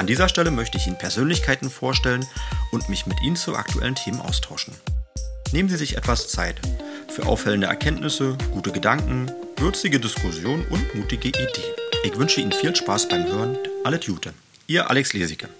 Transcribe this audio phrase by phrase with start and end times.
[0.00, 2.24] An dieser Stelle möchte ich Ihnen Persönlichkeiten vorstellen
[2.72, 4.72] und mich mit Ihnen zu aktuellen Themen austauschen.
[5.52, 6.58] Nehmen Sie sich etwas Zeit
[7.08, 11.74] für auffällende Erkenntnisse, gute Gedanken, würzige Diskussionen und mutige Ideen.
[12.02, 13.58] Ich wünsche Ihnen viel Spaß beim Hören.
[13.84, 14.32] Alles Gute.
[14.66, 15.50] Ihr Alex Lesicke.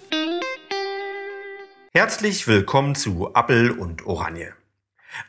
[1.93, 4.53] Herzlich willkommen zu Appel und Oranje.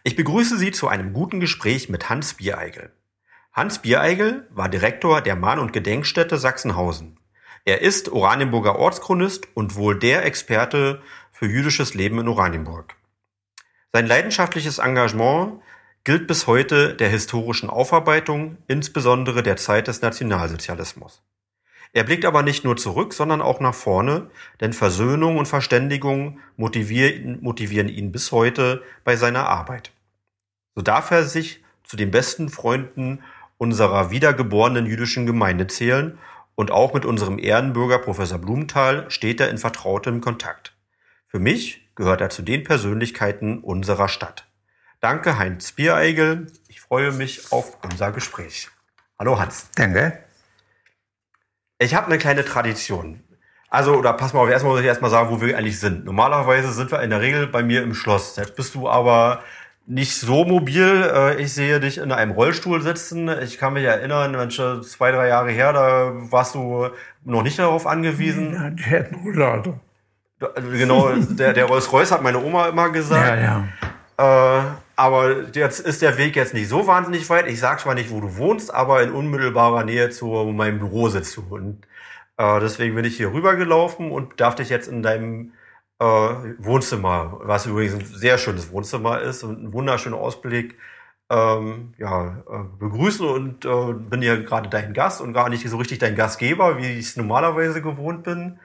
[0.04, 2.90] Ich begrüße Sie zu einem guten Gespräch mit Hans Biereigel.
[3.52, 7.18] Hans Biereigel war Direktor der Mahn- und Gedenkstätte Sachsenhausen.
[7.64, 12.96] Er ist Oranienburger Ortschronist und wohl der Experte für jüdisches Leben in Oranienburg.
[13.92, 15.60] Sein leidenschaftliches Engagement
[16.02, 21.22] gilt bis heute der historischen Aufarbeitung, insbesondere der Zeit des Nationalsozialismus.
[21.92, 27.88] Er blickt aber nicht nur zurück, sondern auch nach vorne, denn Versöhnung und Verständigung motivieren,
[27.88, 29.92] ihn bis heute bei seiner Arbeit.
[30.74, 33.22] So darf er sich zu den besten Freunden
[33.58, 36.18] unserer wiedergeborenen jüdischen Gemeinde zählen
[36.54, 40.74] und auch mit unserem Ehrenbürger Professor Blumenthal steht er in vertrautem Kontakt.
[41.26, 44.46] Für mich gehört er zu den Persönlichkeiten unserer Stadt.
[45.00, 46.46] Danke Heinz Biereigel.
[46.68, 48.68] Ich freue mich auf unser Gespräch.
[49.18, 49.68] Hallo Hans.
[49.74, 50.18] Danke.
[51.78, 53.22] Ich habe eine kleine Tradition.
[53.68, 56.04] Also, oder pass mal auf, erstmal muss ich erstmal sagen, wo wir eigentlich sind.
[56.04, 58.36] Normalerweise sind wir in der Regel bei mir im Schloss.
[58.36, 59.42] Jetzt bist du aber
[59.86, 61.10] nicht so mobil.
[61.14, 63.28] Äh, ich sehe dich in einem Rollstuhl sitzen.
[63.42, 66.88] Ich kann mich erinnern, Mensch, zwei, drei Jahre her, da warst du
[67.24, 68.54] noch nicht darauf angewiesen.
[68.54, 69.80] Ja, die hätten Rollator.
[70.54, 73.40] Also genau, der, der Rolls-Royce hat meine Oma immer gesagt.
[73.40, 73.64] Ja,
[74.18, 74.58] ja.
[74.58, 74.62] Äh,
[74.96, 77.48] aber jetzt ist der Weg jetzt nicht so wahnsinnig weit.
[77.48, 81.36] Ich sag zwar nicht, wo du wohnst, aber in unmittelbarer Nähe zu meinem Büro sitzt
[81.36, 81.44] du.
[81.48, 81.82] Und
[82.36, 85.52] äh, deswegen bin ich hier rübergelaufen und darf dich jetzt in deinem
[86.02, 90.76] äh, Wohnzimmer, was übrigens ein sehr schönes Wohnzimmer ist und ein wunderschöner Ausblick,
[91.30, 95.76] ähm, ja, äh, begrüßen und äh, bin hier gerade dein Gast und gar nicht so
[95.76, 98.58] richtig dein Gastgeber, wie ich es normalerweise gewohnt bin.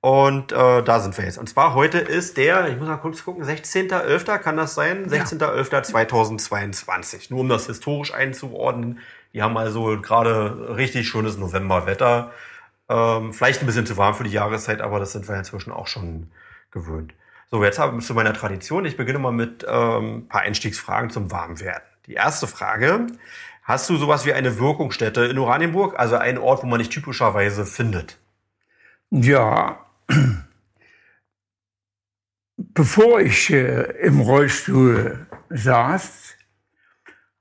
[0.00, 1.38] Und äh, da sind wir jetzt.
[1.38, 4.38] Und zwar heute ist der, ich muss mal kurz gucken, 16.11.
[4.38, 5.08] kann das sein?
[5.08, 7.26] 16.11.2022.
[7.30, 9.00] Nur um das historisch einzuordnen.
[9.34, 12.30] Die haben also gerade richtig schönes Novemberwetter.
[12.88, 15.88] Ähm, vielleicht ein bisschen zu warm für die Jahreszeit, aber das sind wir inzwischen auch
[15.88, 16.30] schon
[16.70, 17.14] gewöhnt.
[17.50, 18.84] So, jetzt haben wir zu meiner Tradition.
[18.84, 21.88] Ich beginne mal mit ähm, ein paar Einstiegsfragen zum Warmwerden.
[22.06, 23.06] Die erste Frage.
[23.62, 25.98] Hast du sowas wie eine Wirkungsstätte in Oranienburg?
[25.98, 28.18] Also einen Ort, wo man dich typischerweise findet?
[29.10, 29.86] Ja,
[32.56, 36.34] bevor ich äh, im Rollstuhl saß,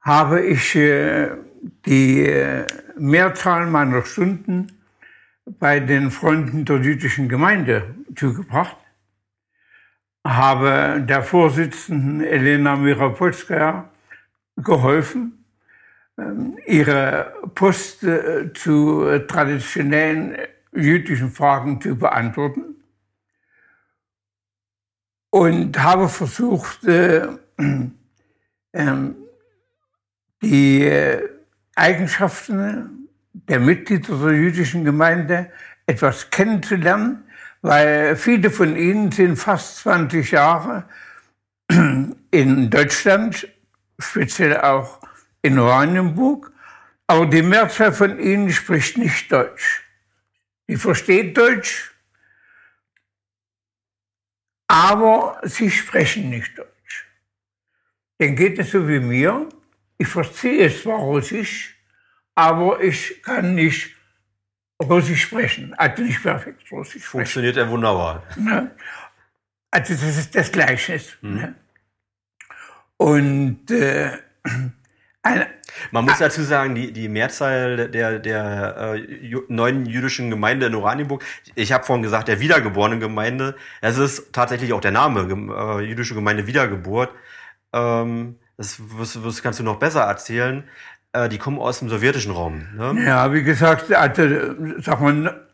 [0.02, 1.32] habe ich äh,
[1.86, 2.66] die äh,
[2.98, 4.72] Mehrzahl meiner Stunden
[5.46, 8.78] bei den Freunden der jüdischen Gemeinde zugebracht,
[10.36, 13.90] habe der Vorsitzenden Elena Mirapolskaya
[14.58, 15.46] geholfen,
[16.18, 20.38] ähm, ihre Post äh, zu traditionellen
[20.74, 22.76] jüdischen Fragen zu beantworten.
[25.30, 27.28] Und habe versucht, äh,
[28.72, 28.94] äh,
[30.42, 30.92] die
[31.76, 35.52] Eigenschaften der Mitglieder der jüdischen Gemeinde
[35.86, 37.24] etwas kennenzulernen,
[37.62, 40.88] weil viele von ihnen sind fast 20 Jahre
[42.32, 43.48] in Deutschland,
[44.00, 45.00] speziell auch
[45.42, 46.52] in Oranienburg,
[47.08, 49.84] aber die Mehrzahl von ihnen spricht nicht Deutsch.
[50.68, 51.94] Die versteht Deutsch,
[54.68, 57.08] aber sie sprechen nicht Deutsch.
[58.18, 59.48] Dann geht es so wie mir.
[59.98, 61.76] Ich verstehe zwar Russisch,
[62.36, 63.97] aber ich kann nicht
[64.82, 65.74] Russisch sprechen.
[65.76, 67.10] Also nicht perfekt Russisch sprechen.
[67.10, 68.24] Funktioniert ja wunderbar.
[68.36, 68.72] Ne?
[69.72, 71.00] Also das ist das Gleiche.
[71.22, 71.36] Mhm.
[71.36, 71.56] Ne?
[72.98, 74.18] Und äh,
[75.92, 81.24] Man muss dazu sagen, die, die Mehrzahl der, der äh, neuen jüdischen Gemeinde in Oranienburg,
[81.56, 86.16] ich habe vorhin gesagt, der wiedergeborenen Gemeinde, es ist tatsächlich auch der Name, äh, jüdische
[86.16, 87.12] Gemeinde Wiedergeburt.
[87.74, 90.64] Ähm, das, das, das kannst du noch besser erzählen.
[91.14, 92.68] Äh, die kommen aus dem sowjetischen Raum.
[92.76, 93.04] Ne?
[93.06, 94.24] Ja, wie gesagt, also,
[94.80, 95.48] sag mal,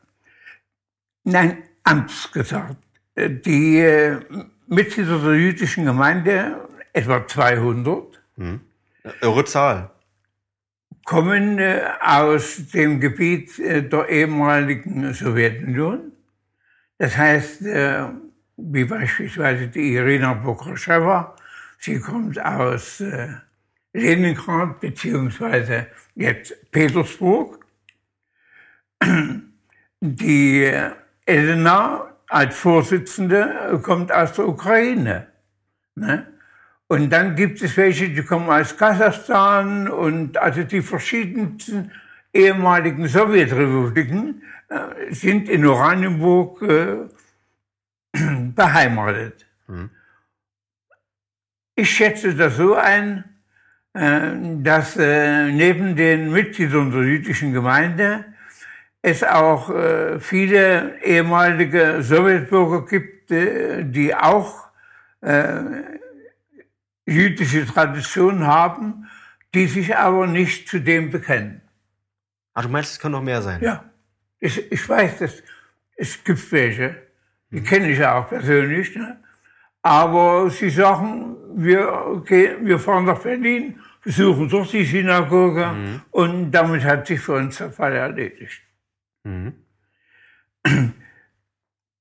[1.24, 2.78] nein, anders gesagt.
[3.16, 4.20] Die äh,
[4.68, 8.62] Mitglieder der jüdischen Gemeinde, etwa 200, hm
[9.22, 9.90] Irre Zahl.
[11.06, 16.14] Kommen äh, aus dem Gebiet äh, der ehemaligen Sowjetunion.
[16.98, 18.06] Das heißt, äh,
[18.56, 21.36] wie beispielsweise die Irina Bokraschewa.
[21.80, 23.28] Sie kommt aus äh,
[23.94, 27.66] Leningrad beziehungsweise jetzt Petersburg.
[30.02, 30.72] Die
[31.26, 35.28] Elena als Vorsitzende kommt aus der Ukraine.
[35.96, 36.28] Ne?
[36.88, 41.92] Und dann gibt es welche, die kommen aus Kasachstan und also die verschiedensten
[42.34, 47.10] ehemaligen Sowjetrepubliken äh, sind in Oranienburg äh,
[48.56, 49.46] beheimatet.
[49.68, 49.90] Mhm.
[51.76, 53.24] Ich schätze das so ein,
[53.94, 58.26] dass äh, neben den Mitgliedern der jüdischen Gemeinde
[59.04, 64.64] es auch äh, viele ehemalige Sowjetbürger gibt, äh, die auch
[67.06, 69.10] jüdische Tradition haben,
[69.54, 71.62] die sich aber nicht zu dem bekennen.
[72.54, 73.62] Ah, du meinst, es können noch mehr sein?
[73.62, 73.86] Ja.
[74.42, 75.44] Ich, ich weiß, dass
[75.96, 76.96] es gibt welche,
[77.52, 77.64] die mhm.
[77.64, 79.18] kenne ich ja auch persönlich, ne?
[79.84, 86.02] Aber sie sagen, wir, gehen, wir fahren nach Berlin, besuchen dort die Synagoge mhm.
[86.12, 88.62] und damit hat sich für uns der Fall erledigt.
[89.24, 89.54] Mhm.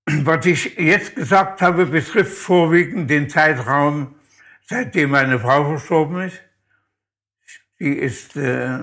[0.07, 4.15] Was ich jetzt gesagt habe, betrifft vorwiegend den Zeitraum
[4.65, 6.41] seitdem meine Frau verstorben ist.
[7.79, 8.79] Sie ist äh,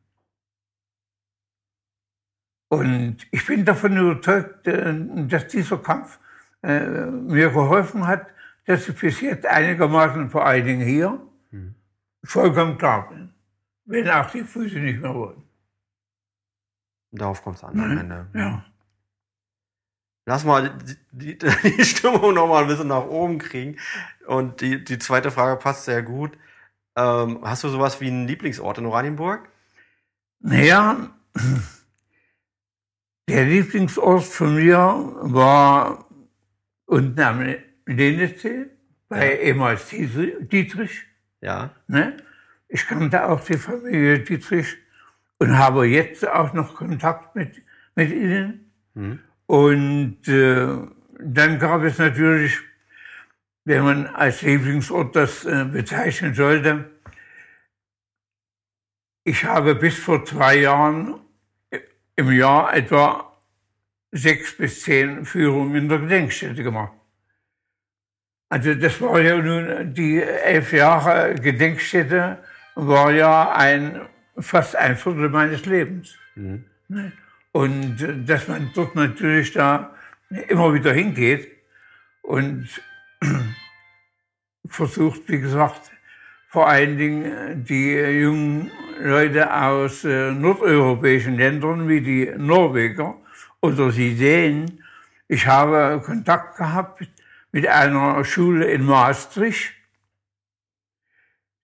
[2.70, 4.94] Und ich bin davon überzeugt, äh,
[5.28, 6.20] dass dieser Kampf
[6.64, 8.28] äh, mir geholfen hat,
[8.66, 11.22] dass ich bis jetzt einigermaßen vor allen Dingen hier
[11.52, 11.76] mhm.
[12.24, 13.34] vollkommen klar bin,
[13.86, 15.44] wenn auch die Füße nicht mehr wollen.
[17.12, 18.28] Darauf kommt es an am Ende.
[18.34, 18.66] Ja.
[20.28, 20.78] Lass mal
[21.14, 21.48] die, die,
[21.78, 23.78] die Stimmung noch mal ein bisschen nach oben kriegen.
[24.26, 26.38] Und die, die zweite Frage passt sehr gut.
[26.98, 29.48] Ähm, hast du sowas wie einen Lieblingsort in Oranienburg?
[30.42, 31.10] Naja,
[33.30, 34.78] der Lieblingsort von mir
[35.22, 36.06] war
[36.88, 38.66] unten am Lenitzsee,
[39.08, 39.42] bei ja.
[39.44, 41.04] ehemals Dietrich.
[41.40, 41.72] Ja.
[41.88, 42.18] Ne?
[42.68, 44.76] Ich kannte auch die Familie Dietrich
[45.38, 47.62] und habe jetzt auch noch Kontakt mit,
[47.96, 48.74] mit ihnen.
[48.94, 49.20] Mhm.
[49.48, 50.68] Und äh,
[51.20, 52.60] dann gab es natürlich,
[53.66, 56.86] wenn man als Lieblingsort das äh, bezeichnen sollte,
[59.24, 61.20] ich habe bis vor zwei Jahren
[62.16, 63.38] im Jahr etwa
[64.12, 66.94] sechs bis zehn Führungen in der Gedenkstätte gemacht.
[68.50, 72.38] Also das war ja nun, die elf Jahre Gedenkstätte
[72.76, 74.08] war ja ein
[74.40, 76.16] fast ein Viertel meines Lebens.
[76.36, 76.66] Mhm.
[77.52, 79.96] Und dass man dort natürlich da
[80.48, 81.48] immer wieder hingeht
[82.22, 82.68] und
[84.68, 85.92] versucht, wie gesagt,
[86.50, 93.16] vor allen Dingen die jungen Leute aus äh, nordeuropäischen Ländern wie die Norweger
[93.62, 94.84] oder sie sehen,
[95.28, 97.08] ich habe Kontakt gehabt
[97.52, 99.74] mit einer Schule in Maastricht,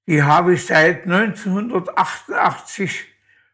[0.05, 3.12] die habe ich seit 1988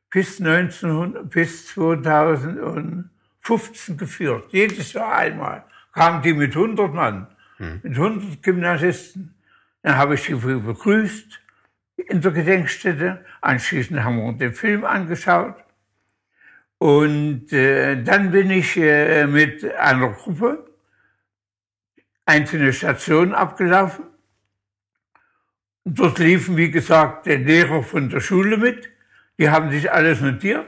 [0.10, 4.48] bis, 1900, bis 2015 geführt.
[4.52, 7.82] Jedes Jahr einmal kamen die mit 100 Mann, hm.
[7.84, 9.36] mit 100 Gymnasisten.
[9.82, 11.40] Dann habe ich sie begrüßt
[11.96, 13.24] in der Gedenkstätte.
[13.42, 15.56] Anschließend haben wir uns den Film angeschaut.
[16.78, 20.66] Und äh, dann bin ich äh, mit einer Gruppe
[22.26, 24.06] einzelne Stationen abgelaufen.
[25.84, 28.90] Dort liefen, wie gesagt, der Lehrer von der Schule mit.
[29.40, 30.68] Die haben sich alles notiert,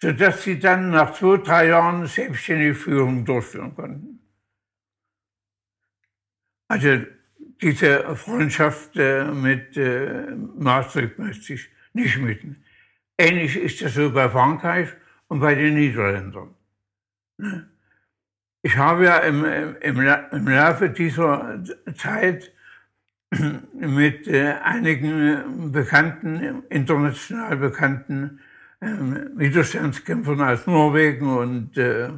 [0.00, 4.18] sodass sie dann nach zwei, drei Jahren selbstständige Führung durchführen konnten.
[6.68, 7.04] Also
[7.60, 10.24] diese Freundschaft äh, mit äh,
[10.56, 12.64] Maastricht möchte ich nicht mitten.
[13.18, 14.88] Ähnlich ist das so bei Frankreich
[15.28, 16.54] und bei den Niederländern.
[17.36, 17.68] Ne?
[18.62, 21.62] Ich habe ja im, im, im Laufe dieser
[21.94, 22.52] Zeit
[23.72, 28.40] mit äh, einigen bekannten, international bekannten
[28.80, 32.10] äh, Widerstandskämpfern aus Norwegen und äh,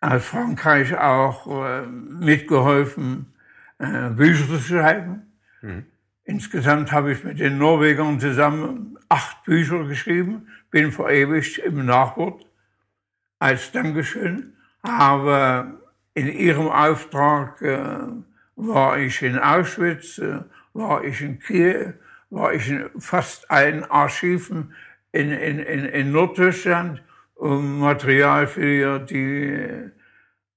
[0.00, 3.32] aus Frankreich auch äh, mitgeholfen,
[3.78, 5.30] Bücher zu schreiben.
[5.60, 5.84] Mhm.
[6.24, 12.46] Insgesamt habe ich mit den Norwegern zusammen acht Bücher geschrieben, bin verewigt im Nachwort
[13.38, 14.54] als Dankeschön.
[14.80, 15.74] Aber
[16.14, 17.60] in ihrem Auftrag
[18.56, 20.40] war ich in Auschwitz, äh,
[20.72, 21.98] war ich in Kiel,
[22.30, 24.74] war ich in fast allen Archiven
[25.12, 27.02] in, in, in, in Norddeutschland,
[27.34, 29.90] um Material für, die,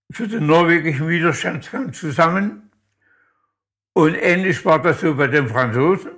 [0.10, 2.70] für den norwegischen Widerstandskampf zu sammeln.
[3.94, 6.12] Und ähnlich war das so bei den Franzosen.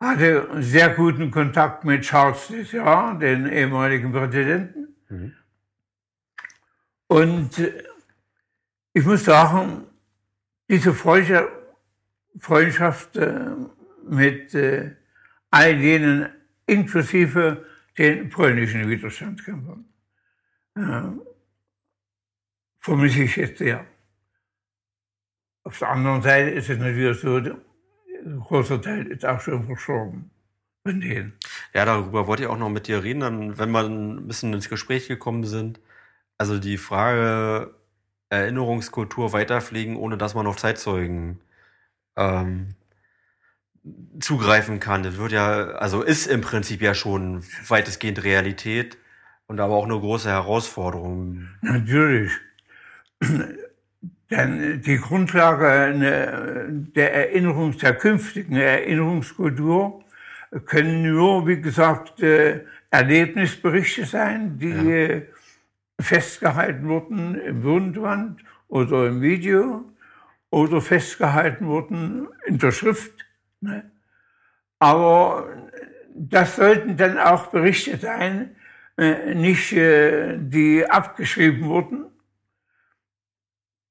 [0.00, 4.96] Hatte sehr guten Kontakt mit Charles Desjardins, den ehemaligen Präsidenten.
[5.08, 5.34] Mhm.
[7.08, 7.82] Und äh,
[8.92, 9.89] ich muss sagen,
[10.70, 11.50] diese Freundschaft
[13.16, 13.50] äh,
[14.08, 14.92] mit äh,
[15.50, 16.28] all jenen,
[16.66, 17.66] inklusive
[17.98, 19.84] den polnischen Widerstandskämpfern,
[22.78, 23.84] vermisse ich jetzt sehr.
[25.64, 30.30] Auf der anderen Seite ist es natürlich so, ein großer Teil ist auch schon verstorben
[30.82, 31.34] von denen.
[31.74, 35.08] Ja, darüber wollte ich auch noch mit dir reden, wenn wir ein bisschen ins Gespräch
[35.08, 35.80] gekommen sind.
[36.38, 37.74] Also die Frage
[38.30, 41.40] Erinnerungskultur weiterpflegen, ohne dass man auf Zeitzeugen
[42.16, 42.74] ähm,
[44.20, 45.02] zugreifen kann.
[45.02, 48.96] Das wird ja, also ist im Prinzip ja schon weitestgehend Realität
[49.46, 51.48] und aber auch eine große Herausforderung.
[51.60, 52.32] Natürlich.
[54.30, 55.92] Denn die Grundlage
[56.94, 60.04] der Erinnerung, der künftigen Erinnerungskultur
[60.66, 65.20] können nur, wie gesagt, äh, Erlebnisberichte sein, die ja.
[66.02, 69.84] Festgehalten wurden im Wundwand oder im Video
[70.50, 73.26] oder festgehalten wurden in der Schrift.
[73.60, 73.90] Ne?
[74.78, 75.48] Aber
[76.14, 78.56] das sollten dann auch Berichte sein,
[78.96, 82.10] äh, nicht äh, die abgeschrieben wurden,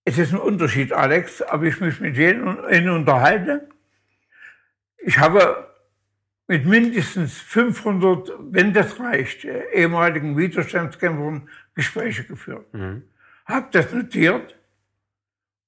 [0.09, 3.69] es ist ein Unterschied, Alex, ob ich mich mit jenen unterhalte.
[4.97, 5.68] Ich habe
[6.50, 12.74] mit mindestens 500, wenn das reicht, ehemaligen Widerstandskämpfern Gespräche geführt.
[12.74, 13.03] Mhm.
[13.46, 14.56] Habe das notiert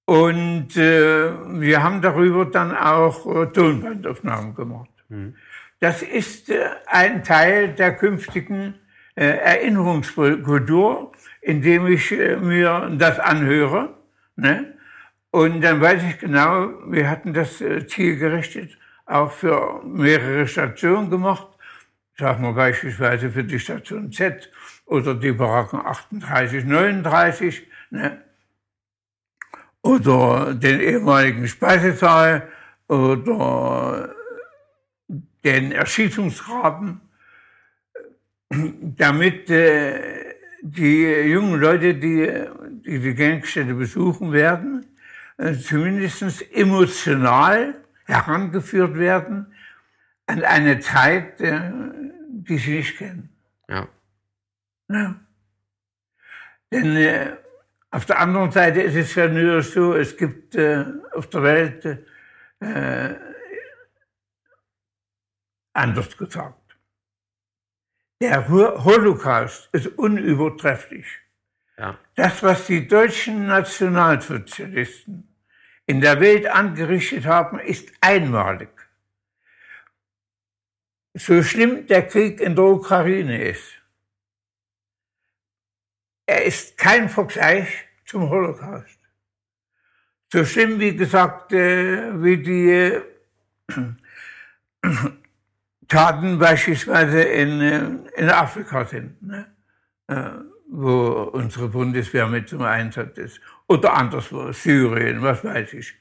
[0.06, 4.90] und äh, wir haben darüber dann auch äh, Tonbandaufnahmen gemacht.
[5.08, 5.36] Mhm.
[5.80, 8.76] Das ist äh, ein Teil der künftigen
[9.16, 14.02] äh, Erinnerungskultur, indem ich äh, mir das anhöre
[14.42, 14.74] Ne?
[15.30, 18.78] Und dann weiß ich genau, wir hatten das äh, zielgerichtet
[19.12, 21.48] auch für mehrere Stationen gemacht.
[22.18, 24.50] Sagen wir beispielsweise für die Station Z
[24.86, 27.68] oder die Baracken 38, 39.
[27.92, 28.22] Ne?
[29.82, 32.48] Oder den ehemaligen Speisesaal
[32.88, 34.14] oder
[35.44, 37.02] den Erschießungsgraben,
[38.50, 42.28] damit äh, die jungen Leute, die
[42.86, 44.86] die, die Gedenkstätte besuchen werden,
[45.38, 47.81] äh, zumindest emotional
[48.12, 49.54] herangeführt werden
[50.28, 51.72] an eine Zeit, äh,
[52.30, 53.30] die sie nicht kennen.
[53.70, 53.88] Ja.
[54.90, 55.16] ja.
[56.72, 57.38] Denn äh,
[57.90, 62.06] auf der anderen Seite ist es ja nur so, es gibt äh, auf der Welt,
[62.60, 63.16] äh,
[65.74, 66.78] anders gesagt,
[68.22, 71.08] der Holocaust ist unübertrefflich.
[71.78, 71.98] Ja.
[72.16, 75.31] Das, was die deutschen Nationalsozialisten
[75.86, 78.70] in der Welt angerichtet haben, ist einmalig.
[81.14, 83.82] So schlimm der Krieg in der Ukraine ist,
[86.26, 87.68] er ist kein Vergleich
[88.06, 89.00] zum Holocaust.
[90.32, 93.02] So schlimm, wie gesagt, äh, wie die
[95.90, 99.54] Taten beispielsweise in, äh, in Afrika sind, ne?
[100.74, 103.42] Wo unsere Bundeswehr mit zum Einsatz ist.
[103.68, 105.94] Oder anderswo, Syrien, was weiß ich.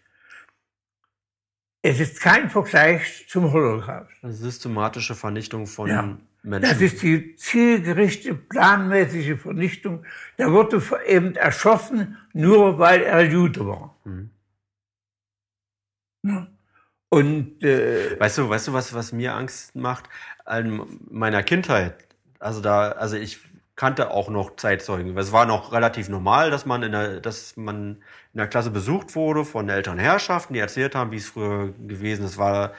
[1.83, 4.13] Es ist kein Vergleich zum Holocaust.
[4.23, 6.17] Eine systematische Vernichtung von ja.
[6.43, 6.71] Menschen.
[6.71, 10.05] Das ist die zielgerichtete, planmäßige Vernichtung.
[10.39, 13.97] Der wurde eben erschossen, nur weil er Jude war.
[14.05, 14.31] Mhm.
[16.23, 16.47] Ja.
[17.09, 20.09] Und äh, weißt du, weißt du, was was mir Angst macht
[20.45, 22.07] an meiner Kindheit?
[22.39, 23.41] Also da, also ich
[23.81, 25.17] kannte auch noch Zeitzeugen.
[25.17, 28.03] Es war noch relativ normal, dass man in der, dass man
[28.35, 32.37] in der Klasse besucht wurde von Elternherrschaften, die erzählt haben, wie es früher gewesen ist.
[32.37, 32.73] War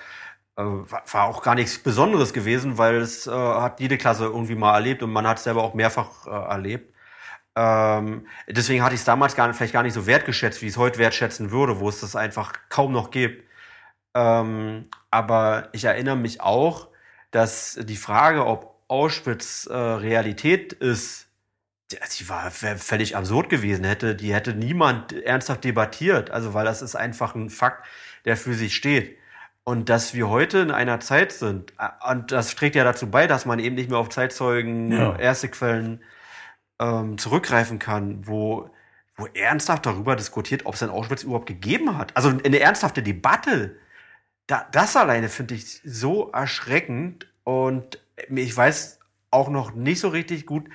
[0.58, 4.76] äh, war auch gar nichts Besonderes gewesen, weil es äh, hat jede Klasse irgendwie mal
[4.76, 6.94] erlebt und man hat es selber auch mehrfach äh, erlebt.
[7.56, 10.78] Ähm, deswegen hatte ich es damals gar, vielleicht gar nicht so wertgeschätzt, wie ich es
[10.78, 13.44] heute wertschätzen würde, wo es das einfach kaum noch gibt.
[14.14, 16.90] Ähm, aber ich erinnere mich auch,
[17.32, 21.28] dass die Frage, ob Auschwitz äh, Realität ist,
[21.92, 23.86] die, die war völlig absurd gewesen.
[23.86, 26.30] Hätte, die hätte niemand ernsthaft debattiert.
[26.32, 27.86] Also, weil das ist einfach ein Fakt,
[28.26, 29.18] der für sich steht.
[29.64, 31.74] Und dass wir heute in einer Zeit sind,
[32.10, 35.16] und das trägt ja dazu bei, dass man eben nicht mehr auf Zeitzeugen, Ja.
[35.18, 36.04] erste Quellen
[36.80, 38.70] ähm, zurückgreifen kann, wo,
[39.16, 42.16] wo ernsthaft darüber diskutiert, ob es ein Auschwitz überhaupt gegeben hat.
[42.18, 43.78] Also eine ernsthafte Debatte.
[44.48, 49.00] Da, das alleine finde ich so erschreckend und ich weiß
[49.32, 50.70] auch noch nicht so richtig gut,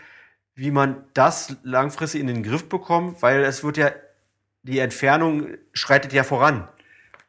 [0.55, 3.91] wie man das langfristig in den Griff bekommt, weil es wird ja,
[4.63, 6.67] die Entfernung schreitet ja voran.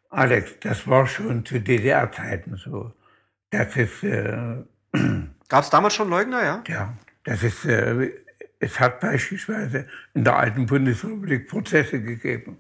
[0.10, 2.94] Alex, das war schon zu DDR-Zeiten so.
[3.50, 4.64] Das ist, äh,
[5.50, 6.64] Gab es damals schon Leugner, ja?
[6.68, 8.12] ja, das ist, äh,
[8.60, 12.58] es hat beispielsweise in der alten Bundesrepublik Prozesse gegeben.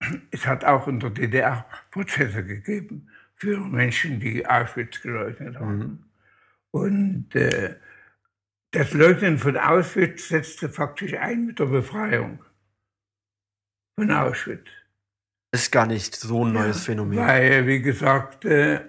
[0.30, 6.09] Es hat auch in der DDR Prozesse gegeben für Menschen, die Auschwitz geleugnet haben.
[6.70, 7.76] Und äh,
[8.70, 12.44] das Leugnen von Auschwitz setzte faktisch ein mit der Befreiung
[13.98, 14.68] von Auschwitz.
[15.52, 17.18] Ist gar nicht so ein neues Phänomen.
[17.18, 18.80] Weil, wie gesagt, äh,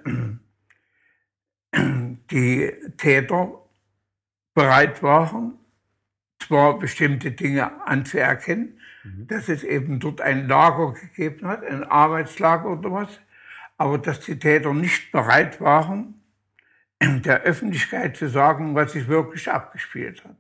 [1.74, 3.66] die Täter
[4.54, 5.58] bereit waren,
[6.40, 12.92] zwar bestimmte Dinge anzuerkennen, dass es eben dort ein Lager gegeben hat, ein Arbeitslager oder
[12.92, 13.20] was,
[13.78, 16.21] aber dass die Täter nicht bereit waren,
[17.02, 20.38] der Öffentlichkeit zu sagen, was sich wirklich abgespielt hat.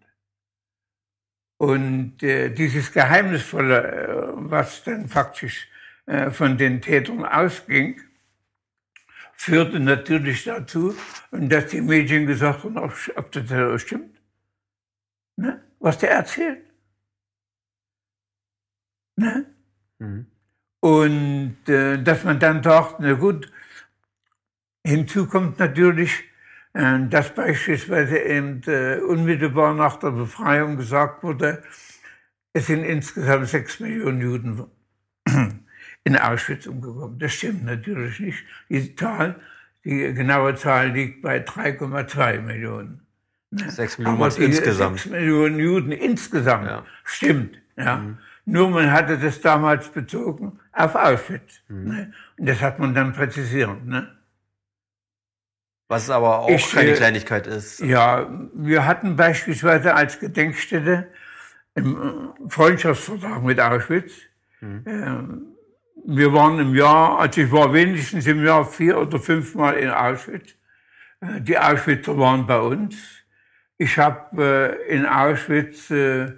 [1.58, 5.68] Und äh, dieses Geheimnisvolle, äh, was dann faktisch
[6.06, 8.02] äh, von den Tätern ausging,
[9.34, 10.96] führte natürlich dazu,
[11.32, 14.20] dass die Medien gesagt haben, ob, ob das stimmt,
[15.36, 15.64] ne?
[15.80, 16.64] was der erzählt.
[19.16, 19.46] Ne?
[20.00, 20.28] Mhm.
[20.80, 23.52] Und äh, dass man dann sagt, na gut,
[24.84, 26.24] hinzu kommt natürlich,
[26.74, 31.62] dass beispielsweise eben äh, unmittelbar nach der Befreiung gesagt wurde,
[32.54, 34.64] es sind insgesamt sechs Millionen Juden
[36.04, 37.20] in Auschwitz umgekommen.
[37.20, 38.44] Das stimmt natürlich nicht.
[38.70, 39.40] Die Zahl,
[39.84, 43.02] die genaue Zahl liegt bei 3,2 Millionen.
[43.52, 45.00] Sechs Millionen Aber insgesamt.
[45.00, 46.68] Sechs Millionen Juden insgesamt.
[46.68, 46.86] Ja.
[47.04, 47.58] Stimmt.
[47.76, 48.02] Ja.
[48.46, 51.62] Nur man hatte das damals bezogen auf Auschwitz.
[51.68, 52.14] Ne?
[52.38, 53.86] Und das hat man dann präzisiert.
[53.86, 54.08] Ne?
[55.92, 57.82] Was aber auch Ich, keine äh, Kleinigkeit ist.
[57.82, 61.10] Ja, wir hatten beispielsweise als Gedenkstätte
[61.76, 64.14] im äh, Freundschaftsvertrag mit Auschwitz.
[64.62, 65.48] Ähm,
[66.06, 70.56] wir waren im Jahr, also ich war wenigstens im Jahr vier oder fünfmal in Auschwitz.
[71.20, 72.96] Äh, Die Auschwitzer waren bei uns.
[73.78, 76.38] Ich habe in Auschwitz an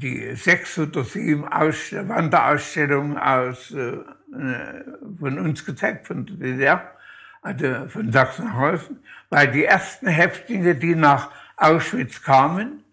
[0.00, 6.99] die sechs oder sieben Aus Wanderausstellungen aus, von uns gezeigt, von der DDR,
[7.40, 12.84] also von Sachsenhausen, weil die ersten Häftlinge, die nach Auschwitz kamen,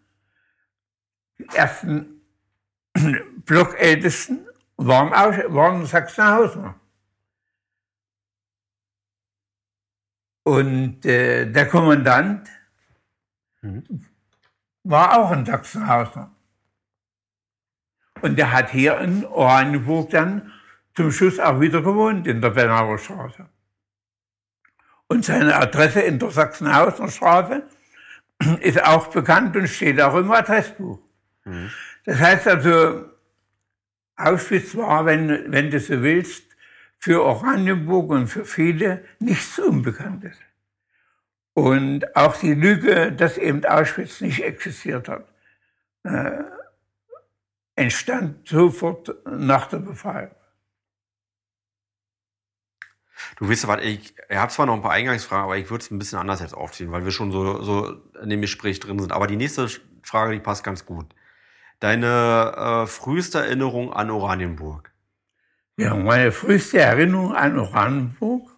[1.38, 2.22] die ersten
[3.46, 6.76] Blockältesten waren, Aus waren Sachsenhausen.
[10.44, 12.50] Und äh, der Kommandant
[14.84, 16.32] war auch ein Sachsenhauser.
[18.22, 20.54] Und der hat hier in Oranienburg dann
[20.96, 23.48] zum Schluss auch wieder gewohnt, in der Bernauer Straße.
[25.08, 27.64] Und seine Adresse in der Sachsenhauser Straße
[28.62, 31.00] ist auch bekannt und steht auch im Adressbuch.
[32.06, 33.06] Das heißt also,
[34.16, 36.44] Auschwitz war, wenn, wenn du so willst,
[37.00, 40.36] für Oranienburg und für viele nichts Unbekanntes.
[41.54, 45.28] Und auch die Lüge, dass eben Auschwitz nicht existiert hat,
[46.04, 46.44] äh,
[47.76, 50.32] entstand sofort nach der Befreiung.
[53.38, 55.92] Du weißt was, ich, ich habe zwar noch ein paar Eingangsfragen, aber ich würde es
[55.92, 59.12] ein bisschen anders jetzt aufziehen, weil wir schon so, so in dem Gespräch drin sind.
[59.12, 59.68] Aber die nächste
[60.04, 61.06] Frage, die passt ganz gut.
[61.80, 64.92] Deine äh, früheste Erinnerung an Oranienburg.
[65.78, 68.50] Ja, meine früheste Erinnerung an Oranienburg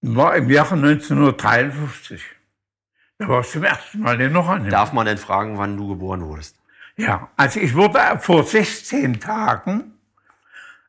[0.00, 2.22] war im Jahre 1953.
[3.18, 4.70] Da war ich zum ersten Mal in Oranienburg.
[4.70, 6.56] Darf man denn fragen, wann du geboren wurdest?
[6.96, 9.91] Ja, also ich wurde vor 16 Tagen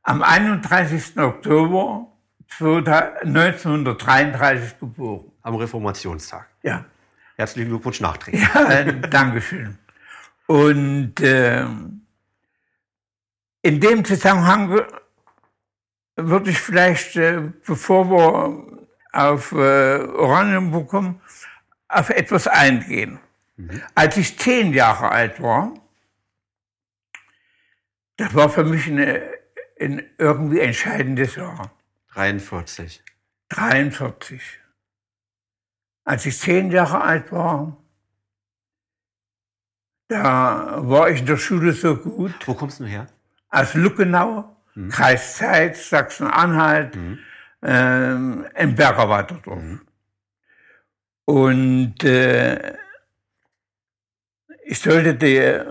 [0.03, 1.17] am 31.
[1.17, 2.07] Oktober
[2.59, 5.31] 1933 geboren.
[5.41, 6.47] Am Reformationstag.
[6.61, 6.85] Ja,
[7.35, 8.47] Herzlichen Glückwunsch nachträglich.
[8.53, 9.79] ja äh, Dankeschön.
[10.45, 11.65] Und äh,
[13.63, 14.81] in dem Zusammenhang
[16.15, 18.79] würde ich vielleicht, äh, bevor wir
[19.11, 21.21] auf äh, Oranienburg kommen,
[21.87, 23.19] auf etwas eingehen.
[23.95, 25.73] Als ich zehn Jahre alt war,
[28.17, 29.21] das war für mich eine,
[29.83, 31.71] ein irgendwie entscheidendes Jahr.
[32.13, 33.03] 43.
[33.49, 34.41] 43.
[36.05, 37.77] Als ich zehn Jahre alt war,
[40.07, 43.07] da war ich in der Schule so gut, Wo kommst du her?
[43.49, 44.89] aus Luckenau, mhm.
[44.89, 47.19] Kreis Zeitz, Sachsen-Anhalt, mhm.
[47.61, 49.61] ähm, im Bergerweiterdorf.
[49.61, 49.81] Mhm.
[51.25, 52.75] Und äh,
[54.65, 55.61] ich sollte die,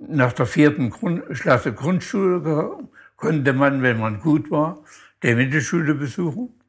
[0.00, 2.88] nach der vierten Grund, Klasse Grundschule,
[3.24, 4.84] konnte man, wenn man gut war,
[5.22, 6.60] die Mittelschule besuchen.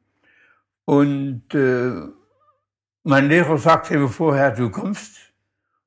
[0.86, 2.08] Und äh,
[3.02, 5.34] mein Lehrer sagte mir vorher, du kommst.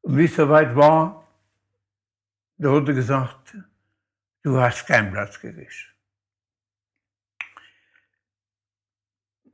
[0.01, 1.27] Und wie es soweit war,
[2.57, 3.57] da wurde gesagt,
[4.43, 5.95] du hast keinen Platz gekriegt.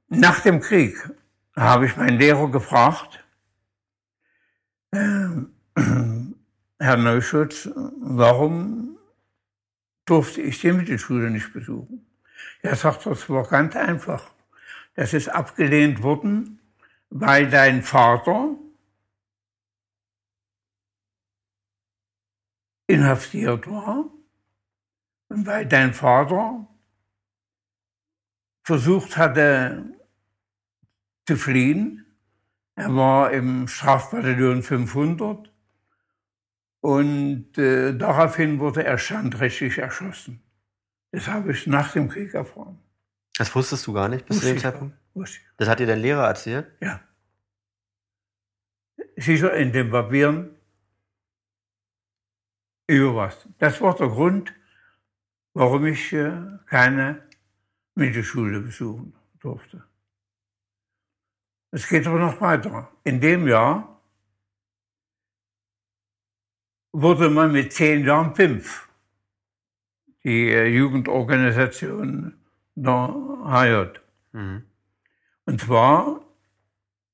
[0.10, 0.98] Nach dem Krieg
[1.56, 3.24] habe ich meinen Lehrer gefragt,
[4.92, 5.30] äh,
[6.80, 7.70] Herr Neuschutz,
[8.02, 8.95] warum
[10.06, 12.06] durfte ich die Mittelschule nicht besuchen?
[12.62, 14.32] Er sagt, das war ganz einfach.
[14.96, 16.60] Das ist abgelehnt worden,
[17.10, 18.56] weil dein Vater
[22.88, 24.10] inhaftiert war
[25.30, 26.68] und weil dein Vater
[28.64, 29.86] versucht hatte
[31.28, 32.06] zu fliehen.
[32.76, 35.52] Er war im Strafbataillon 500
[36.86, 40.44] und äh, daraufhin wurde er standrechtlich erschossen.
[41.12, 42.78] Das habe ich nach dem Krieg erfahren.
[43.36, 44.96] Das wusstest du gar nicht bis zu dem Zeitpunkt?
[45.58, 46.72] Das hat dir dein Lehrer erzählt?
[46.82, 47.00] Ja.
[49.18, 50.52] Sicher in den Papieren
[52.86, 53.48] über was.
[53.58, 54.54] Das war der Grund,
[55.56, 57.28] warum ich äh, keine
[57.96, 59.84] Mittelschule besuchen durfte.
[61.72, 62.92] Es geht aber noch weiter.
[63.04, 63.95] In dem Jahr
[67.02, 68.88] wurde man mit zehn Jahren PIMF,
[70.24, 72.36] die äh, Jugendorganisation
[72.76, 73.14] der
[73.46, 74.00] HJ.
[74.32, 74.64] Mhm.
[75.46, 76.22] Und zwar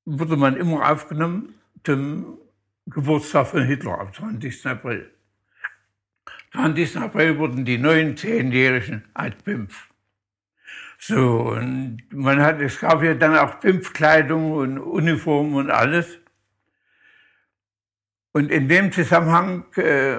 [0.04, 2.38] wurde man immer aufgenommen zum
[2.86, 4.66] Geburtstag von Hitler am 20.
[4.66, 5.10] April.
[6.52, 6.96] 20.
[6.98, 9.88] April wurden die neuen Zehnjährigen als PIMF.
[10.98, 16.18] So, und man hat, es gab ja dann auch PIMF-Kleidung und Uniformen und alles.
[18.32, 20.18] Und in dem Zusammenhang, äh,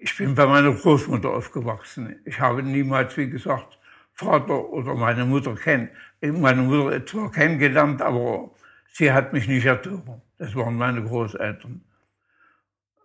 [0.00, 2.20] ich bin bei meiner Großmutter aufgewachsen.
[2.24, 3.78] Ich habe niemals, wie gesagt,
[4.12, 5.90] Vater oder meine Mutter kennen.
[6.20, 8.50] Meine Mutter zwar kennengelernt, aber
[8.92, 10.22] sie hat mich nicht erzogen.
[10.38, 11.84] Das waren meine Großeltern.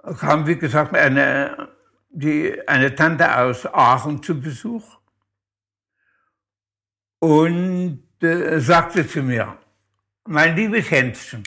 [0.03, 1.69] Da kam, wie gesagt, eine,
[2.09, 4.97] die, eine Tante aus Aachen zu Besuch
[7.19, 9.57] und äh, sagte zu mir,
[10.25, 11.43] mein liebes Hänschen,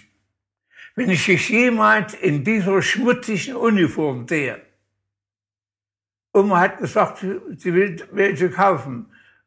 [0.95, 4.63] wenn ich dich jemals in dieser schmutzigen Uniform sehe,
[6.33, 9.07] Oma hat gesagt, sie will welche kaufen,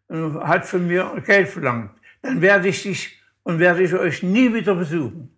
[0.10, 4.76] hat von mir Geld verlangt, dann werde ich dich und werde ich euch nie wieder
[4.76, 5.36] besuchen.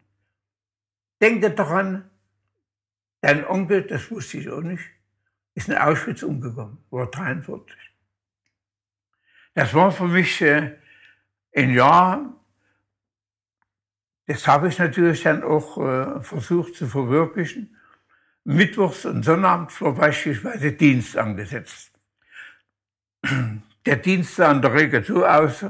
[1.22, 2.10] Denkt daran,
[3.22, 4.84] dein Onkel, das wusste ich auch nicht,
[5.56, 7.76] ist in Auschwitz umgekommen, war 43.
[9.56, 10.78] Das war für mich äh,
[11.56, 12.39] ein Jahr,
[14.30, 17.76] das habe ich natürlich dann auch äh, versucht zu verwirklichen.
[18.44, 21.92] Mittwochs und Sonnabends war beispielsweise Dienst angesetzt.
[23.88, 25.66] Der Dienst sah in der Regel so aus,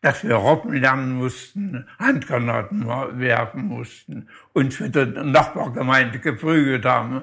[0.00, 2.88] dass wir Robben lernen mussten, Handgranaten
[3.20, 7.22] werfen mussten, uns mit der Nachbargemeinde geprügelt haben.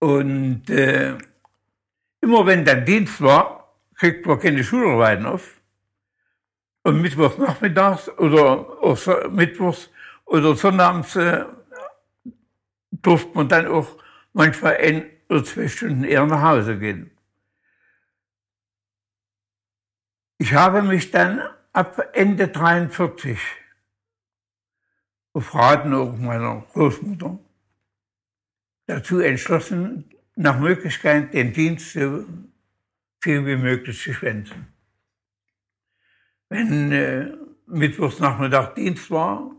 [0.00, 1.16] Und äh,
[2.20, 5.62] immer wenn dann Dienst war, kriegt man keine Schularbeiten auf.
[6.82, 9.88] Und mittwochs nachmittags oder auch mittwochs
[10.24, 11.44] oder sonnabends äh,
[12.90, 13.96] durfte man dann auch
[14.32, 17.10] manchmal ein oder zwei Stunden eher nach Hause gehen.
[20.38, 21.40] Ich habe mich dann
[21.72, 23.38] ab Ende 43
[25.32, 27.38] auf Raten auch meiner Großmutter
[28.86, 32.24] dazu entschlossen, nach Möglichkeit den Dienst so
[33.20, 34.66] viel wie möglich zu schwänzen.
[36.48, 37.32] Wenn äh,
[37.66, 39.50] Mittwochsnachmittag Dienst war,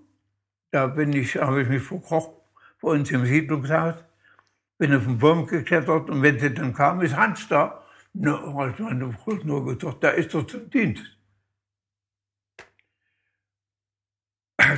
[0.76, 2.34] da bin ich, habe ich mich verkrochen
[2.82, 3.96] bei uns im Siedlungshaus,
[4.78, 7.82] bin auf den Baum geklettert und wenn sie dann kam, ist Hans da.
[8.14, 9.14] Na, hat meine
[9.46, 11.18] nur gesagt, da ist er zum Dienst.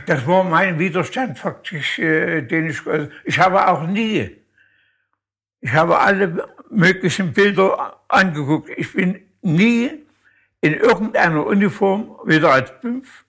[0.05, 4.37] Das war mein Widerstand faktisch, äh, den ich, also ich habe auch nie,
[5.61, 8.69] ich habe alle möglichen Bilder angeguckt.
[8.77, 10.05] Ich bin nie
[10.61, 13.25] in irgendeiner Uniform, weder als Fünf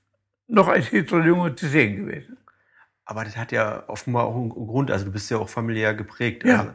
[0.48, 2.38] noch als Hitlerjunge zu sehen gewesen.
[3.08, 6.44] Aber das hat ja offenbar auch einen Grund, also du bist ja auch familiär geprägt.
[6.44, 6.74] Ja.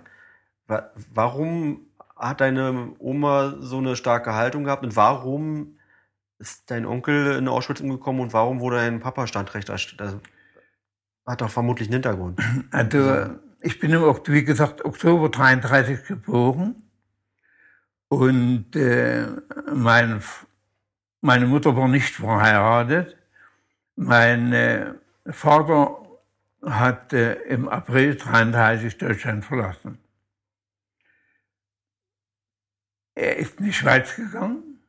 [0.68, 1.82] Also, warum
[2.16, 5.78] hat deine Oma so eine starke Haltung gehabt und warum
[6.40, 9.70] ist dein Onkel in Auschwitz umgekommen und warum wurde dein Papa Standrecht?
[9.70, 9.96] Das
[11.28, 12.42] hat doch vermutlich einen Hintergrund.
[12.72, 16.84] Also ich bin im, wie gesagt, Oktober 33 geboren
[18.08, 19.28] Und äh,
[19.72, 20.24] mein,
[21.22, 23.18] meine Mutter war nicht verheiratet.
[23.96, 24.94] Mein äh,
[25.28, 26.03] Vater
[26.66, 29.98] hat äh, im April 33 Deutschland verlassen.
[33.16, 34.80] Er ist in die Schweiz gegangen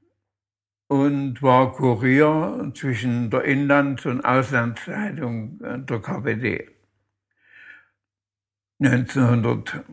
[0.89, 6.71] und war Kurier zwischen der Inlands- und Auslandszeitung der KPD.
[8.81, 9.85] 1900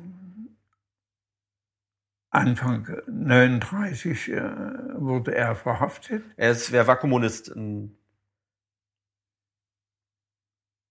[2.34, 4.42] Anfang 39 äh,
[4.96, 6.24] wurde er verhaftet.
[6.38, 7.54] Er, ist, er war Kommunist.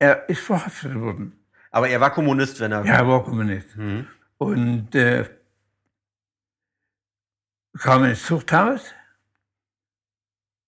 [0.01, 1.39] Er ist verhaftet worden.
[1.71, 2.85] Aber er war Kommunist, wenn er.
[2.85, 3.77] Ja, er war Kommunist.
[3.77, 4.07] Mhm.
[4.39, 5.29] Und äh,
[7.79, 8.93] kam ins Zuchthaus.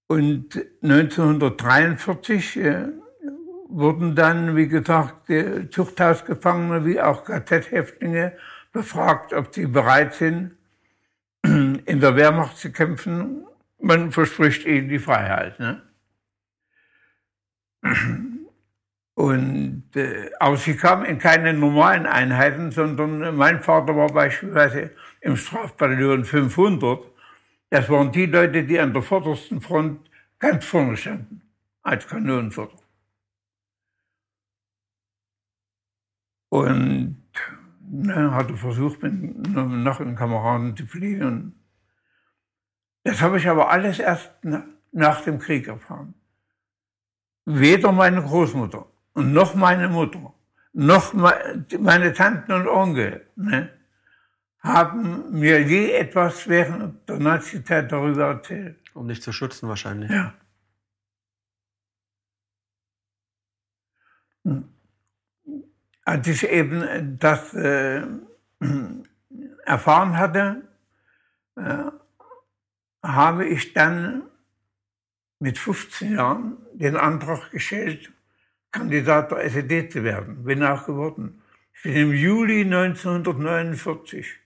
[0.06, 2.88] Und 1943 äh,
[3.68, 5.32] wurden dann, wie gesagt,
[5.70, 8.36] Zuchthausgefangene wie auch KZ-Häftlinge
[8.72, 10.54] befragt, ob sie bereit sind,
[11.42, 13.46] in der Wehrmacht zu kämpfen.
[13.78, 15.58] Man verspricht ihnen die Freiheit.
[15.58, 15.82] Ne?
[19.14, 25.36] Und, äh, aber sie kamen in keine normalen Einheiten, sondern mein Vater war beispielsweise im
[25.36, 27.04] Strafbataillon 500.
[27.68, 31.42] Das waren die Leute, die an der vordersten Front ganz vorne standen,
[31.82, 32.78] als Kanonenfutter.
[36.48, 37.22] Und
[37.80, 39.12] ne, hatte versucht, mit
[39.52, 41.54] noch einem Kameraden zu fliehen.
[43.04, 44.32] Das habe ich aber alles erst
[44.92, 46.14] nach dem Krieg erfahren.
[47.44, 50.32] Weder meine Großmutter und noch meine Mutter,
[50.72, 53.68] noch meine Tanten und Onkel ne,
[54.60, 58.78] haben mir je etwas während der Nazizeit darüber erzählt.
[58.94, 60.10] Um dich zu schützen wahrscheinlich.
[60.10, 60.34] Ja.
[66.04, 68.02] als ich eben das äh,
[69.64, 70.62] erfahren hatte,
[71.56, 71.84] äh,
[73.02, 74.22] habe ich dann
[75.38, 78.12] mit 15 Jahren den Antrag gestellt,
[78.72, 80.44] Kandidat der SED zu werden.
[80.44, 81.42] Bin auch geworden.
[81.74, 84.38] Ich bin im Juli 1949,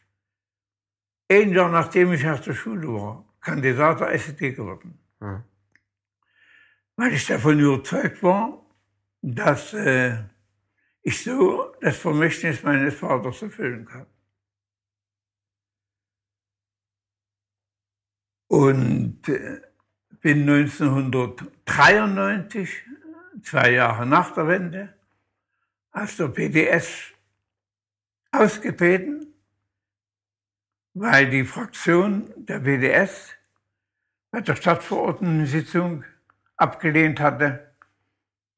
[1.28, 4.98] ein Jahr nachdem ich aus der Schule war, Kandidat der SED geworden.
[5.20, 5.44] Mhm.
[6.96, 8.64] Weil ich davon überzeugt war,
[9.22, 10.16] dass äh,
[11.02, 14.06] ich so das Vermächtnis meines Vaters erfüllen kann.
[18.48, 19.60] Und äh,
[20.20, 22.86] bin 1993,
[23.46, 24.94] zwei Jahre nach der Wende,
[25.92, 27.12] aus der PDS
[28.32, 29.32] ausgetreten,
[30.94, 33.34] weil die Fraktion der PDS
[34.30, 36.04] bei der Stadtverordnetensitzung
[36.56, 37.72] abgelehnt hatte,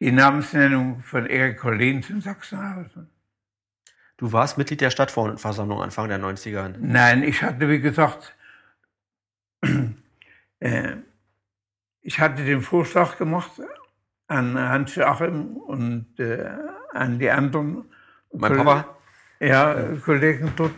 [0.01, 3.11] die Namensnennung von Erik Collins in Sachsenhausen.
[4.17, 6.75] Du warst Mitglied der Stadtversammlung Anfang der 90er.
[6.79, 8.35] Nein, ich hatte, wie gesagt,
[10.61, 10.97] äh,
[12.01, 13.53] ich hatte den Vorschlag gemacht
[14.29, 16.49] an Hans Joachim und äh,
[16.93, 17.85] an die anderen
[18.33, 18.97] mein Koll Papa?
[19.41, 20.75] Ja, Kollegen dort.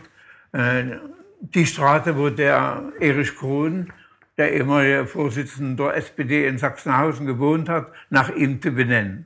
[0.53, 0.97] Äh,
[1.41, 3.91] die Straße, wo der Erich Krohn
[4.37, 9.25] der ehemalige Vorsitzende der SPD in Sachsenhausen gewohnt hat, nach ihm zu benennen.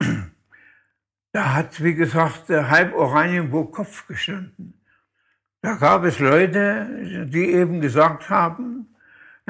[1.30, 4.80] Da hat, wie gesagt, halb Oranienburg Kopf gestanden.
[5.60, 8.96] Da gab es Leute, die eben gesagt haben,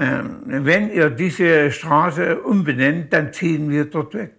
[0.00, 4.34] wenn ihr diese Straße umbenennt, dann ziehen wir dort weg.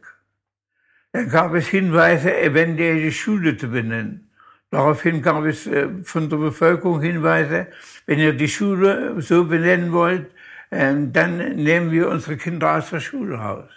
[1.12, 4.32] Dann gab es Hinweise, eventuell die Schule zu benennen.
[4.70, 7.68] Daraufhin gab es äh, von der Bevölkerung Hinweise,
[8.06, 10.32] wenn ihr die Schule so benennen wollt,
[10.72, 13.72] ähm, dann nehmen wir unsere Kinder aus der Schule raus.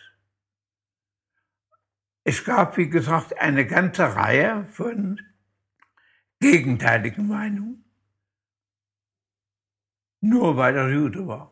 [2.25, 5.21] Es gab, wie gesagt, eine ganze Reihe von
[6.39, 7.85] gegenteiligen Meinungen,
[10.21, 11.52] nur weil er Jude war.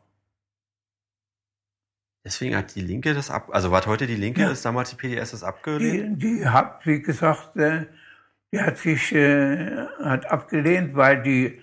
[2.24, 4.50] Deswegen hat die Linke das ab, also war heute die Linke, ja.
[4.50, 6.22] ist damals die PDS das abgelehnt?
[6.22, 7.86] Die, die hat, wie gesagt, äh,
[8.52, 11.62] die hat sich äh, hat abgelehnt, weil die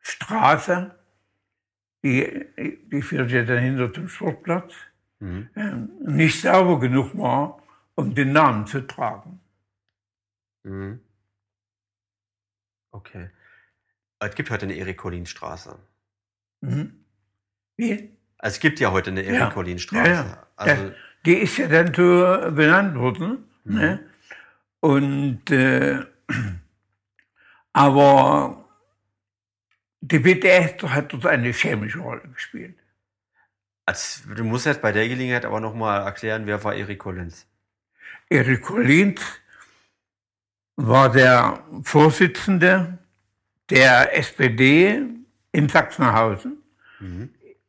[0.00, 0.94] Straße,
[2.02, 2.46] die,
[2.90, 4.74] die führt ja dahinter zum Sportplatz,
[5.20, 5.48] mhm.
[5.54, 7.62] äh, nicht sauber genug war,
[7.94, 9.40] um den Namen zu tragen.
[10.64, 11.00] Mhm.
[12.90, 13.30] Okay.
[14.20, 15.78] Es gibt heute eine Erik-Collin-Straße.
[16.60, 17.04] Mhm.
[17.76, 18.17] Wie?
[18.38, 20.10] Es gibt ja heute eine Erik-Collin-Straße.
[20.10, 20.46] Ja.
[20.56, 20.92] Also,
[21.26, 23.44] die ist ja dann so benannt worden.
[23.64, 23.74] Mhm.
[23.74, 24.00] Ne?
[24.80, 26.04] Und äh,
[27.72, 28.64] aber
[30.00, 32.76] die BDS hat dort eine chemische Rolle gespielt.
[33.86, 37.46] Also, du musst jetzt bei der Gelegenheit aber nochmal erklären, wer war Erik Collins?
[38.28, 39.20] Erik Collins
[40.76, 42.98] war der Vorsitzende
[43.70, 45.02] der SPD
[45.52, 46.62] in Sachsenhausen.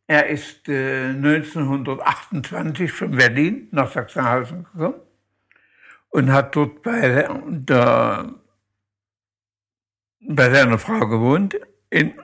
[0.10, 5.02] Er ist äh, 1928 von Berlin nach Sachsenhausen gekommen
[6.10, 8.34] und hat dort bei, der,
[10.22, 11.60] bei seiner Frau gewohnt,
[11.92, 12.16] in,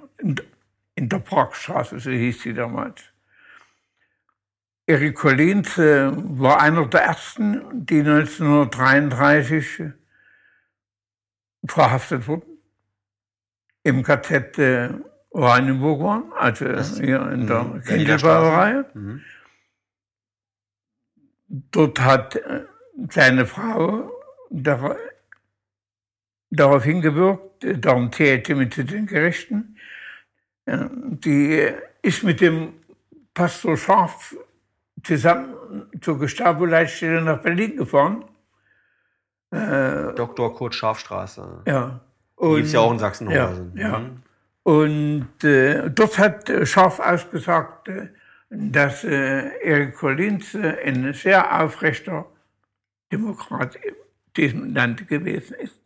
[0.95, 3.04] in, der Parkstraße, so hieß sie damals.
[4.88, 9.84] Erik Collins äh, war einer der ersten, die 1933
[11.67, 12.58] verhaftet wurden.
[13.84, 14.89] Im KZ äh,
[15.36, 17.82] Oranienburg waren, also das, hier in der mhm.
[17.82, 18.86] Kindelbrauerei.
[18.93, 19.21] Mhm.
[21.48, 22.63] Dort hat äh,
[23.10, 24.12] seine Frau
[24.50, 24.95] darauf,
[26.84, 29.76] hingewirkt, darum täte mit den Gerichten.
[30.65, 31.69] Die
[32.02, 32.74] ist mit dem
[33.34, 34.36] Pastor Scharf
[35.04, 35.54] zusammen
[36.00, 38.24] zur Gestapo-Leitstelle nach Berlin gefahren.
[39.52, 40.56] Äh, Dr.
[40.56, 41.63] Kurt Scharfstraße.
[41.67, 42.00] Ja.
[42.41, 43.74] Die ist ja auch in Sachsenhausen.
[43.76, 44.00] Ja, ja.
[44.00, 44.24] Mhm.
[44.65, 47.88] Und äh, dort hat Scharf ausgesagt,
[48.49, 52.25] dass äh, Erik Collins äh, ein sehr aufrechter
[53.12, 53.93] Demokrat in
[54.36, 55.80] diesem Land gewesen ist.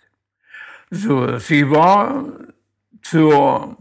[0.91, 2.23] So, sie war
[3.01, 3.75] zur,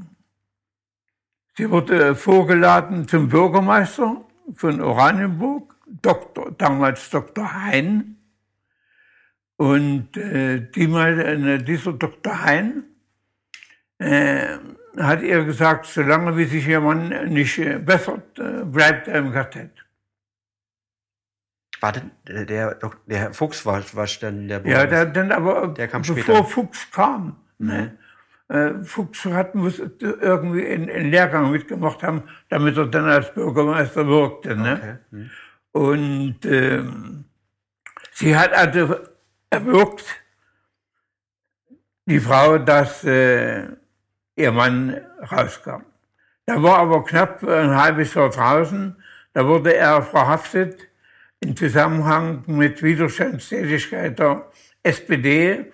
[1.57, 4.25] sie wurde vorgeladen zum Bürgermeister
[4.57, 7.55] von Oranienburg, Doktor, damals Dr.
[7.55, 8.17] Hein.
[9.59, 12.43] Und äh, die äh, dieser Dr.
[12.43, 12.83] Hein
[13.99, 14.59] äh,
[14.99, 19.33] hat ihr gesagt, solange wie sich ihr Mann nicht äh, bessert, äh, bleibt er im
[19.33, 19.71] Quartett.
[21.81, 26.03] Warte, der, der, der Fuchs war, war dann der Ja, der, dann aber der kam
[26.03, 26.45] bevor später.
[26.45, 27.37] Fuchs kam.
[27.59, 27.97] Ne?
[28.49, 34.57] Äh, Fuchs hat muss irgendwie einen Lehrgang mitgemacht haben, damit er dann als Bürgermeister wirkte.
[34.57, 34.73] Ne?
[34.75, 34.97] Okay.
[35.11, 35.31] Hm.
[35.73, 37.25] Und ähm,
[38.13, 38.97] sie hat also
[39.51, 40.05] erwirkt,
[42.07, 43.69] die Frau, dass äh,
[44.38, 45.83] ihr Mann rauskam.
[46.46, 48.96] Da war aber knapp ein halbes Jahr draußen,
[49.33, 50.88] da wurde er verhaftet
[51.40, 54.51] im Zusammenhang mit Widerstandstätigkeit der
[54.83, 55.70] SPD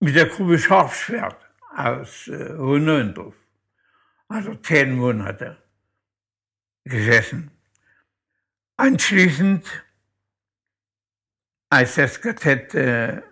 [0.00, 1.36] mit der Gruppe Scharfschwert
[1.76, 3.34] aus äh, Hohenneundorf.
[4.28, 5.56] Also zehn Monate
[6.84, 7.50] gesessen.
[8.76, 9.66] Anschließend,
[11.70, 13.22] als das KZ äh,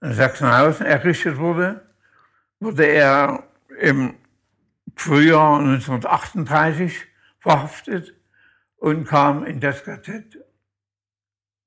[0.00, 1.86] Sachsenhausen errichtet wurde,
[2.58, 3.49] wurde er
[3.80, 4.14] im
[4.94, 7.06] Frühjahr 1938
[7.38, 8.14] verhaftet
[8.76, 10.38] und kam in das KZ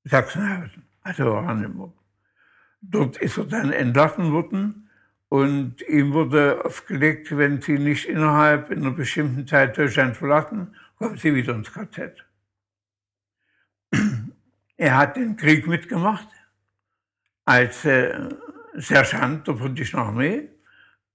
[0.06, 1.94] Sachsenhausen, also Oranienburg.
[2.82, 4.90] Dort ist er dann entlassen worden
[5.30, 11.34] und ihm wurde aufgelegt, wenn Sie nicht innerhalb einer bestimmten Zeit Deutschland verlassen, kommen Sie
[11.34, 12.24] wieder ins KZ.
[14.78, 16.28] Er hat den Krieg mitgemacht
[17.46, 18.30] als äh,
[18.76, 20.50] Sergeant der britischen Armee,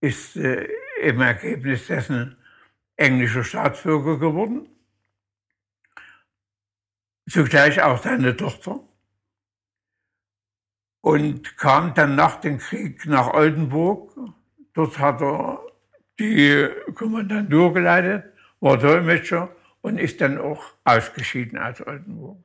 [0.00, 0.68] ist äh,
[1.02, 2.36] im Ergebnis dessen
[2.96, 4.68] englischer Staatsbürger geworden
[7.28, 8.80] zugleich auch seine Tochter,
[11.00, 14.12] und kam dann nach dem Krieg nach Oldenburg.
[14.74, 15.60] Dort hat er
[16.18, 18.24] die Kommandantur geleitet,
[18.60, 22.38] war Dolmetscher und ist dann auch ausgeschieden aus Oldenburg.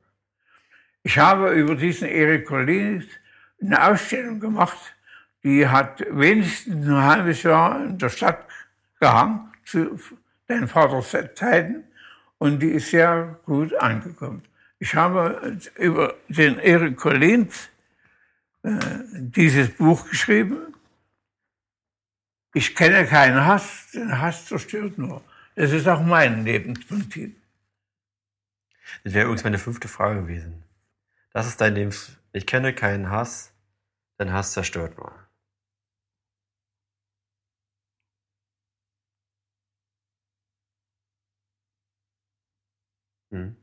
[1.02, 3.04] Ich habe über diesen Erik Collins
[3.60, 4.78] eine Ausstellung gemacht,
[5.44, 8.44] die hat wenigstens ein halbes Jahr in der Stadt
[8.98, 10.00] gehangen, zu
[10.46, 11.84] deinem Vaters Zeiten,
[12.38, 14.42] und die ist sehr gut angekommen.
[14.78, 17.70] Ich habe über den Erik Collins
[18.62, 18.78] äh,
[19.14, 20.74] dieses Buch geschrieben.
[22.52, 25.22] Ich kenne keinen Hass, den Hass zerstört nur.
[25.54, 27.36] Das ist auch mein Lebensprinzip.
[29.04, 30.62] Das wäre übrigens meine fünfte Frage gewesen.
[31.32, 32.16] Das ist dein Lebens...
[32.32, 33.52] Ich kenne keinen Hass,
[34.18, 35.23] denn Hass zerstört nur.
[43.34, 43.56] Hm.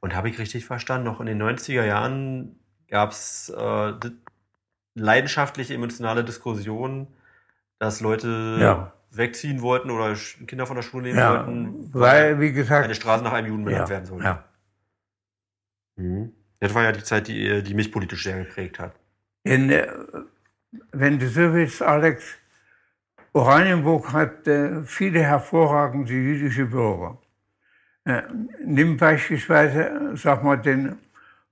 [0.00, 3.92] Und habe ich richtig verstanden, noch in den 90er Jahren gab es äh,
[4.94, 7.06] leidenschaftliche emotionale Diskussionen,
[7.78, 8.92] dass Leute ja.
[9.10, 13.22] wegziehen wollten oder Kinder von der Schule nehmen ja, wollten, weil, wie gesagt, eine Straße
[13.22, 14.24] nach einem Juden benannt ja, werden sollte.
[14.24, 14.44] Ja.
[15.96, 16.32] Mhm.
[16.60, 18.94] Das war ja die Zeit, die, die mich politisch sehr geprägt hat.
[19.44, 19.86] In, äh,
[20.92, 22.24] wenn du so willst, Alex,
[23.32, 27.18] Oranienburg hat äh, viele hervorragende jüdische Bürger.
[28.64, 30.98] Nimm beispielsweise, sag mal, den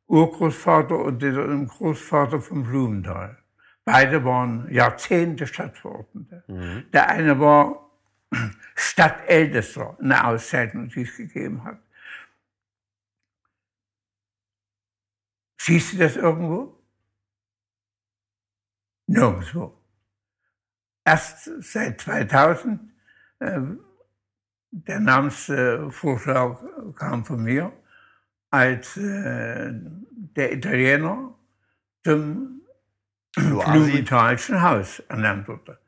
[0.07, 3.37] Urgroßvater und den Großvater von Blumenthal.
[3.85, 6.45] Beide waren Jahrzehnte Stadtverordnete.
[6.47, 6.85] Mhm.
[6.93, 7.91] Der eine war
[8.75, 11.79] Stadtältester, eine Auszeichnung, die es gegeben hat.
[15.61, 16.75] Siehst du das irgendwo?
[19.07, 19.75] Nirgendwo.
[21.05, 22.81] erst seit 2000,
[23.41, 23.61] äh,
[24.87, 26.59] der Namensvorschlag
[26.97, 27.72] kam von mir,
[28.51, 31.35] als äh, der Italiener
[32.05, 32.62] zum
[33.35, 35.79] Blumenthalschen Haus ernannt wurde.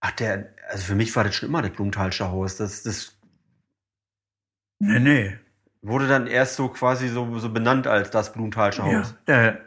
[0.00, 2.56] Ach, der, also für mich war das schon immer das Blumenthalsche Haus.
[2.56, 3.16] Das, das
[4.82, 5.38] Nee, nee.
[5.82, 9.14] wurde dann erst so quasi so, so benannt als das Blumenthalsche Ja, Haus.
[9.26, 9.60] der,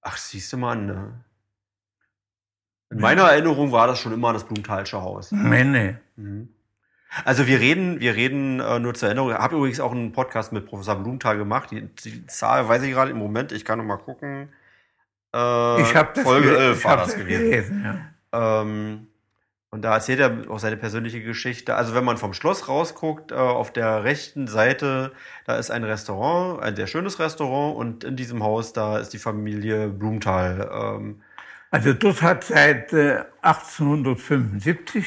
[0.00, 1.24] Ach, siehst du mal an, ne?
[2.90, 5.32] In meiner Erinnerung war das schon immer das Blumenthalsche Haus.
[5.32, 5.96] nee, nee.
[6.16, 6.48] Mhm.
[7.24, 9.30] Also wir reden, wir reden äh, nur zur Erinnerung.
[9.32, 11.70] Ich habe übrigens auch einen Podcast mit Professor Blumenthal gemacht.
[11.70, 13.52] Die, die Zahl weiß ich gerade im Moment.
[13.52, 14.48] Ich kann noch mal gucken.
[15.34, 17.50] Äh, Ich habe das, Folge ge- 11 ich war das gewesen.
[17.50, 17.84] gelesen.
[18.32, 18.60] Ja.
[18.62, 19.08] Ähm,
[19.70, 21.74] und da erzählt er auch seine persönliche Geschichte.
[21.76, 25.12] Also wenn man vom Schloss rausguckt, äh, auf der rechten Seite,
[25.46, 27.76] da ist ein Restaurant, ein sehr schönes Restaurant.
[27.76, 30.70] Und in diesem Haus, da ist die Familie Blumenthal.
[30.72, 31.22] Ähm,
[31.70, 35.06] Also dort hat seit äh, 1875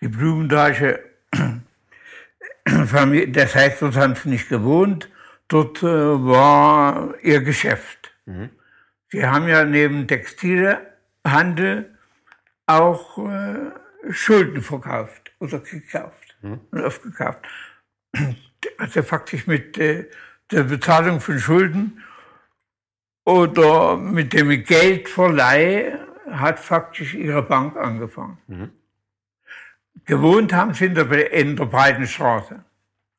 [0.00, 1.00] die Blumendalsche
[2.86, 5.10] Familie, das heißt, dort haben sie nicht gewohnt,
[5.48, 8.14] dort äh, war ihr Geschäft.
[8.26, 8.50] Mhm.
[9.08, 11.96] Sie haben ja neben Textilhandel
[12.66, 13.72] auch äh,
[14.10, 17.44] Schulden verkauft oder gekauft und aufgekauft.
[18.78, 20.08] Also faktisch mit äh,
[20.50, 22.02] der Bezahlung von Schulden
[23.24, 25.98] oder mit dem Geldverleih
[26.30, 28.38] hat faktisch ihre Bank angefangen.
[28.46, 28.70] Mhm.
[30.04, 32.64] Gewohnt haben sie in der, in der Breitenstraße,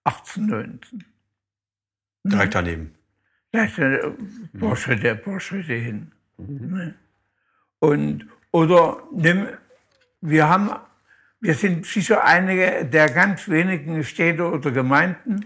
[0.04, 1.06] 1819.
[2.24, 2.96] direkt daneben.
[3.52, 6.12] Da ist ein paar Schritte, ein paar Schritte hin.
[6.38, 6.96] Ne?
[7.80, 9.48] Und, oder nimm,
[10.22, 10.72] wir haben,
[11.40, 15.46] wir sind sicher einige der ganz wenigen Städte oder Gemeinden,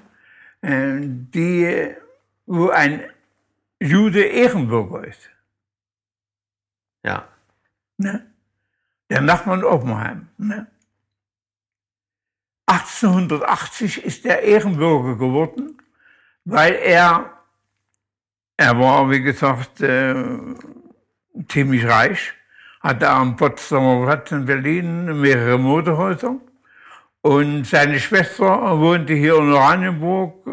[0.62, 1.96] äh, die,
[2.46, 3.04] wo ein
[3.80, 5.30] Jude Ehrenbürger ist.
[7.04, 7.28] Ja.
[7.98, 8.26] Ne?
[9.10, 10.28] Der Nachbarn Oppenheim.
[10.38, 10.68] Ne?
[12.68, 15.78] 1880 ist er Ehrenbürger geworden,
[16.46, 17.30] weil er,
[18.58, 20.16] er war, wie gesagt, äh,
[21.48, 22.34] ziemlich reich,
[22.82, 26.38] hatte am Potsdamer Platz in Berlin mehrere Modehäuser
[27.22, 30.48] und seine Schwester wohnte hier in Oranienburg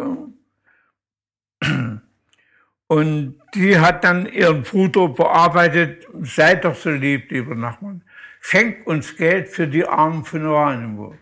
[2.89, 8.03] und die hat dann ihren Bruder bearbeitet, sei doch so lieb, lieber Nachbarn,
[8.41, 11.22] schenk uns Geld für die Armen von Oranienburg.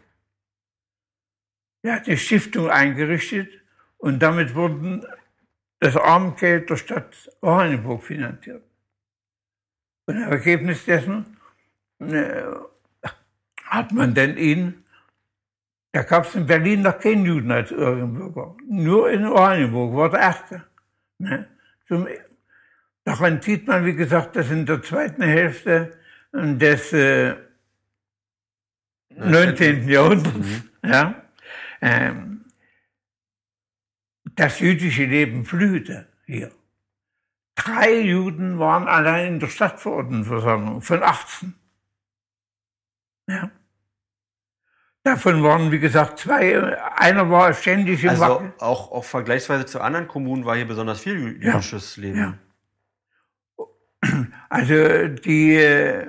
[1.83, 3.49] Er hat eine Stiftung eingerichtet
[3.99, 5.05] und damit wurden
[5.79, 8.63] das Armengeld der Stadt Oranienburg finanziert.
[10.07, 11.39] Und im Ergebnis dessen
[12.01, 12.43] äh,
[13.65, 14.85] hat man dann ihn,
[15.93, 20.21] da gab es in Berlin noch keinen Juden als Ehrenbürger, nur in Oranienburg war der
[20.21, 20.65] Erste.
[21.19, 21.49] Ne?
[21.89, 22.07] Zum,
[23.05, 25.97] daran sieht man, wie gesagt, dass in der zweiten Hälfte
[26.33, 27.37] des äh,
[29.17, 29.89] 19.
[29.89, 31.23] Jahrhunderts, ja,
[31.81, 32.45] ähm,
[34.37, 36.51] das jüdische Leben blühte hier.
[37.57, 41.55] Drei Juden waren allein in der Stadtverordnetenversammlung von 18.
[43.29, 43.51] Ja.
[45.03, 46.77] Davon waren, wie gesagt, zwei.
[46.97, 48.53] Einer war ständig im Also Wackel.
[48.59, 51.53] auch, auch vergleichsweise zu anderen Kommunen war hier besonders viel jü- Ja.
[51.53, 52.19] jüdisches Leben.
[52.19, 52.39] Ja.
[54.49, 56.07] Also die äh,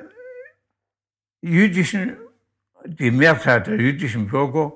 [1.41, 2.17] jüdischen,
[2.85, 4.73] die Mehrzahl der jüdischen Bürger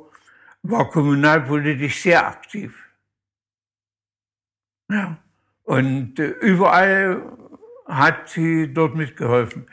[0.69, 2.73] war kommunalpolitisch sehr aktiv.
[4.89, 5.17] Ja.
[5.63, 7.21] Und äh, überall
[7.87, 9.67] hat sie dort mitgeholfen.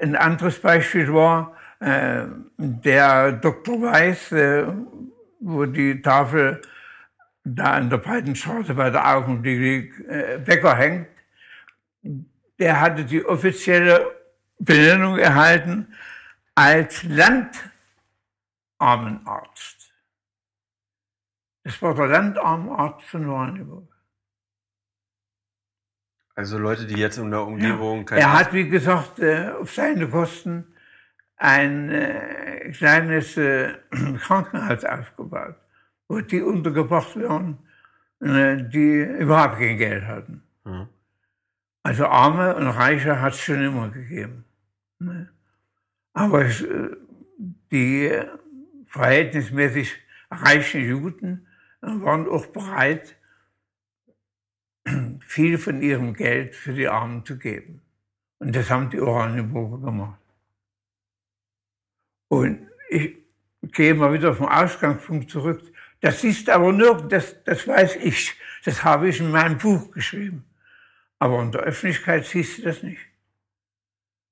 [0.00, 2.24] Ein anderes Beispiel war äh,
[2.58, 3.82] der Dr.
[3.82, 4.66] Weiß, äh,
[5.40, 6.62] wo die Tafel
[7.44, 11.08] da an der Breitenstraße bei der Augenblick äh, Bäcker hängt.
[12.58, 14.10] Der hatte die offizielle
[14.58, 15.94] Benennung erhalten
[16.54, 19.81] als Landarmenarzt.
[21.64, 23.88] Das war der Landarmenarzt von Oranienburg.
[26.34, 30.08] Also Leute, die jetzt in der Umgebung keine Er hat, wie gesagt, äh, auf seine
[30.08, 30.66] Kosten
[31.36, 33.74] ein äh, kleines äh,
[34.18, 35.56] Krankenhaus aufgebaut,
[36.08, 37.58] wo die untergebracht werden,
[38.20, 40.42] die überhaupt kein Geld hatten.
[40.64, 40.88] Ja.
[41.82, 44.44] Also Arme und Reiche hat es schon immer gegeben.
[45.00, 45.28] ne?
[46.12, 46.44] Aber
[47.72, 48.12] die
[48.86, 49.98] verhältnismäßig
[50.30, 51.48] reichen Juden
[51.82, 53.16] waren auch bereit,
[55.26, 57.82] viel von ihrem Geld für die Armen zu geben.
[58.38, 60.20] Und das haben die Oranienburger gemacht.
[62.28, 63.16] Und ich
[63.62, 65.62] gehe mal wieder vom Ausgangspunkt zurück.
[66.00, 70.44] Das ist aber nur, das, das weiß ich, das habe ich in meinem Buch geschrieben.
[71.18, 73.00] Aber in der Öffentlichkeit siehst du das nicht.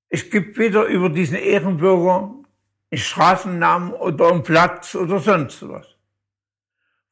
[0.08, 2.34] es gibt weder über diesen Ehrenbürger
[2.90, 5.89] einen Straßennamen oder einen Platz oder sonst was.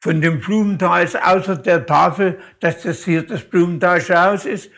[0.01, 4.71] Von dem Blumenthal, außer der Tafel, dass das hier das Blumenthalsche Haus ist,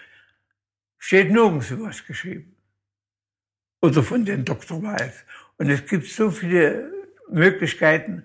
[0.98, 2.56] steht nirgends was geschrieben.
[3.82, 4.82] Oder von den Dr.
[4.82, 5.24] Weiß.
[5.58, 6.90] Und es gibt so viele
[7.28, 8.24] Möglichkeiten,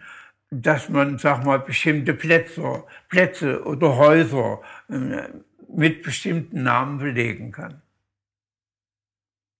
[0.49, 5.29] dass man, sag mal, bestimmte Plätze, Plätze oder Häuser äh,
[5.67, 7.81] mit bestimmten Namen belegen kann.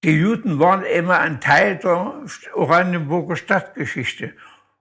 [0.03, 2.23] Die Juden waren immer ein Teil der
[2.53, 4.33] Oranienburger Stadtgeschichte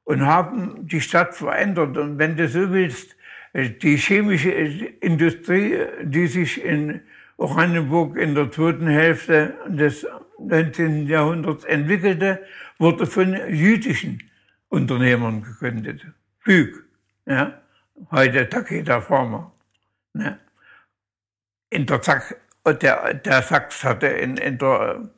[0.05, 1.96] und haben die Stadt verändert.
[1.96, 3.16] Und wenn du so willst,
[3.52, 7.00] äh, die chemische Industrie, die sich in
[7.36, 10.07] Oranienburg in der zweiten Hälfte des
[10.38, 11.07] 19.
[11.07, 12.44] Jahrhunderts entwickelte,
[12.78, 14.22] wurde von jüdischen
[14.68, 16.07] Unternehmern gegründet.
[16.40, 16.84] Füg,
[17.26, 17.61] ja,
[18.11, 19.52] heute Takeda Pharma.
[20.12, 20.38] Ne?
[21.70, 22.36] In der, Zack,
[22.66, 25.11] der, der Sachs hatte in, der,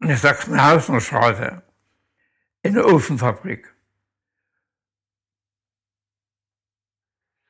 [0.00, 1.62] in der Sachsenhausener Straße
[2.62, 3.74] eine Ofenfabrik.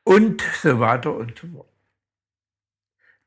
[0.04, 1.68] Und so weiter und so fort.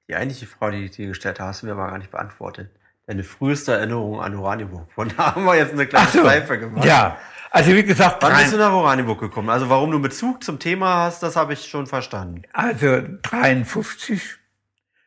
[0.07, 2.69] Die eigentliche Frage, die ich dir gestellt habe, hast du mir aber gar nicht beantwortet.
[3.07, 4.91] Deine früheste Erinnerung an Oranienburg.
[4.93, 6.86] Von da haben wir jetzt eine kleine Ach so, Schleife gemacht.
[6.86, 7.17] Ja,
[7.51, 9.49] also wie gesagt, Wann bist du nach Oranienburg gekommen?
[9.49, 12.43] Also warum du Bezug zum Thema hast, das habe ich schon verstanden.
[12.51, 14.39] also 53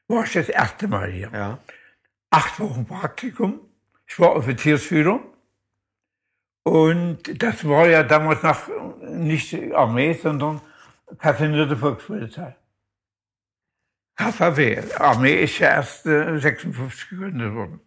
[0.09, 1.31] war ich das erste Mal hier.
[1.33, 1.59] Ja.
[2.31, 3.61] Acht Wochen Praktikum.
[4.07, 5.21] Ich war Offiziersschüler.
[6.63, 8.69] Und das war ja damals noch
[9.01, 10.61] nicht Armee, sondern
[11.19, 12.57] kasernierte Volkspolizei.
[14.17, 14.83] KVW.
[14.99, 17.81] Armee ist ja erst äh, 56 gegründet worden.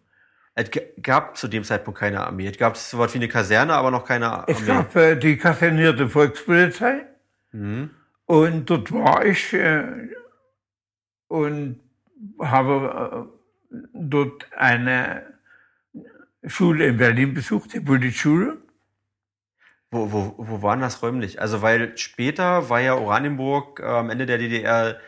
[0.54, 0.70] Es
[1.02, 2.46] gab zu dem Zeitpunkt keine Armee.
[2.46, 4.52] Es gab so was wie eine Kaserne, aber noch keine Armee.
[4.52, 7.06] Es gab äh, die kasernierte Volkspolizei.
[7.52, 7.90] Mhm.
[8.26, 10.08] Und dort war ich äh,
[11.28, 11.80] und
[12.40, 13.30] habe
[13.72, 15.26] äh, dort eine
[16.46, 18.58] Schule in Berlin besucht, die Politschule.
[19.90, 21.40] Wo, wo, wo war denn das räumlich?
[21.40, 24.98] Also, weil später war ja Oranienburg äh, am Ende der DDR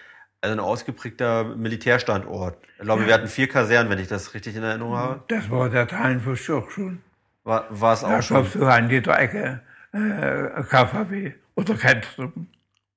[0.40, 2.58] also ein ausgeprägter Militärstandort.
[2.78, 5.22] Ich glaube, wir hatten vier Kasernen, wenn ich das richtig in Erinnerung habe.
[5.28, 7.00] Das war der Teilenfuß auch schon.
[7.44, 8.36] War, war es auch Da schon.
[8.38, 9.60] gab es sogar an jeder Ecke
[9.92, 12.48] äh, KVB oder Kentruppen.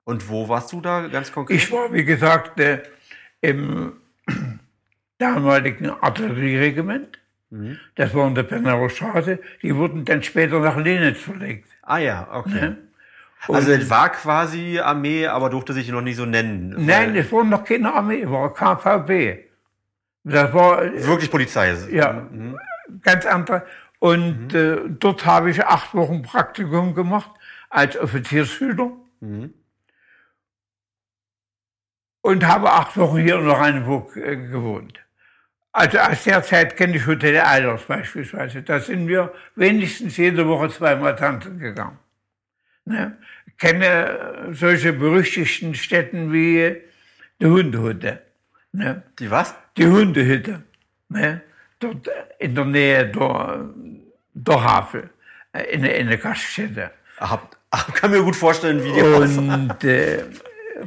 [0.06, 1.58] Und wo warst du da ganz konkret?
[1.58, 2.82] Ich war, wie gesagt, äh,
[3.42, 3.94] im
[5.20, 7.20] damaligen Artillerieregiment.
[7.50, 7.78] Mhm.
[7.96, 9.40] Das war in der Bernauer Straße.
[9.62, 11.70] Die wurden dann später nach Lenitz verlegt.
[11.84, 12.50] Ah ja, okay.
[12.62, 12.78] Ne?
[13.48, 16.74] Also es war quasi Armee, aber durfte sich noch nicht so nennen.
[16.84, 19.46] Nein, es war noch keine Armee, es war KVB.
[20.24, 21.76] Das war äh, wirklich Polizei.
[21.92, 22.58] ja, Mhm.
[23.04, 23.64] ganz andere.
[24.00, 27.30] Und äh, dort habe ich acht Wochen Praktikum gemacht
[27.70, 29.54] als Offiziersschüler Mhm.
[32.22, 35.05] und habe acht Wochen hier in Oranienburg äh, gewohnt.
[35.78, 38.62] Also aus der Zeit kenne ich Hotel Eilers beispielsweise.
[38.62, 42.00] Da sind wir wenigstens jede Woche zweimal tanzen gegangen.
[42.86, 43.18] Ne?
[43.46, 46.78] Ich kenne äh, solche berüchtigten Städten wie
[47.42, 48.22] die Hundehütte.
[48.72, 49.04] Ne?
[49.20, 49.54] Die was?
[49.76, 50.64] Die Hundehütte.
[51.10, 51.42] Ne?
[51.82, 53.70] Dort äh, in der Nähe der,
[54.34, 55.10] der Havel.
[55.52, 56.92] äh, In, in der Gaststätte.
[57.18, 57.58] Hab,
[57.96, 59.02] kann mir gut vorstellen, wie die.
[59.02, 60.24] Und äh,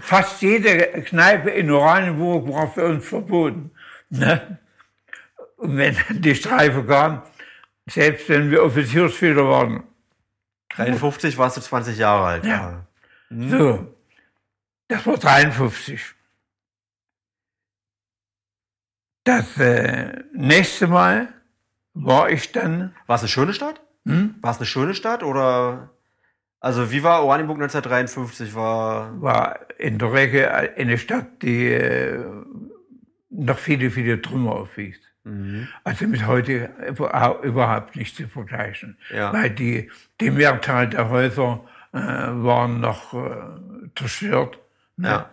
[0.01, 3.71] fast jede Kneipe in Oranienburg war für uns verboten.
[4.09, 4.59] Ne?
[5.59, 7.23] Und wenn die Streife kam,
[7.87, 9.83] selbst wenn wir Offiziersschüler waren,
[10.71, 12.45] 53 warst du 20 Jahre alt.
[12.45, 12.87] Ja.
[13.31, 13.95] so,
[14.89, 16.15] das war 53.
[19.25, 21.29] Das äh, nächste Mal
[21.93, 23.81] war ich dann, War es eine schöne Stadt?
[24.07, 25.91] hm, War es eine schöne Stadt oder?
[26.61, 28.55] Also wie war Oranienburg 1953?
[28.55, 32.25] War war in der Regel eine Stadt, die äh,
[33.31, 34.99] noch viele, viele Trümmer aufwies.
[35.25, 35.69] Mhm.
[35.85, 38.97] Also mit heute überhau- überhaupt nicht zu vergleichen.
[39.11, 39.33] Ja.
[39.33, 39.91] Weil die,
[40.21, 44.59] die Mehrzahl der Häuser äh, waren noch äh, zerstört.
[44.97, 45.09] Ne?
[45.09, 45.31] Ja.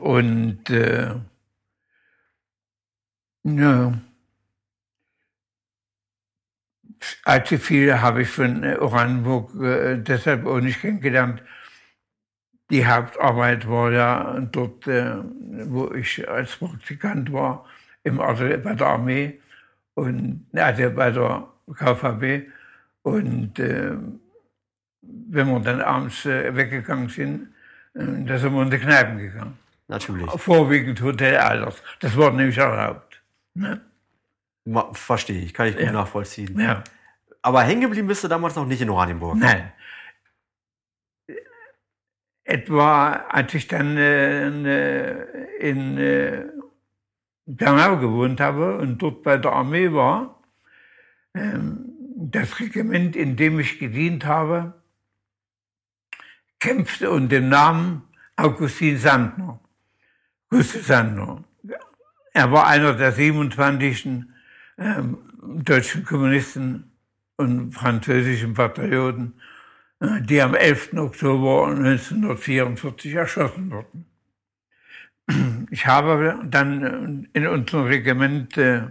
[0.00, 1.14] Und äh,
[3.44, 3.92] ja,
[7.24, 11.42] allzu viel habe ich von äh, Oranienburg äh, deshalb auch nicht kennengelernt.
[12.70, 15.16] Die Hauptarbeit war ja dort, äh,
[15.70, 17.64] wo ich als Praktikant war,
[18.08, 19.40] im, also bei der Armee
[19.94, 22.48] und also bei der KVB.
[23.02, 23.92] Und äh,
[25.02, 27.54] wenn wir dann abends äh, weggegangen sind,
[27.94, 29.58] äh, da sind wir in die Kneipen gegangen.
[29.88, 30.30] natürlich.
[30.32, 31.82] Vorwiegend Hotel Eilers.
[32.00, 33.22] Das war nämlich erlaubt.
[33.54, 33.80] Ne?
[34.92, 35.92] Verstehe ich, kann ich gut Ja.
[35.92, 36.58] nachvollziehen.
[36.60, 36.82] Ja.
[37.42, 39.36] Aber hängen geblieben bist du damals noch nicht in Oranienburg.
[39.38, 39.72] Nein.
[42.44, 44.46] Etwa als ich dann äh,
[45.60, 46.44] in äh,
[47.50, 50.42] Bernau gewohnt habe und dort bei der Armee war,
[51.34, 51.86] ähm,
[52.16, 54.74] das Regiment, in dem ich gedient habe,
[56.60, 58.02] kämpfte unter dem Namen
[58.36, 59.60] Augustin Sandner.
[60.50, 61.44] Gustav Sandner.
[62.34, 64.26] Er war einer der 27
[64.76, 65.18] ähm,
[65.64, 66.92] deutschen Kommunisten
[67.36, 69.40] und französischen Patrioten,
[70.00, 70.92] äh, die am 11.
[70.98, 74.04] Oktober 1944 erschossen wurden.
[75.70, 78.82] Ich habe dann äh, in unserem Regiment äh,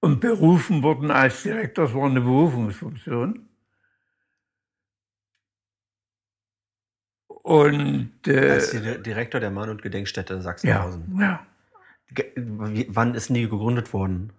[0.00, 3.48] und berufen worden als Direktor, das war eine Berufungsfunktion.
[7.28, 11.16] Und, äh, als Direktor der Mahn- und Gedenkstätte Sachsenhausen.
[11.16, 11.46] Ja, ja.
[12.36, 14.32] Wann ist nie gegründet worden?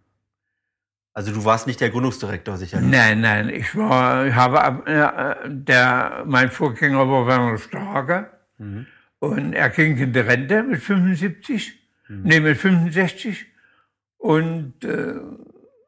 [1.14, 2.92] Also du warst nicht der Gründungsdirektor sicherlich.
[2.92, 8.30] Nein, nein, ich war, ich habe, äh, der, mein Vorgänger war Werner Starke.
[8.60, 8.86] Mhm.
[9.18, 11.74] Und er ging in die Rente mit 75,
[12.08, 12.22] mhm.
[12.24, 13.48] nee, mit 65.
[14.18, 15.16] Und äh,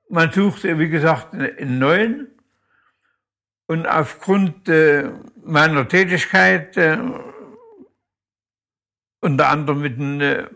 [0.10, 2.28] man suchte, wie gesagt, einen neuen.
[3.68, 5.12] Und aufgrund äh,
[5.44, 6.98] meiner Tätigkeit, äh,
[9.22, 10.48] unter anderem mit der äh,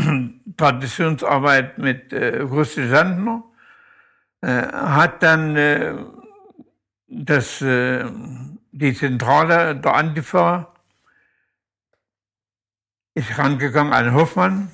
[0.56, 3.44] Traditionsarbeit mit äh, Gustav Sandner,
[4.40, 5.94] äh, hat dann äh,
[7.06, 8.04] das, äh,
[8.72, 10.74] die Zentrale der Antifa
[13.14, 14.70] ist rangegangen an Hoffmann,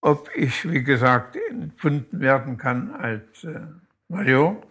[0.00, 3.66] ob ich, wie gesagt, entbunden werden kann als äh,
[4.08, 4.66] Major,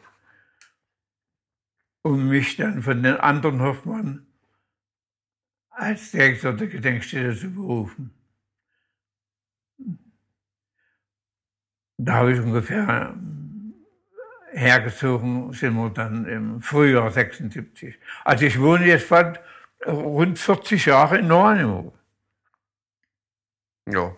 [2.02, 4.26] um mich dann von den anderen Hoffmann
[5.70, 8.17] als Direktor der Gedenkstätte zu berufen.
[11.98, 13.16] Da habe ich ungefähr
[14.54, 17.96] äh, hergezogen, sind wir dann im Frühjahr 76.
[18.24, 19.40] Also ich wohne jetzt bald
[19.86, 21.94] rund 40 Jahre in Oranienburg.
[23.88, 24.16] Ja.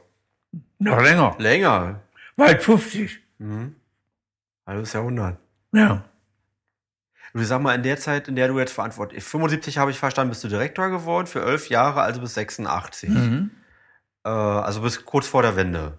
[0.80, 1.36] Noch länger.
[1.38, 2.02] Länger.
[2.36, 3.20] Bald 50.
[3.38, 3.76] Mhm.
[4.66, 5.38] Halbes Jahrhundert.
[5.72, 6.04] Ja.
[7.34, 10.32] Du sag mal, in der Zeit, in der du jetzt verantwortlich 75 habe ich verstanden,
[10.32, 13.10] bist du Direktor geworden für elf Jahre, also bis 86.
[13.10, 13.52] Mhm.
[14.26, 15.98] Äh, also bis kurz vor der Wende.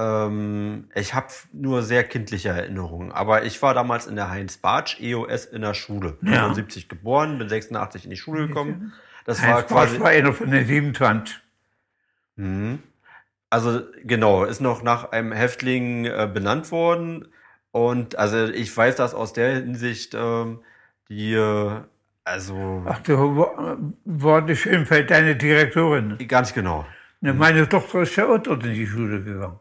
[0.00, 5.00] Ähm, ich habe nur sehr kindliche Erinnerungen, aber ich war damals in der Heinz Bartsch
[5.00, 6.16] EOS in der Schule.
[6.22, 6.44] Ja.
[6.44, 8.92] 75 geboren, bin 86 in die Schule gekommen.
[9.26, 9.98] Das Heinz war quasi.
[9.98, 11.40] Bartsch war einer von den 27.
[12.36, 12.78] Mhm.
[13.50, 17.28] Also genau, ist noch nach einem Häftling äh, benannt worden.
[17.72, 20.60] Und also ich weiß das aus der Hinsicht, ähm,
[21.08, 21.80] die, äh,
[22.24, 22.84] also.
[22.86, 23.16] Ach, du
[24.04, 26.16] Worte Schönfeld, deine Direktorin.
[26.26, 26.86] Ganz genau.
[27.20, 29.58] Ne, meine Tochter ist ja auch dort in die Schule gegangen.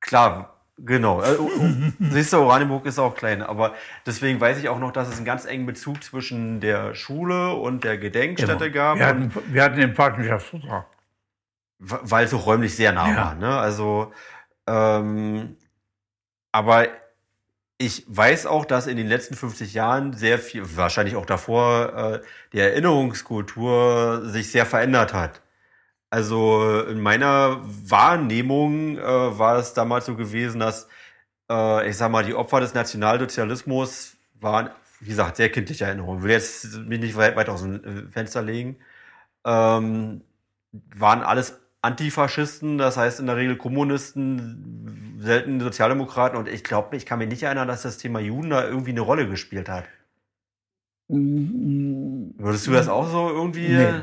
[0.00, 1.22] Klar, genau.
[1.22, 1.36] Äh,
[2.00, 3.74] siehst du, Oranienburg ist auch klein, aber
[4.06, 7.84] deswegen weiß ich auch noch, dass es einen ganz engen Bezug zwischen der Schule und
[7.84, 8.94] der Gedenkstätte genau.
[8.94, 8.98] gab.
[8.98, 10.86] Wir hatten, wir hatten den Partnerschaftsvertrag
[11.80, 13.16] weil es auch räumlich sehr nah ja.
[13.16, 13.34] war.
[13.34, 13.58] Ne?
[13.58, 14.12] Also,
[14.66, 15.56] ähm,
[16.52, 16.88] aber
[17.78, 22.20] ich weiß auch, dass in den letzten 50 Jahren sehr viel, wahrscheinlich auch davor, äh,
[22.52, 25.40] die Erinnerungskultur sich sehr verändert hat.
[26.10, 30.88] Also in meiner Wahrnehmung äh, war es damals so gewesen, dass
[31.50, 36.18] äh, ich sag mal, die Opfer des Nationalsozialismus waren, wie gesagt, sehr kindliche Erinnerungen.
[36.18, 38.76] Ich will jetzt mich nicht weit, weit aus dem Fenster legen.
[39.44, 40.22] ähm,
[40.72, 47.06] waren alles Antifaschisten, das heißt in der Regel Kommunisten, selten Sozialdemokraten und ich glaube, ich
[47.06, 49.84] kann mich nicht erinnern, dass das Thema Juden da irgendwie eine Rolle gespielt hat.
[51.08, 53.68] Würdest du das auch so irgendwie?
[53.68, 54.02] Nee.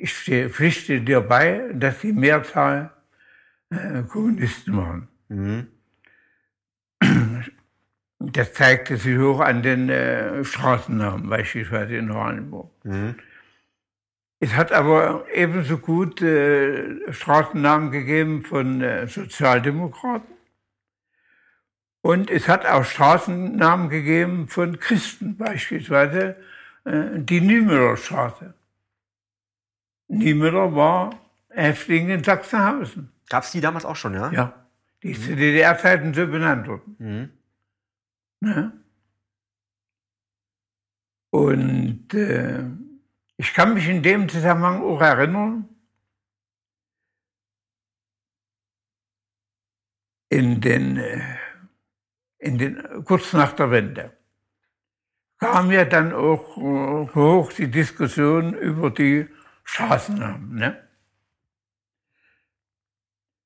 [0.00, 2.90] Ich pflichte dir bei, dass die Mehrzahl
[3.70, 5.08] äh, Kommunisten waren.
[5.28, 5.66] Mhm.
[8.18, 12.70] Das zeigte sich hoch an den äh, Straßennamen, beispielsweise in Oranienburg.
[12.84, 13.16] Mhm.
[14.38, 20.34] Es hat aber ebenso gut äh, Straßennamen gegeben von äh, Sozialdemokraten.
[22.02, 26.36] Und es hat auch Straßennamen gegeben von Christen, beispielsweise
[26.84, 28.54] äh, die Niemöllerstraße.
[30.08, 31.18] Niemöller war
[31.50, 33.12] Häftling in Sachsenhausen.
[33.28, 34.30] Gab es die damals auch schon, ja?
[34.30, 34.66] Ja,
[35.02, 35.20] die mhm.
[35.20, 36.96] zu DDR-Zeiten so benannt wurden.
[36.98, 38.48] Mhm.
[38.48, 38.72] Ja.
[41.30, 42.64] Und äh,
[43.36, 45.68] ich kann mich in dem Zusammenhang auch erinnern,
[50.28, 51.20] in den, äh,
[52.38, 54.16] in den, kurz nach der Wende
[55.38, 59.26] kam ja dann auch äh, hoch die Diskussion über die
[59.66, 60.54] Straßennamen.
[60.54, 60.88] Ne?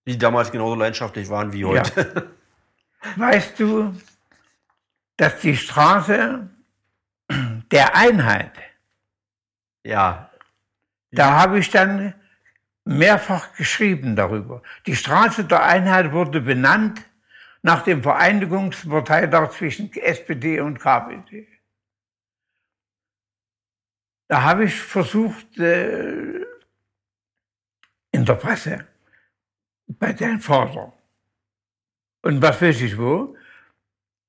[0.07, 2.31] Die damals genauso leidenschaftlich waren wie heute.
[3.05, 3.17] Ja.
[3.17, 3.95] Weißt du,
[5.17, 6.49] dass die Straße
[7.71, 8.53] der Einheit
[9.85, 10.31] ja.
[11.11, 12.15] Da habe ich dann
[12.85, 14.63] mehrfach geschrieben darüber.
[14.87, 17.03] Die Straße der Einheit wurde benannt
[17.63, 21.47] nach dem Vereinigungsparteitag zwischen SPD und KPD.
[24.31, 26.47] Da habe ich versucht, äh,
[28.13, 28.87] in der Presse,
[29.89, 30.93] bei den Vater.
[32.23, 33.37] Und was weiß ich wo,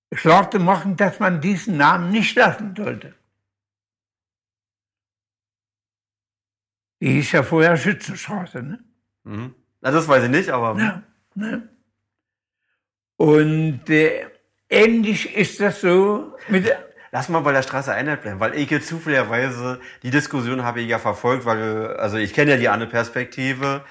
[0.10, 3.14] klar zu machen, dass man diesen Namen nicht lassen sollte.
[7.00, 8.84] Die hieß ja vorher Schützenstraße, ne?
[9.24, 9.54] Mhm.
[9.82, 10.80] Na, das weiß ich nicht, aber.
[10.80, 11.04] Ja,
[11.36, 11.70] ne?
[13.18, 14.28] Und äh,
[14.68, 16.76] ähnlich ist das so mit.
[17.14, 20.98] Lass mal bei der Straße Einheit bleiben, weil ich zufälligerweise die Diskussion habe ich ja
[20.98, 23.84] verfolgt, weil, also ich kenne ja die andere Perspektive.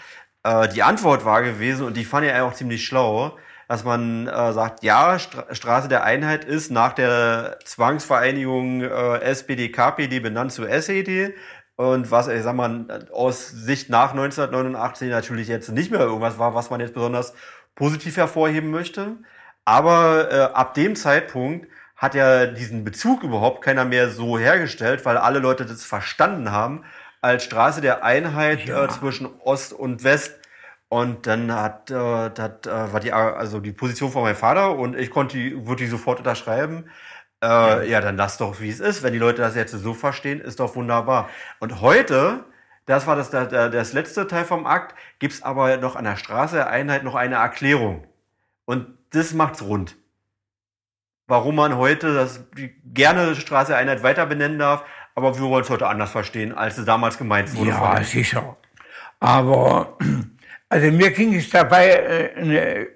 [0.43, 3.37] Äh, die Antwort war gewesen, und die fand ich auch ziemlich schlau,
[3.69, 10.21] dass man äh, sagt, ja, Stra Straße der Einheit ist nach der Zwangsvereinigung äh, SPD-KPD
[10.21, 11.35] benannt zu SED.
[11.77, 16.55] Und was, ich sag mal, aus Sicht nach 1989 natürlich jetzt nicht mehr irgendwas war,
[16.55, 17.35] was man jetzt besonders
[17.75, 19.19] positiv hervorheben möchte.
[19.65, 21.69] Aber äh, ab dem Zeitpunkt
[22.01, 26.83] hat ja diesen Bezug überhaupt keiner mehr so hergestellt, weil alle Leute das verstanden haben
[27.21, 28.87] als Straße der Einheit ja.
[28.87, 30.39] äh, zwischen Ost und West.
[30.89, 34.97] Und dann hat, äh, hat äh, war die also die Position von meinem Vater und
[34.97, 36.87] ich konnte die, würde die sofort unterschreiben.
[37.45, 39.03] Äh, ja, dann lass doch, wie es ist.
[39.03, 41.29] Wenn die Leute das jetzt so verstehen, ist doch wunderbar.
[41.59, 42.45] Und heute,
[42.87, 46.67] das war das, das, das letzte Teil vom Akt, gibt's aber noch an der Straße
[46.67, 48.07] Einheit noch eine Erklärung.
[48.65, 49.97] Und das macht's rund.
[51.31, 52.45] Warum man heute das
[52.93, 54.83] gerne Straße Einheit weiter benennen darf,
[55.15, 57.71] aber wir wollen es heute anders verstehen, als es damals gemeint wurde.
[57.71, 58.57] Ja, sicher.
[59.21, 59.97] Aber
[60.69, 62.87] also mir ging es dabei äh,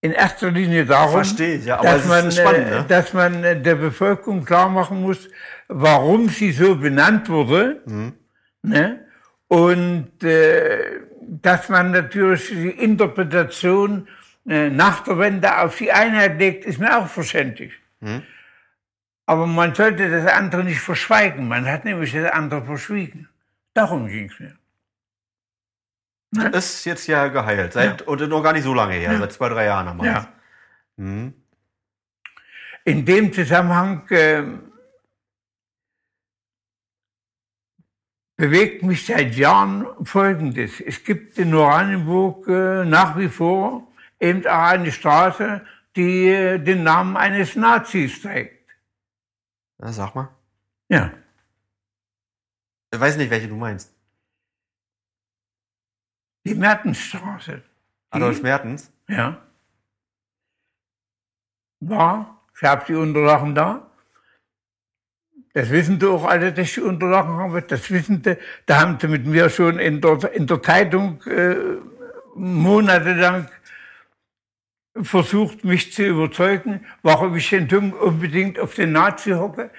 [0.00, 2.84] in erster Linie darum, Verstehe, ja, dass, man, spannend, ne?
[2.88, 5.28] dass man der Bevölkerung klar machen muss,
[5.68, 7.80] warum sie so benannt wurde.
[7.86, 8.14] Mhm.
[8.62, 9.06] Ne?
[9.46, 16.64] Und äh, dass man natürlich die Interpretation äh, nach der Wende auf die Einheit legt,
[16.64, 17.72] ist mir auch verständlich.
[18.00, 18.22] Mhm.
[19.26, 21.48] Aber man sollte das andere nicht verschweigen.
[21.48, 23.28] Man hat nämlich das andere verschwiegen.
[23.74, 24.56] Darum ging es mir.
[26.30, 26.48] Ne?
[26.50, 27.72] Ist jetzt ja geheilt.
[27.72, 28.06] Seit, ja.
[28.06, 29.18] Und noch gar nicht so lange her, ja.
[29.18, 30.28] seit zwei, drei Jahren haben wir ja.
[30.96, 31.34] Mhm.
[32.84, 34.44] In dem Zusammenhang äh,
[38.36, 40.80] bewegt mich seit Jahren Folgendes.
[40.80, 43.88] Es gibt in Oranienburg äh, nach wie vor
[44.20, 45.64] eben auch eine Straße,
[45.94, 48.70] die äh, den Namen eines Nazis trägt.
[49.78, 50.28] Na, sag mal.
[50.88, 51.12] Ja.
[52.92, 53.94] Ich weiß nicht, welche du meinst.
[56.44, 57.62] Die Mertensstraße.
[58.10, 58.92] Adolf Mertens?
[59.08, 59.42] Ja.
[61.80, 63.90] War, ich habe die Unterlagen da.
[65.52, 67.62] Das wissen Sie auch alle, dass ich die Unterlagen habe.
[67.62, 68.36] Das wissen Sie.
[68.66, 71.56] Da haben Sie mit mir schon in der, in der Zeitung äh,
[72.34, 73.48] monatelang
[75.02, 79.70] versucht, mich zu überzeugen, warum ich denn unbedingt auf den Nazi hocke,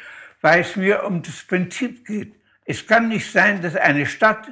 [0.42, 2.36] weil es mir um das Prinzip geht.
[2.66, 4.48] Es kann nicht sein, dass eine Stadt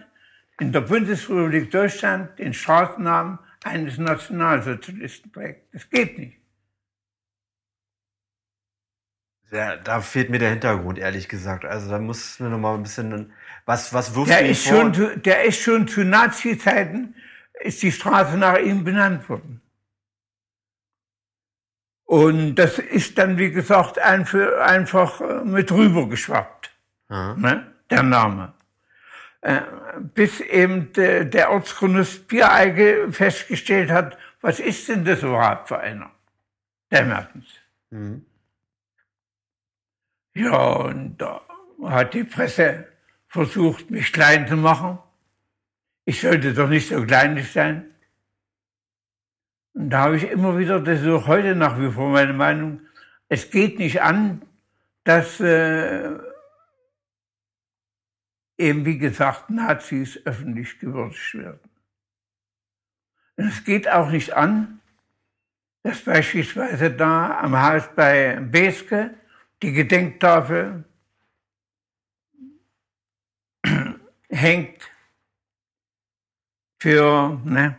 [0.59, 5.74] in der Bundesrepublik Deutschland den Straßennamen eines Nationalsozialisten trägt.
[5.74, 6.38] Das geht nicht.
[9.51, 11.66] Ja, da fehlt mir der Hintergrund, ehrlich gesagt.
[11.66, 13.32] Also da muss mir noch mal ein bisschen
[13.66, 14.78] was was wirft der ist vor?
[14.78, 17.16] schon zu, der ist schon zu Nazi-Zeiten
[17.61, 19.61] ist die Straße nach ihm benannt worden.
[22.06, 26.72] Und das ist dann, wie gesagt, einfach äh, mit rüber geschwappt,
[27.10, 28.53] ne, der Name.
[29.41, 29.62] Äh,
[30.14, 36.12] bis eben der Ortschronist Biereige festgestellt hat, was ist denn das überhaupt für einer?
[36.91, 37.45] Der Mertens.
[37.89, 38.26] Mhm.
[40.36, 41.41] Ja, und da
[41.84, 42.88] hat die Presse
[43.28, 44.99] versucht, mich klein zu machen.
[46.06, 47.95] Ich sollte doch nicht so kleinlich sein.
[49.78, 52.80] Da habe ich immer wieder, das ist auch heute nach wie vor meine Meinung,
[53.28, 54.42] es geht nicht an,
[55.04, 56.18] dass äh,
[58.58, 61.70] eben wie gesagt Nazis öffentlich gewürdigt werden.
[63.36, 64.80] Und es geht auch nicht an,
[65.84, 69.14] dass beispielsweise da am Haus bei Beske
[69.62, 70.86] die Gedenktafel
[74.30, 74.90] hängt
[76.80, 77.78] für, ne?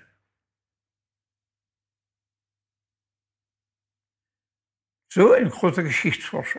[5.15, 6.59] So ein großer Geschichtsforscher.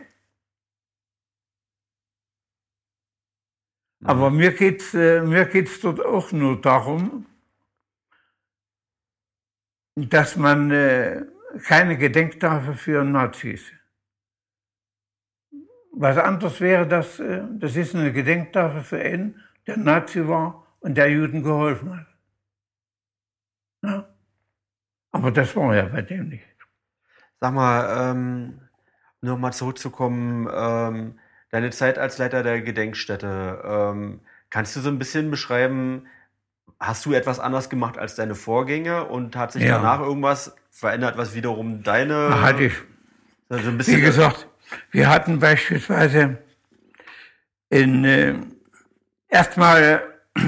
[4.00, 4.06] Mhm.
[4.06, 7.26] Aber mir geht's äh, mir geht's dort auch nur darum,
[9.94, 11.26] dass man äh,
[11.64, 13.62] keine Gedenktafel für Nazis.
[15.92, 20.94] Was anderes wäre das, äh, das ist eine Gedenktafel für einen, der Nazi war und
[20.94, 22.06] der Juden geholfen hat.
[23.82, 24.16] Ja?
[25.10, 26.55] Aber das war ja bei dem nicht.
[27.46, 28.58] Sag mal, ähm,
[29.20, 31.16] nur mal zurückzukommen, ähm,
[31.52, 33.62] deine Zeit als Leiter der Gedenkstätte.
[33.64, 34.20] Ähm,
[34.50, 36.08] kannst du so ein bisschen beschreiben,
[36.80, 39.76] hast du etwas anders gemacht als deine Vorgänger und hat sich ja.
[39.76, 42.42] danach irgendwas verändert, was wiederum deine.
[42.42, 42.74] Hatte ich.
[43.48, 44.48] Also ein bisschen Wie gesagt,
[44.90, 46.38] wir hatten beispielsweise
[47.70, 48.34] in äh,
[49.28, 50.02] erstmal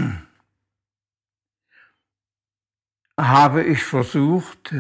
[3.16, 4.74] habe ich versucht,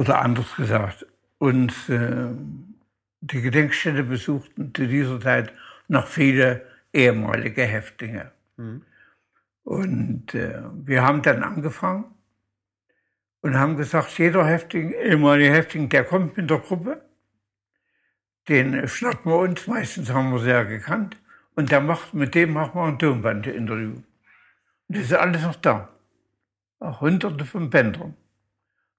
[0.00, 1.04] Oder anders gesagt,
[1.36, 2.28] uns äh,
[3.20, 5.52] die Gedenkstätte besuchten zu dieser Zeit
[5.88, 8.32] noch viele ehemalige Häftlinge.
[8.56, 8.80] Mhm.
[9.62, 12.06] Und äh, wir haben dann angefangen
[13.42, 17.02] und haben gesagt, jeder Häftling, ehemalige Häftling, der kommt mit der Gruppe,
[18.48, 21.18] den schnappen wir uns, meistens haben wir sehr gekannt,
[21.56, 23.96] und der macht, mit dem machen wir ein Tonband-Interview.
[23.96, 24.04] Und
[24.88, 25.90] das ist alles noch da.
[26.78, 28.14] Auch hunderte von Bändern.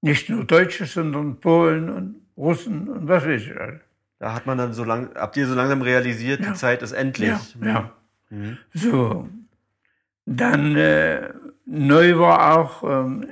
[0.01, 3.81] Nicht nur Deutsche, sondern Polen und Russen und was weiß ich alles.
[4.19, 6.51] Da hat man dann so lang, habt ihr so langsam realisiert, ja.
[6.51, 7.29] die Zeit ist endlich.
[7.59, 7.91] Ja, ja.
[8.29, 8.57] Mhm.
[8.73, 9.29] So.
[10.25, 11.29] Dann äh,
[11.65, 13.27] neu war auch, ähm,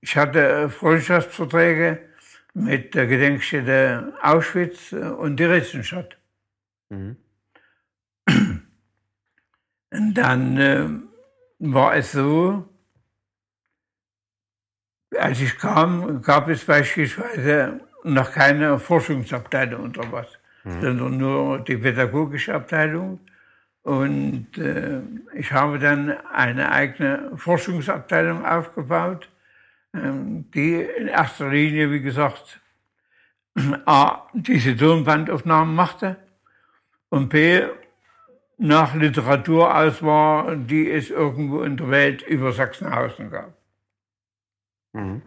[0.00, 2.00] ich hatte Freundschaftsverträge
[2.52, 6.16] mit der Gedenkstätte Auschwitz äh, und die Theresienstadt.
[6.90, 7.16] Mhm.
[9.90, 10.88] Und dann äh,
[11.60, 12.68] war es so,
[15.18, 20.26] als ich kam, gab es beispielsweise noch keine Forschungsabteilung oder was,
[20.64, 20.80] mhm.
[20.80, 23.20] sondern nur die pädagogische Abteilung.
[23.82, 25.00] Und äh,
[25.34, 29.28] ich habe dann eine eigene Forschungsabteilung aufgebaut,
[29.94, 32.60] ähm, die in erster Linie, wie gesagt,
[33.86, 36.16] A, diese Tonbandaufnahmen machte
[37.10, 37.62] und B,
[38.56, 43.52] nach Literaturauswahl, die es irgendwo in der Welt über Sachsenhausen gab.
[44.94, 45.22] Mhm.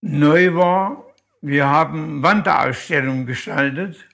[0.00, 1.04] Neu war,
[1.40, 4.08] wir haben Wanderausstellungen gestaltet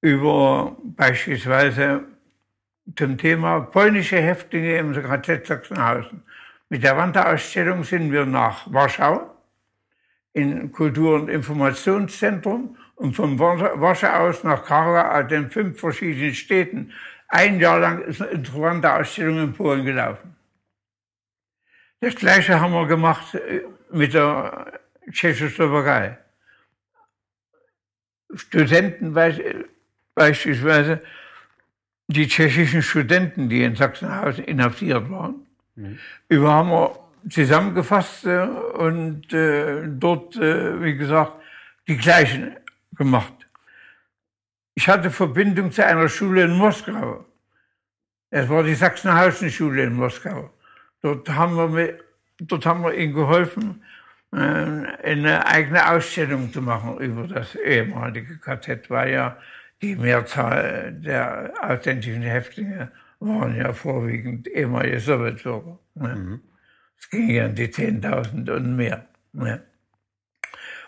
[0.00, 2.04] über beispielsweise
[2.96, 6.22] zum Thema polnische Häftlinge im KZ Sachsenhausen.
[6.68, 9.30] Mit der Wanderausstellung sind wir nach Warschau
[10.32, 16.92] in Kultur- und Informationszentrum und von Warschau aus nach Karla, den fünf verschiedenen Städten.
[17.28, 20.33] Ein Jahr lang ist unsere Wanderausstellung in Polen gelaufen.
[22.04, 24.78] Das Gleiche haben wir gemacht äh, mit der
[25.10, 26.18] Tschechoslowakei.
[28.34, 29.14] Studenten
[30.14, 31.00] beispielsweise,
[32.08, 35.46] die tschechischen Studenten, die in Sachsenhausen inhaftiert waren,
[35.76, 35.98] mhm.
[36.28, 36.98] über haben wir
[37.30, 41.32] zusammengefasst äh, und äh, dort, äh, wie gesagt,
[41.88, 42.54] die gleichen
[42.98, 43.32] gemacht.
[44.74, 47.24] Ich hatte Verbindung zu einer Schule in Moskau.
[48.28, 50.50] Es war die Sachsenhausen-Schule in Moskau.
[51.04, 52.02] Dort haben wir, mit,
[52.38, 53.84] dort haben wir ihnen geholfen,
[54.32, 59.36] äh, eine eigene Ausstellung zu machen über das ehemalige KZ, weil ja
[59.82, 62.90] die Mehrzahl der authentischen Häftlinge
[63.20, 65.78] waren ja vorwiegend ehemalige Sowjetbürger.
[65.94, 66.14] Ne?
[66.14, 66.40] Mhm.
[66.98, 69.04] Es ging ja um die 10.000 und mehr.
[69.34, 69.62] Ne?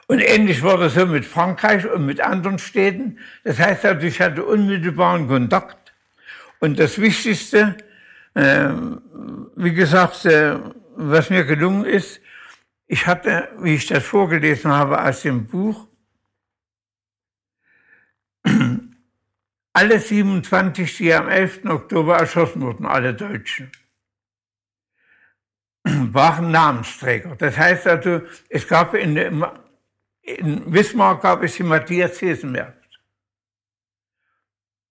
[0.06, 3.18] Und ähnlich war das so mit Frankreich und mit anderen Städten.
[3.44, 5.92] Das heißt also, ich hatte unmittelbaren Kontakt.
[6.58, 7.76] Und das Wichtigste,
[8.37, 10.59] wie gesagt, äh,
[10.97, 12.20] was mir gelungen ist,
[12.87, 15.89] ich hatte, wie ich das vorgelesen habe aus dem Buch,
[19.72, 21.64] alle 27, die am 11.
[21.64, 23.72] Oktober erschossen wurden, alle Deutschen,
[25.84, 27.37] waren Namensträger.
[27.37, 29.16] Das heißt also, es gab in,
[30.20, 32.76] in Wismar gab es die Matthias Hesenwerft.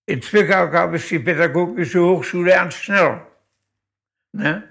[0.08, 3.26] In Zwickau gab es die Pädagogische Hochschule Ernst Schneller.
[4.36, 4.64] Ne?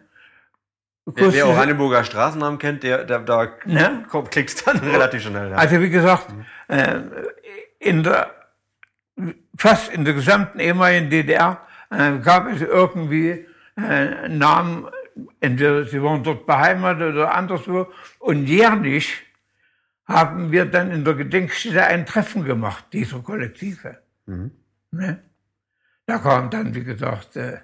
[1.07, 4.07] Wer, wer Oranienburger Straßennamen kennt, der, der da ne?
[4.31, 5.51] klickt dann relativ schnell.
[5.51, 5.57] Ja.
[5.57, 6.45] Also wie gesagt, mhm.
[6.69, 7.01] äh,
[7.79, 8.31] in der,
[9.57, 11.61] fast in der gesamten ehemaligen DDR
[11.91, 13.47] äh, gab es irgendwie
[13.77, 14.87] äh, Namen,
[15.41, 17.87] entweder sie waren dort beheimatet oder anderswo.
[18.19, 19.23] Und jährlich
[20.07, 23.99] haben wir dann in der Gedenkstätte ein Treffen gemacht, dieser Kollektive.
[24.27, 24.51] Mhm.
[24.91, 25.23] Ne?
[26.07, 27.61] Da kamen dann, wie gesagt, äh,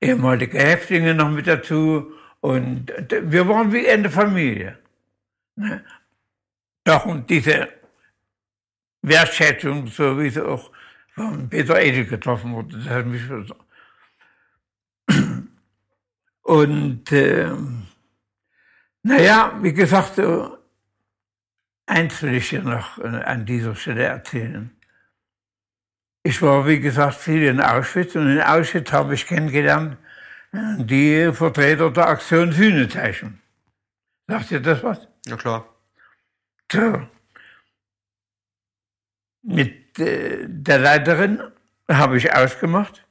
[0.00, 2.12] ehemalige Häftlinge noch mit dazu.
[2.40, 4.78] Und wir waren wie eine Familie.
[5.56, 5.84] Ne?
[6.84, 7.68] Doch, und diese
[9.02, 10.70] Wertschätzung, so wie sie auch
[11.14, 13.44] von Peter Edel getroffen wurde, das hat mich so.
[16.42, 17.50] Und äh,
[19.02, 20.18] naja, wie gesagt,
[21.90, 24.70] Eins will ich dir noch äh, an dieser Stelle erzählen.
[26.22, 29.96] Ich war, wie gesagt, viel in Auschwitz und in Auschwitz habe ich kennengelernt
[30.52, 33.40] die Vertreter der Aktion Sühnezeichen.
[34.26, 35.08] Sagt ihr das was?
[35.26, 35.68] Ja, klar.
[36.70, 37.06] So.
[39.42, 41.42] Mit äh, der Leiterin
[41.88, 43.06] habe ich ausgemacht,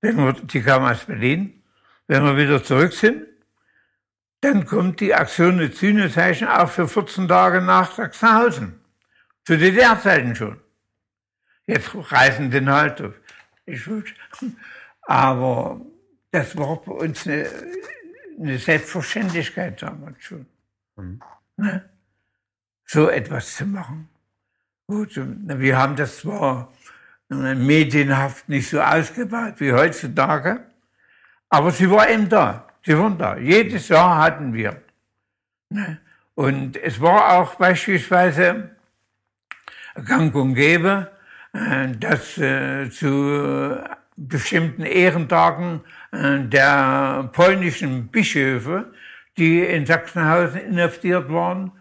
[0.00, 1.62] wenn wir, die kam aus Berlin,
[2.06, 3.26] wenn wir wieder zurück sind,
[4.40, 8.80] dann kommt die Aktion Sühnezeichen auch für 14 Tage nach Sachsenhausen.
[9.44, 10.60] Zu DDR-Zeiten schon.
[11.68, 13.02] Jetzt reisen den halt.
[15.02, 15.80] Aber
[16.30, 17.46] das war bei uns eine,
[18.40, 20.46] eine Selbstverständlichkeit damals schon.
[20.96, 21.20] Mhm.
[21.56, 21.84] Ne?
[22.86, 24.08] So etwas zu machen.
[24.86, 26.72] Gut, wir haben das zwar
[27.28, 30.64] medienhaft nicht so ausgebaut wie heutzutage,
[31.50, 32.66] aber sie war eben da.
[32.82, 33.36] Sie waren da.
[33.36, 34.80] Jedes Jahr hatten wir.
[35.68, 36.00] Ne?
[36.34, 38.70] Und es war auch beispielsweise
[40.06, 41.10] gang und gäbe,
[41.52, 43.78] dass äh, zu
[44.16, 45.80] bestimmten Ehrentagen
[46.12, 48.92] äh, der polnischen Bischöfe,
[49.36, 51.72] die in Sachsenhausen inhaftiert waren,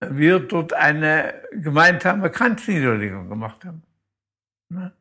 [0.00, 3.82] wir dort eine gemeinsame Kranzniederlegung gemacht haben.
[4.68, 4.92] Ne?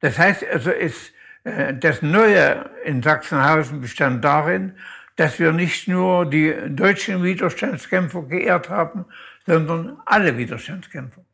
[0.00, 4.76] Das heißt also, äh, das Neue in Sachsenhausen bestand darin,
[5.16, 9.06] dass wir nicht nur die deutschen Widerstandskämpfer geehrt haben,
[9.46, 11.25] sondern alle Widerstandskämpfer.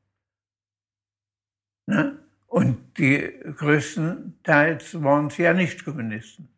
[1.86, 2.18] Ne?
[2.46, 6.48] Und die größten Teils waren sie ja nicht Kommunisten.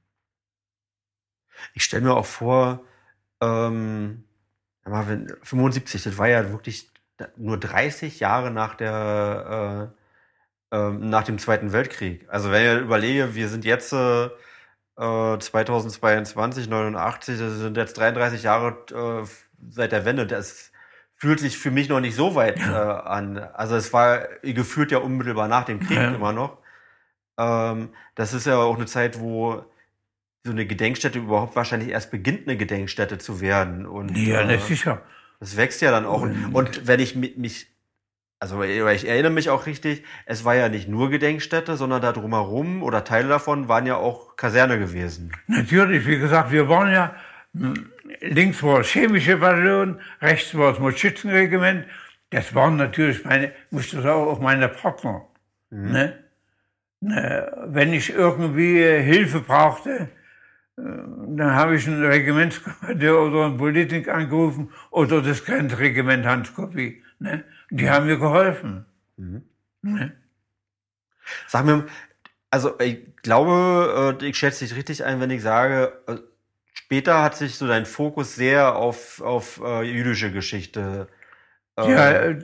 [1.72, 2.84] Ich stelle mir auch vor,
[3.40, 4.24] ähm,
[4.84, 6.90] 75, das war ja wirklich
[7.36, 10.04] nur 30 Jahre nach der äh,
[10.74, 12.26] ähm, nach dem Zweiten Weltkrieg.
[12.28, 14.28] Also wenn ich überlege, wir sind jetzt äh,
[14.96, 19.26] 2022, 89, das sind jetzt 33 Jahre, äh,
[19.70, 20.26] seit der Wende.
[20.26, 20.72] Das
[21.16, 23.38] fühlt sich für mich noch nicht so weit äh, an.
[23.38, 26.14] Also es war gefühlt ja unmittelbar nach dem Krieg ja.
[26.14, 26.58] immer noch.
[27.38, 29.64] Ähm, das ist ja auch eine Zeit, wo
[30.44, 33.86] so eine Gedenkstätte überhaupt wahrscheinlich erst beginnt, eine Gedenkstätte zu werden.
[33.86, 35.02] Und, ja, äh, sicher.
[35.40, 36.22] Das wächst ja dann auch.
[36.22, 37.66] Und, und wenn ich mich,
[38.40, 42.82] also ich erinnere mich auch richtig, es war ja nicht nur Gedenkstätte, sondern da drumherum
[42.82, 45.32] oder Teile davon waren ja auch Kaserne gewesen.
[45.46, 47.14] Natürlich, wie gesagt, wir waren ja,
[47.54, 47.90] hm,
[48.20, 51.86] links war das chemische Bataillon, rechts war das Schützenregiment.
[52.30, 55.26] Das waren natürlich meine, musste sagen, auch meine Partner.
[55.70, 55.92] Mhm.
[55.92, 56.24] Ne?
[57.00, 57.52] Ne?
[57.66, 60.08] Wenn ich irgendwie Hilfe brauchte,
[60.76, 67.02] äh, dann habe ich einen Regimentskommandeur oder einen Politik angerufen oder das Grenzregiment Hans-Kopie.
[67.18, 67.44] Ne?
[67.70, 68.86] Die haben mir geholfen.
[69.16, 69.42] Mhm.
[69.82, 70.12] Ne?
[71.46, 71.86] Sag mir,
[72.50, 76.16] also ich glaube, äh, ich schätze dich richtig ein, wenn ich sage, äh,
[76.74, 81.08] später hat sich so dein Fokus sehr auf, auf jüdische Geschichte
[81.76, 82.34] äh, ja,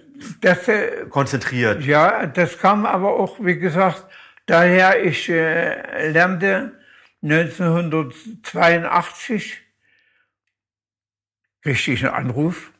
[0.40, 0.68] das,
[1.08, 1.84] konzentriert.
[1.84, 4.06] Ja, das kam aber auch, wie gesagt,
[4.46, 6.78] daher, ich äh, lernte
[7.22, 9.60] 1982
[11.62, 12.72] kriegte ich einen Anruf.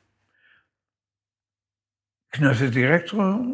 [2.33, 3.45] Genosse Direktor,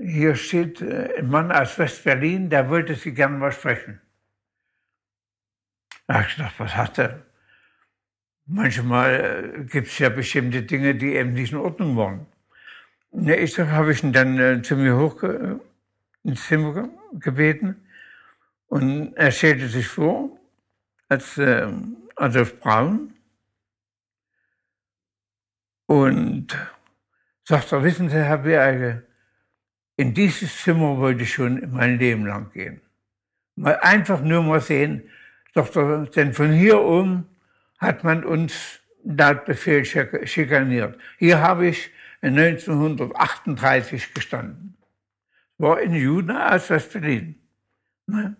[0.00, 4.02] hier steht äh, ein Mann aus West-Berlin, der wollte Sie gerne mal sprechen.
[6.06, 7.22] Da ich gedacht, was hat er?
[8.46, 12.26] Manchmal äh, gibt es ja bestimmte Dinge, die eben nicht in Ordnung waren.
[13.10, 15.22] Ne, ich habe ich ihn dann äh, zu mir hoch
[16.22, 17.76] ins Zimmer gebeten
[18.66, 20.38] und er stellte sich vor
[21.08, 21.66] als äh,
[22.16, 23.14] Adolf Braun
[25.86, 26.56] und
[27.44, 29.06] sagte, wissen Sie, Herr Berge,
[29.96, 32.80] in dieses Zimmer wollte ich schon mein Leben lang gehen.
[33.54, 35.08] Mal einfach nur mal sehen,
[35.56, 37.26] doch, denn von hier oben
[37.78, 40.98] hat man uns laut Befehl schikaniert.
[41.18, 41.90] Hier habe ich
[42.22, 44.76] 1938 gestanden.
[45.58, 47.36] War in Juna aus West-Berlin.
[48.06, 48.36] Ne?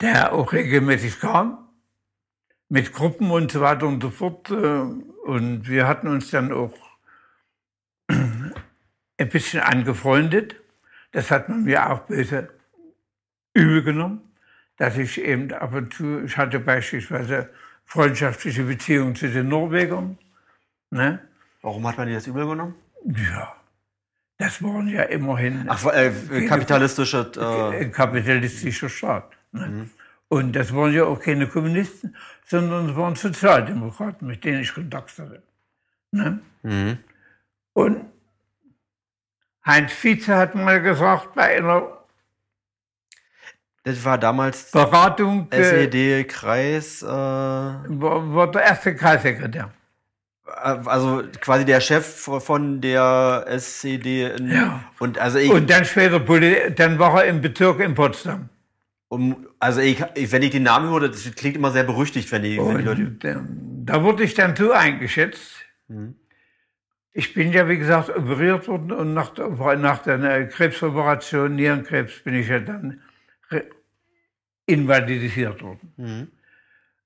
[0.00, 1.68] der auch regelmäßig kam,
[2.68, 4.50] mit Gruppen und so weiter und so fort.
[4.50, 6.74] Äh, und wir hatten uns dann auch
[8.08, 8.52] ein
[9.30, 10.56] bisschen angefreundet.
[11.12, 12.50] Das hat man mir auch böse
[13.54, 14.20] übel genommen,
[14.76, 17.50] dass ich eben ab und zu, ich hatte beispielsweise
[17.84, 20.18] freundschaftliche Beziehungen zu den Norwegern.
[20.90, 21.20] Ne?
[21.62, 22.74] Warum hat man dir das übel genommen?
[23.04, 23.54] Ja,
[24.38, 29.30] das waren ja immerhin Ach, äh, kapitalistische äh, kapitalistischer Staat.
[29.52, 29.66] Ne?
[29.66, 29.90] Mhm.
[30.28, 32.16] Und das waren ja auch keine Kommunisten,
[32.46, 35.42] sondern es waren Sozialdemokraten, mit denen ich Kontakt hatte.
[36.10, 36.40] Ne?
[36.62, 36.98] Mhm.
[37.74, 38.06] Und
[39.64, 42.03] Heinz Vize hat mal gesagt, bei einer
[43.84, 47.02] das war damals Beratung SED-Kreis.
[47.02, 49.70] Äh, war, der erste Kreissekretär.
[50.46, 50.50] Äh,
[50.86, 54.38] also quasi der Chef von der SED.
[54.38, 54.82] In, ja.
[54.98, 56.18] Und, also ich, und dann später,
[56.70, 58.48] dann war er im Bezirk in Potsdam.
[59.08, 62.56] Um, also ich, wenn ich den Namen höre, das klingt immer sehr berüchtigt, wenn die,
[62.58, 63.44] wenn die Leute.
[63.84, 65.62] Da wurde ich dann so eingeschätzt.
[65.88, 66.14] Mhm.
[67.12, 69.32] Ich bin ja, wie gesagt, operiert worden und nach,
[69.78, 73.03] nach der Krebsoperation, Nierenkrebs, bin ich ja dann
[74.66, 76.30] invalidisiert worden.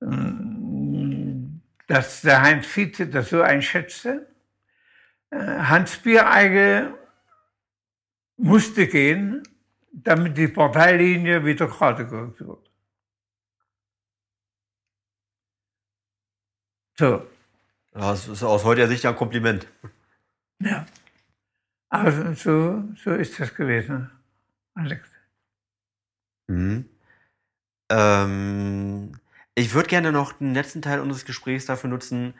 [0.00, 1.60] Mhm.
[1.86, 4.28] Dass der Heinz Vize das so einschätzte.
[5.30, 6.94] Äh, Hans Biereige
[8.36, 9.42] musste gehen,
[9.92, 12.70] damit die Parteilinie wieder gerade gerückt wird.
[16.98, 17.26] So.
[17.92, 19.66] Das ist aus heutiger Sicht ein Kompliment.
[20.60, 20.86] Ja.
[21.88, 24.10] Also so, so ist das gewesen,
[24.74, 25.08] Alex.
[26.48, 26.88] Mhm.
[27.90, 29.12] Ähm,
[29.54, 32.34] ich würde gerne noch den letzten Teil unseres Gesprächs dafür nutzen.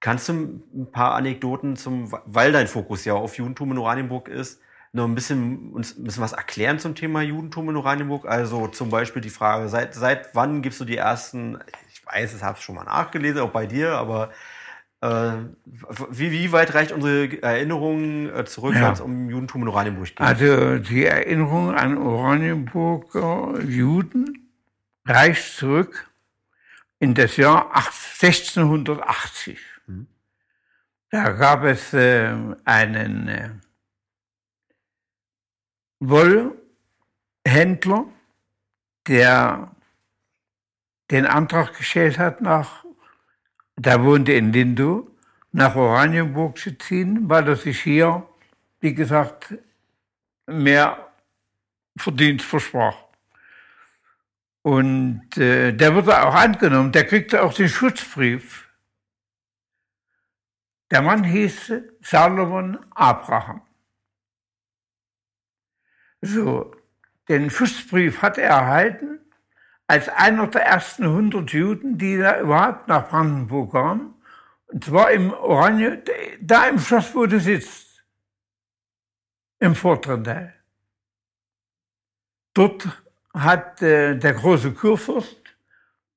[0.00, 4.60] Kannst du ein paar Anekdoten zum, weil dein Fokus ja auf Judentum in Oranienburg ist,
[4.92, 8.26] noch ein bisschen, uns ein bisschen was erklären zum Thema Judentum in Oranienburg?
[8.26, 11.58] Also zum Beispiel die Frage, seit, seit wann gibst du die ersten,
[11.92, 14.30] ich weiß, ich habe es schon mal nachgelesen, auch bei dir, aber
[15.00, 15.32] äh,
[16.10, 18.82] wie, wie weit reicht unsere Erinnerung äh, zurück, ja.
[18.82, 20.20] wenn es um Judentum in Oranienburg geht?
[20.20, 24.41] Also die Erinnerung an Oranienburger Juden
[25.04, 26.10] reicht zurück
[26.98, 29.58] in das Jahr 1680.
[29.86, 30.06] Hm.
[31.10, 32.34] Da gab es äh,
[32.64, 33.50] einen äh,
[36.00, 38.06] Wollhändler,
[39.06, 39.74] der
[41.10, 42.84] den Antrag gestellt hat, nach,
[43.76, 45.08] der wohnte in Lindow,
[45.52, 48.26] nach Oranienburg zu ziehen, weil er sich hier,
[48.80, 49.54] wie gesagt,
[50.46, 51.12] mehr
[51.96, 53.01] Verdienst versprach.
[54.62, 58.68] Und äh, der wurde auch angenommen, der kriegte auch den Schutzbrief
[60.90, 63.62] Der Mann hieß Salomon Abraham.
[66.20, 66.76] So,
[67.28, 69.18] den Schutzbrief hat er erhalten
[69.88, 74.14] als einer der ersten 100 Juden, die da überhaupt nach Brandenburg kamen.
[74.66, 76.02] Und zwar im Oranje,
[76.40, 78.04] da im Schloss, wo du sitzt,
[79.58, 80.54] im vorderen Teil.
[82.54, 83.02] Dort
[83.34, 85.38] hat äh, der große Kurfürst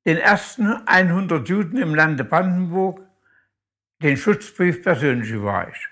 [0.06, 3.02] den ersten 100 Juden im Lande Brandenburg
[4.02, 5.90] den Schutzbrief persönlich überreicht.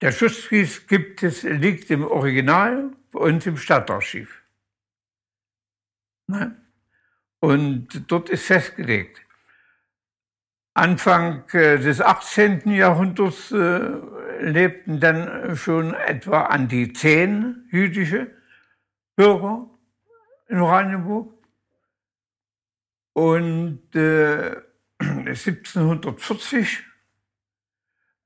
[0.00, 4.42] Der Schutzbrief gibt es, liegt im Original bei uns im Stadtarchiv.
[6.26, 6.56] Ne?
[7.38, 9.20] Und dort ist festgelegt,
[10.74, 12.70] Anfang äh, des 18.
[12.70, 13.90] Jahrhunderts äh,
[14.40, 18.30] lebten dann schon etwa an die zehn jüdische
[19.16, 19.68] Bürger
[20.48, 21.32] in Oranienburg.
[23.14, 24.56] Und äh,
[24.98, 26.82] 1740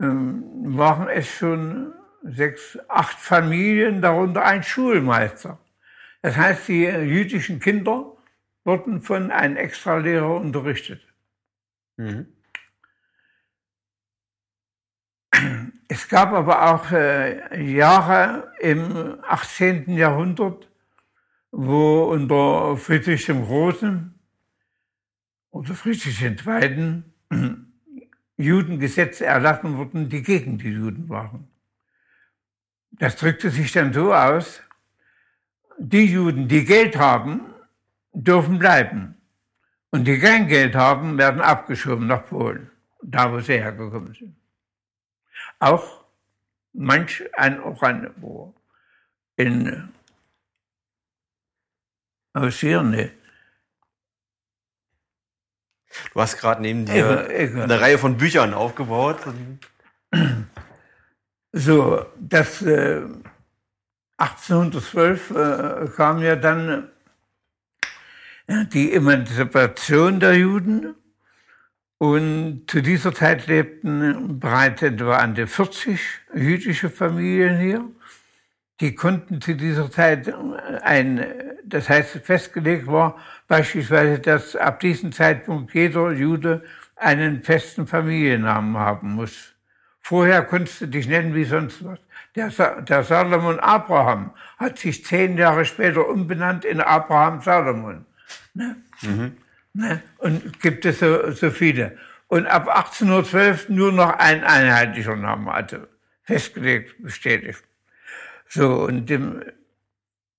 [0.01, 0.45] ähm,
[0.77, 1.93] waren es schon
[2.23, 5.59] sechs, acht Familien, darunter ein Schulmeister.
[6.23, 8.17] Das heißt, die jüdischen Kinder
[8.65, 11.01] wurden von einem Extralehrer unterrichtet.
[11.97, 12.33] Mhm.
[15.89, 19.97] Es gab aber auch äh, Jahre im 18.
[19.97, 20.69] Jahrhundert,
[21.59, 24.15] wo unter Friedrich dem Großen
[25.51, 27.03] oder Friedrich II.
[28.37, 31.49] Judengesetze erlassen wurden, die gegen die Juden waren.
[32.91, 34.61] Das drückte sich dann so aus,
[35.79, 37.55] die Juden, die Geld haben,
[38.13, 39.15] dürfen bleiben.
[39.91, 42.71] Und die kein Geld haben, werden abgeschoben nach Polen,
[43.03, 44.37] da wo sie hergekommen sind.
[45.59, 46.05] Auch
[46.75, 48.55] manch ein Oranienburg
[49.37, 49.96] in
[52.37, 53.11] aus Hirne.
[56.13, 59.19] Du hast gerade neben dir eine Reihe von Büchern aufgebaut.
[61.53, 63.01] So, das äh,
[64.19, 66.91] 1812 äh, kam ja dann
[68.47, 70.95] äh, die Emanzipation der Juden
[71.99, 75.99] und zu dieser Zeit lebten bereits etwa an die 40
[76.35, 77.85] jüdische Familien hier.
[78.81, 80.33] Die konnten zu dieser Zeit
[80.83, 81.25] ein,
[81.65, 83.17] das heißt festgelegt war
[83.49, 86.63] beispielsweise, dass ab diesem Zeitpunkt jeder Jude
[86.97, 89.55] einen festen Familiennamen haben muss.
[90.01, 91.99] Vorher konntest du dich nennen wie sonst was.
[92.37, 92.51] Der,
[92.83, 98.05] der Salomon Abraham hat sich zehn Jahre später umbenannt in Abraham Salomon.
[98.55, 98.77] Ne?
[99.01, 99.37] Mhm.
[99.73, 100.03] Ne?
[100.19, 101.97] Und gibt es so, so viele.
[102.29, 105.79] Und ab 1812 nur noch ein einheitlicher Name, also
[106.23, 107.63] festgelegt, bestätigt.
[108.49, 109.43] So, und im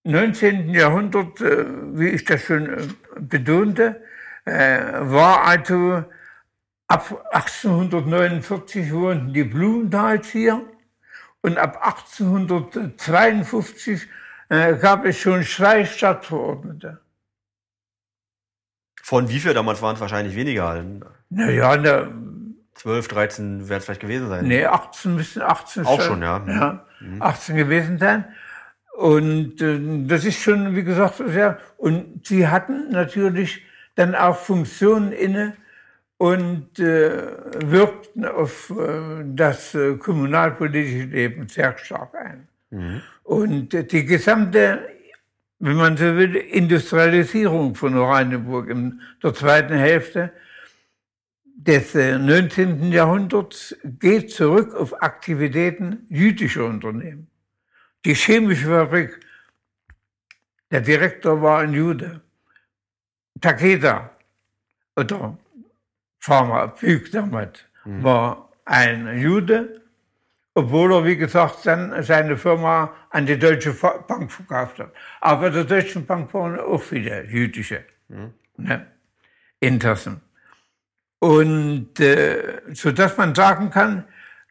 [0.07, 0.69] 19.
[0.69, 1.65] Jahrhundert, äh,
[1.97, 2.88] wie ich das schon äh,
[3.19, 4.01] betonte,
[4.45, 6.05] äh, war also
[6.88, 10.65] ab 1849 wurden die Blumenthals hier
[11.41, 14.07] und ab 1852
[14.79, 17.01] gab es schon zwei Stadtverordnete.
[19.03, 20.81] Von wie viel damals waren es wahrscheinlich weniger?
[21.29, 22.09] Naja, ne,
[22.75, 24.47] 12, 13 werden es vielleicht gewesen sein.
[24.47, 26.45] Nee, 18 müssen 18 Auch schon, ja.
[26.47, 26.86] ja.
[27.19, 28.25] 18 gewesen sein.
[28.93, 31.59] Und äh, das ist schon, wie gesagt, sehr.
[31.77, 33.63] Und sie hatten natürlich
[33.95, 35.55] dann auch Funktionen inne
[36.17, 37.21] und äh,
[37.65, 42.47] wirkten auf äh, das äh, kommunalpolitische Leben sehr stark ein.
[42.71, 43.01] Mhm.
[43.23, 44.79] Und äh, die gesamte
[45.59, 50.31] wenn man so will, Industrialisierung von Oranienburg in der zweiten Hälfte
[51.57, 52.84] des 19.
[52.84, 57.29] Äh, Jahrhunderts geht zurück auf Aktivitäten jüdischer Unternehmen.
[58.05, 59.19] Die chemische Fabrik,
[60.71, 62.21] der Direktor war ein Jude.
[63.41, 64.11] Takeda
[64.95, 65.38] oder
[66.19, 68.03] Pharma, Phyk damals, mhm.
[68.03, 69.77] war ein Jude
[70.57, 74.91] obwohl er, wie gesagt, dann seine Firma an die Deutsche Bank verkauft hat.
[75.21, 78.34] Aber der Deutschen Bank waren auch viele jüdische mhm.
[78.57, 78.88] ne,
[79.59, 80.19] Interessen.
[81.19, 84.07] Und äh, so dass man sagen kann,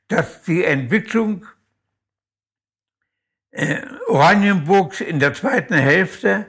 [0.09, 1.47] dass die Entwicklung
[3.53, 6.47] äh, Oranienburgs in der zweiten Hälfte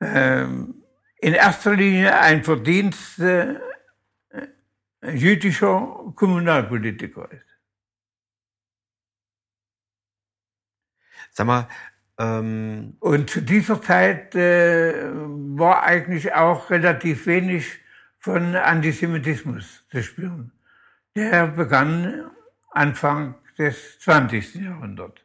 [0.00, 3.56] äh, in erster Linie ein Verdienst äh,
[5.02, 7.46] jüdischer Kommunalpolitiker ist.
[11.32, 11.68] Sag mal,
[12.18, 17.78] ähm und zu dieser Zeit äh, war eigentlich auch relativ wenig
[18.26, 20.50] von Antisemitismus zu spüren.
[21.14, 22.28] Der begann
[22.72, 24.56] Anfang des 20.
[24.56, 25.22] Jahrhunderts.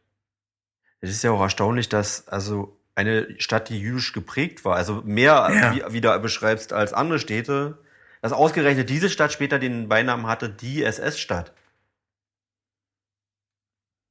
[1.00, 5.50] Es ist ja auch erstaunlich, dass also eine Stadt, die jüdisch geprägt war, also mehr,
[5.52, 5.74] ja.
[5.74, 7.80] wie, wie du beschreibst, als andere Städte,
[8.22, 11.54] Dass ausgerechnet diese Stadt später den Beinamen hatte, die SS-Stadt.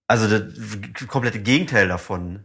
[0.09, 2.45] Also das komplette Gegenteil davon.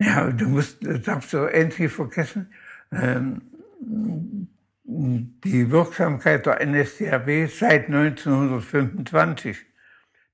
[0.00, 2.52] Ja, du musst, das darfst du endlich vergessen,
[2.90, 3.42] ähm,
[3.80, 9.58] die Wirksamkeit der NSDAP seit 1925,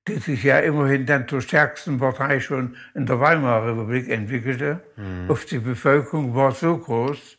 [0.09, 5.31] die sich ja immerhin dann zur stärksten Partei schon in der Weimarer Republik entwickelte, mhm.
[5.31, 7.39] auf die Bevölkerung war so groß,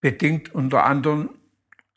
[0.00, 1.30] bedingt unter anderem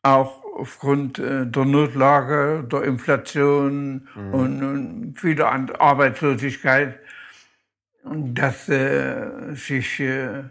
[0.03, 4.33] auch aufgrund äh, der Notlage, der Inflation mhm.
[4.33, 5.47] und, und vieler
[5.79, 6.99] Arbeitslosigkeit,
[8.03, 10.43] dass äh, sich, äh,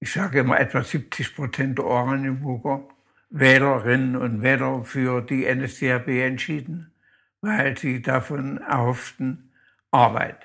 [0.00, 2.88] ich sage immer, etwa 70 Prozent der Oranienburger
[3.30, 6.92] Wählerinnen und Wähler für die NSDAP entschieden,
[7.40, 9.52] weil sie davon erhofften
[9.92, 10.38] Arbeit,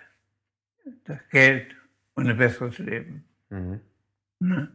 [1.05, 1.75] das Geld
[2.13, 3.25] und ein besseres Leben.
[3.49, 3.79] Mhm.
[4.39, 4.71] Ne?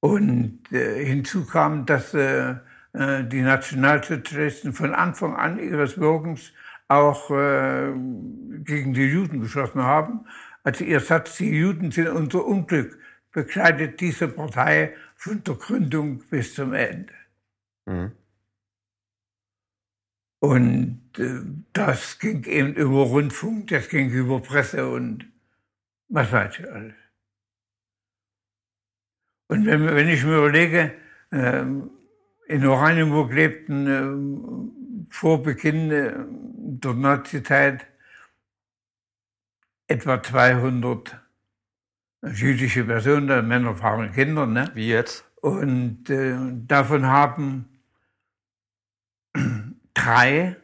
[0.00, 2.54] Und äh, hinzu kam, dass äh,
[2.92, 6.52] äh, die Nationalsozialisten von Anfang an ihres Wirkens
[6.86, 7.92] auch äh,
[8.64, 10.26] gegen die Juden geschossen haben.
[10.62, 12.98] Also ihr Satz, die Juden sind unser Unglück,
[13.38, 17.12] begleitet diese Partei von der Gründung bis zum Ende.
[17.86, 18.12] Mhm.
[20.40, 21.40] Und äh,
[21.72, 25.30] das ging eben über Rundfunk, das ging über Presse und
[26.08, 26.94] was weiß ich alles.
[29.46, 30.94] Und wenn, wenn ich mir überlege,
[31.30, 31.64] äh,
[32.48, 36.12] in Oranienburg lebten äh, vor Beginn äh,
[36.82, 37.86] der Nazizeit
[39.86, 41.27] etwa 200
[42.22, 44.46] jüdische Personen, Männer, Frauen, Kinder.
[44.46, 44.70] Ne?
[44.74, 45.24] Wie jetzt?
[45.40, 46.36] Und äh,
[46.66, 47.68] davon haben
[49.94, 50.56] drei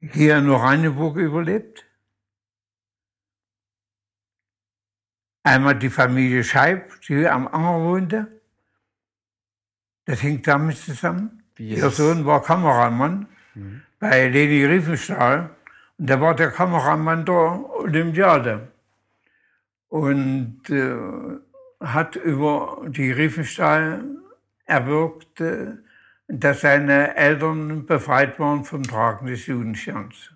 [0.00, 1.84] hier in Oranienburg überlebt.
[5.42, 8.40] Einmal die Familie Scheib, die am Anger wohnte.
[10.04, 11.44] Das hing damit zusammen.
[11.58, 13.82] Ihr Sohn war Kameramann mhm.
[13.98, 15.50] bei Leni Riefenstahl.
[15.98, 18.72] Und der war der Kameramann der Olympiade.
[19.88, 21.36] Und äh,
[21.80, 24.04] hat über die Riefenstahl
[24.64, 25.76] erwirkt, äh,
[26.28, 30.32] dass seine Eltern befreit waren vom Tragen des Judensterns.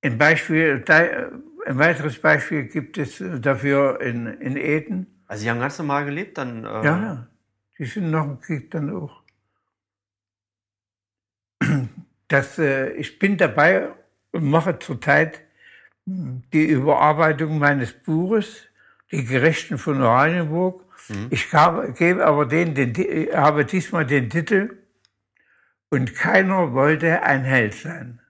[0.00, 5.24] Ein, Beispiel, ein weiteres Beispiel gibt es dafür in, in Eden.
[5.26, 6.64] Also Sie haben ganz normal gelebt dann?
[6.64, 7.26] Äh ja, ja.
[7.78, 9.22] Die sind nach dem Krieg dann auch.
[12.28, 13.88] Das, äh, ich bin dabei
[14.32, 15.47] und mache zurzeit
[16.52, 18.64] die Überarbeitung meines Buches,
[19.10, 20.84] Die Gerechten von Oranienburg.
[21.08, 21.28] Mhm.
[21.30, 22.94] Ich gab, gebe aber den, den,
[23.34, 24.76] habe diesmal den Titel
[25.88, 28.20] Und keiner wollte ein Held sein.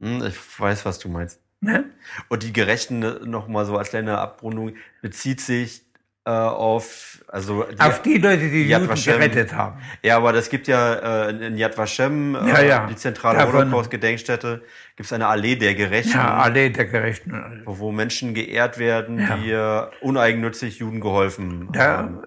[0.00, 1.40] Hm, ich weiß, was du meinst.
[1.60, 1.84] Ne?
[2.28, 5.85] Und die Gerechten, nochmal so als kleine Abrundung, bezieht sich
[6.30, 9.12] auf, also die, auf die Leute, die Yad Juden Vashem.
[9.14, 9.80] gerettet haben.
[10.02, 12.86] Ja, aber das gibt ja äh, in Yad Vashem, äh, ja, ja.
[12.86, 14.62] die zentrale Holocaust-Gedenkstätte,
[14.96, 16.12] gibt es eine Allee der Gerechten.
[16.12, 17.62] Ja, Allee der Gerechten.
[17.64, 22.22] Wo Menschen geehrt werden, die äh, uneigennützig Juden geholfen da, haben.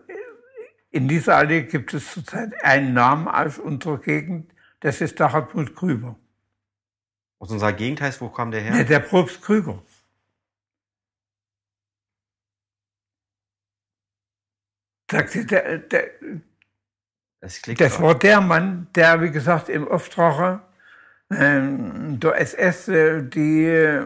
[0.91, 5.75] In dieser Allee gibt es zurzeit einen Namen aus unserer Gegend, das ist der Hartmut
[5.75, 6.15] Grüber.
[7.39, 8.75] Aus unserer Gegend heißt, wo kam der her?
[8.75, 9.81] Ja, der Probst Krüger.
[15.11, 16.09] Sagte der, der,
[17.41, 20.61] das, das war der Mann, der, wie gesagt, im Auftrag
[21.29, 24.05] äh, der SS äh, die äh,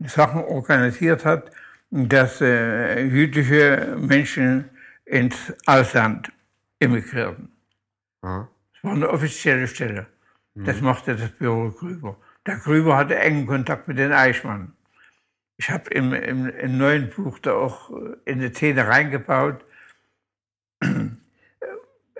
[0.00, 1.50] Sachen organisiert hat,
[1.90, 4.70] dass äh, jüdische Menschen
[5.04, 6.32] ins Ausland
[6.78, 7.50] emigrierten.
[8.20, 8.48] Das
[8.82, 10.06] war eine offizielle Stelle.
[10.54, 10.64] Mhm.
[10.64, 12.16] Das machte das Büro Grüber.
[12.46, 14.72] Der Grüber hatte engen Kontakt mit den Eichmann.
[15.58, 19.64] Ich habe im, im, im, neuen Buch da auch äh, in eine Szene reingebaut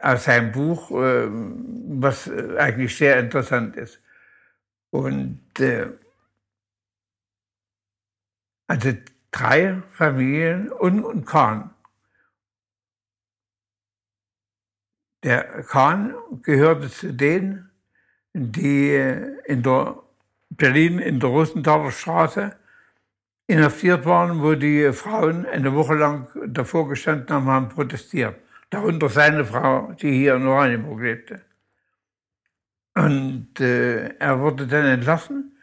[0.02, 4.00] aus seinem Buch, äh, was äh, eigentlich sehr interessant ist.
[4.90, 5.88] Und äh,
[8.66, 8.92] also
[9.30, 11.70] drei Familien und, und Kahn
[15.24, 17.70] Der Kahn gehörte zu denen,
[18.32, 18.94] die
[19.46, 20.00] in der
[20.50, 22.56] Berlin in der Rosenthaler Straße
[23.48, 28.36] inhaftiert waren, wo die Frauen eine Woche lang davor gestanden haben, haben protestiert.
[28.70, 31.40] Darunter seine Frau, die hier in Oranienburg lebte.
[32.94, 35.56] Und äh, er wurde dann entlassen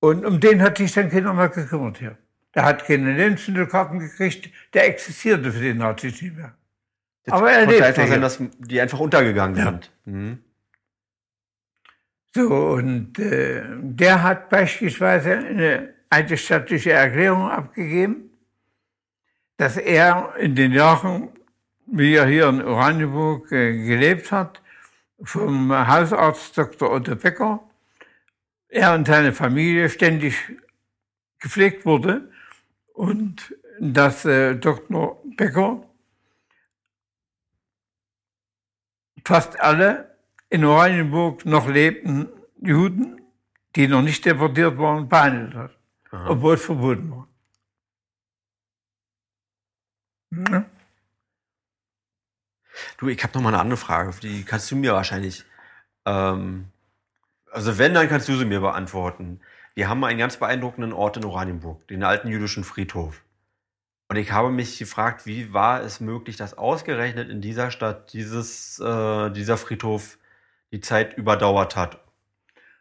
[0.00, 2.18] und um den hat sich dann keiner mehr gekümmert hier.
[2.54, 6.54] Der hat keine Lebensmittelkarten gekriegt, der existierte für den Nazis nicht mehr.
[7.28, 9.64] Aber er lebt einfach sein, dass die einfach untergegangen ja.
[9.64, 9.92] sind.
[10.04, 10.38] Mhm.
[12.34, 18.30] So, und äh, der hat beispielsweise eine eidesstattliche Erklärung abgegeben,
[19.56, 21.30] dass er in den Jahren,
[21.86, 24.60] wie er hier in Oranienburg äh, gelebt hat,
[25.22, 26.90] vom Hausarzt Dr.
[26.90, 27.62] Otto Becker,
[28.68, 30.36] er und seine Familie ständig
[31.38, 32.30] gepflegt wurde
[32.92, 35.20] und dass äh, Dr.
[35.36, 35.82] Becker
[39.24, 40.16] fast alle
[40.50, 42.28] in Oranienburg noch lebten
[42.60, 43.20] Juden,
[43.76, 45.78] die noch nicht deportiert waren, behandelt hat,
[46.28, 47.28] Obwohl es verboten war.
[50.30, 50.64] Ja.
[52.98, 55.44] Du, ich habe noch mal eine andere Frage, die kannst du mir wahrscheinlich,
[56.06, 56.70] ähm,
[57.50, 59.40] also wenn, dann kannst du sie mir beantworten.
[59.74, 63.22] Wir haben einen ganz beeindruckenden Ort in Oranienburg, den alten jüdischen Friedhof.
[64.08, 68.78] Und ich habe mich gefragt, wie war es möglich, dass ausgerechnet in dieser Stadt dieses,
[68.78, 70.18] äh, dieser Friedhof
[70.72, 72.04] die Zeit überdauert hat,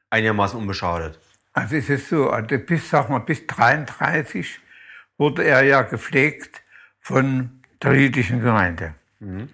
[0.09, 1.19] einigermaßen unbeschadet.
[1.53, 4.59] Also es ist so, also bis, sag mal, bis 33
[5.17, 6.63] wurde er ja gepflegt
[6.99, 8.95] von der jüdischen Gemeinde.
[9.19, 9.49] Mhm.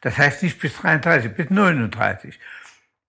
[0.00, 2.40] Das heißt nicht bis 33, bis 39.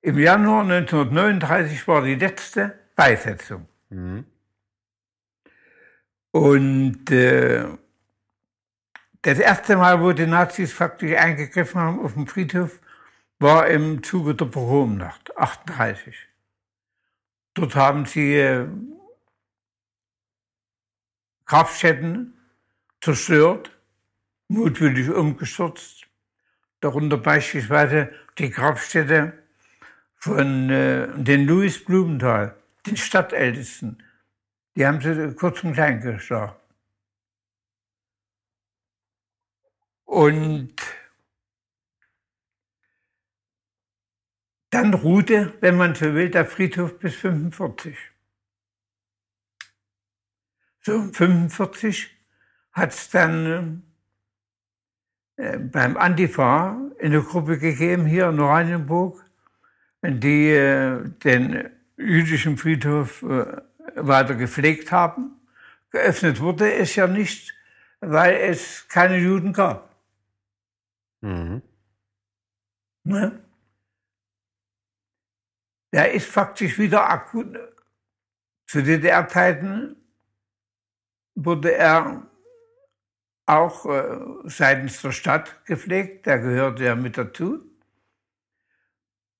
[0.01, 3.67] Im Januar 1939 war die letzte Beisetzung.
[3.89, 4.25] Mhm.
[6.31, 7.65] Und äh,
[9.21, 12.79] das erste Mal, wo die Nazis faktisch eingegriffen haben auf dem Friedhof,
[13.39, 16.15] war im Zuge der Pogromnacht, 38.
[17.53, 18.67] Dort haben sie äh,
[21.45, 22.33] Grabstätten
[23.01, 23.77] zerstört,
[24.47, 26.07] mutwillig umgestürzt.
[26.79, 29.33] Darunter beispielsweise die Grabstätte
[30.15, 32.55] von äh, den Louis Blumenthal,
[32.85, 34.01] den Stadtältesten.
[34.75, 36.55] Die haben sie kurz und klein geschlagen.
[40.05, 40.75] Und
[44.71, 47.95] dann ruhte, wenn man so will, der Friedhof bis 45.
[50.81, 52.09] So um 45
[52.71, 53.83] hat es dann
[55.35, 59.23] äh, beim Antifa eine Gruppe gegeben hier in Oranienburg,
[60.03, 63.61] die äh, den jüdischen Friedhof äh,
[63.95, 65.35] weiter gepflegt haben.
[65.91, 67.53] Geöffnet wurde es ja nicht,
[67.99, 69.93] weil es keine Juden gab.
[71.19, 71.61] Mhm.
[73.03, 73.39] Ne?
[75.91, 77.57] Der ist faktisch wieder akut.
[78.67, 79.97] Zu DDR-Zeiten
[81.35, 82.25] wurde er
[83.45, 87.59] auch äh, seitens der Stadt gepflegt, der gehörte ja mit dazu.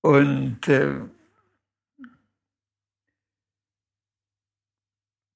[0.02, 1.00] Und äh,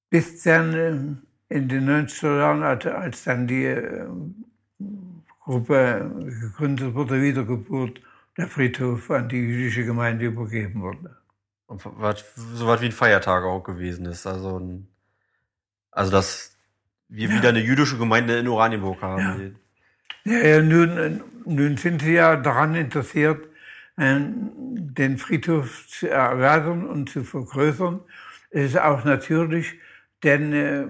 [0.09, 4.07] bis dann äh, in den 90er Jahren, als dann die äh,
[5.39, 6.11] Gruppe
[6.41, 8.01] gegründet wurde, Wiedergeburt,
[8.37, 11.17] der Friedhof an die jüdische Gemeinde übergeben wurde.
[11.67, 14.27] Und was, so was wie ein Feiertag auch gewesen ist.
[14.27, 14.87] Also, ein,
[15.91, 16.57] also dass
[17.09, 17.35] wir ja.
[17.35, 19.55] wieder eine jüdische Gemeinde in Oranienburg haben.
[20.25, 23.47] Ja, ja, ja nun, nun sind sie ja daran interessiert,
[23.97, 28.01] äh, den Friedhof zu erweitern und zu vergrößern.
[28.51, 29.73] Es ist auch natürlich,
[30.23, 30.85] denn äh,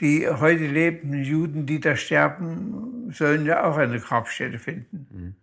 [0.00, 5.06] die heute lebenden Juden, die da sterben, sollen ja auch eine Grabstätte finden.
[5.10, 5.34] Mhm.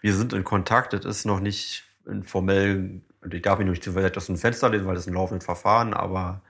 [0.00, 3.00] Wir sind in Kontakt, das ist noch nicht in formell,
[3.30, 5.44] ich darf mich nicht zu weit aus dem Fenster lehnen, weil das ist ein laufendes
[5.44, 6.42] Verfahren, aber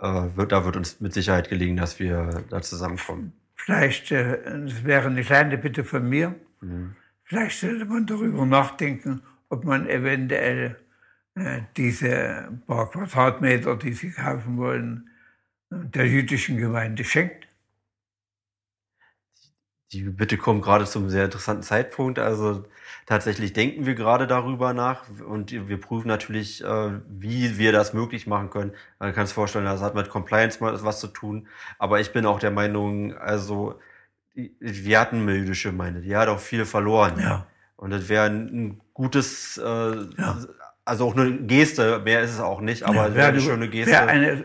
[0.00, 3.32] äh, wird, da wird uns mit Sicherheit gelingen, dass wir da zusammenkommen.
[3.54, 6.94] Vielleicht, äh, das wäre eine kleine Bitte von mir, mhm.
[7.24, 10.76] vielleicht sollte man darüber nachdenken, ob man eventuell
[11.34, 15.10] äh, diese paar Quadratmeter, die Sie kaufen wollen,
[15.70, 17.45] der jüdischen Gemeinde schenkt.
[19.92, 22.18] Die Bitte kommt gerade zum sehr interessanten Zeitpunkt.
[22.18, 22.64] Also
[23.06, 28.26] tatsächlich denken wir gerade darüber nach und wir prüfen natürlich, äh, wie wir das möglich
[28.26, 28.72] machen können.
[28.98, 31.46] Man kann sich vorstellen, das hat mit Compliance mal was zu tun.
[31.78, 33.78] Aber ich bin auch der Meinung, also
[34.34, 37.18] wir hatten eine jüdische Gemeinde, die hat auch viel verloren.
[37.18, 37.46] Ja.
[37.76, 40.38] Und das wäre ein gutes, äh, ja.
[40.84, 43.92] also auch eine Geste, mehr ist es auch nicht, aber ja, wäre eine schöne Geste.
[43.92, 44.44] Wäre eine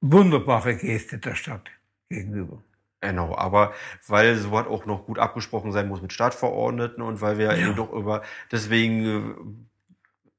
[0.00, 1.70] wunderbare Geste der Stadt
[2.08, 2.62] gegenüber.
[3.00, 3.72] Genau, aber
[4.06, 7.72] weil sowas auch noch gut abgesprochen sein muss mit Stadtverordneten und weil wir ja.
[7.72, 8.22] doch über,
[8.52, 9.66] deswegen,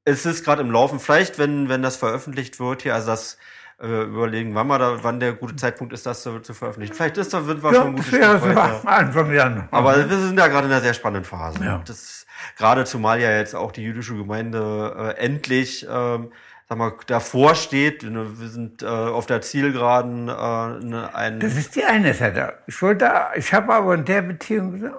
[0.04, 3.38] äh, es ist gerade im Laufen, vielleicht, wenn, wenn das veröffentlicht wird hier, also das,
[3.82, 6.94] äh, überlegen, wann, wir da, wann der gute Zeitpunkt ist, das zu, zu veröffentlichen.
[6.94, 8.88] Vielleicht ist da, sind wir ja, schon ein gutes ja, Stück weiter.
[8.88, 9.68] Anfang Januar.
[9.72, 11.64] Aber wir sind ja gerade in einer sehr spannenden Phase.
[11.64, 11.82] Ja.
[11.84, 12.26] Das,
[12.56, 16.30] gerade zumal ja jetzt auch die jüdische Gemeinde äh, endlich ähm,
[16.76, 18.02] mal, davor steht.
[18.02, 20.28] Wir sind äh, auf der Zielgeraden.
[20.28, 22.58] Äh, ne, ein das ist die eine Seite.
[22.66, 24.92] Ich wollte, ich habe aber in der Beziehung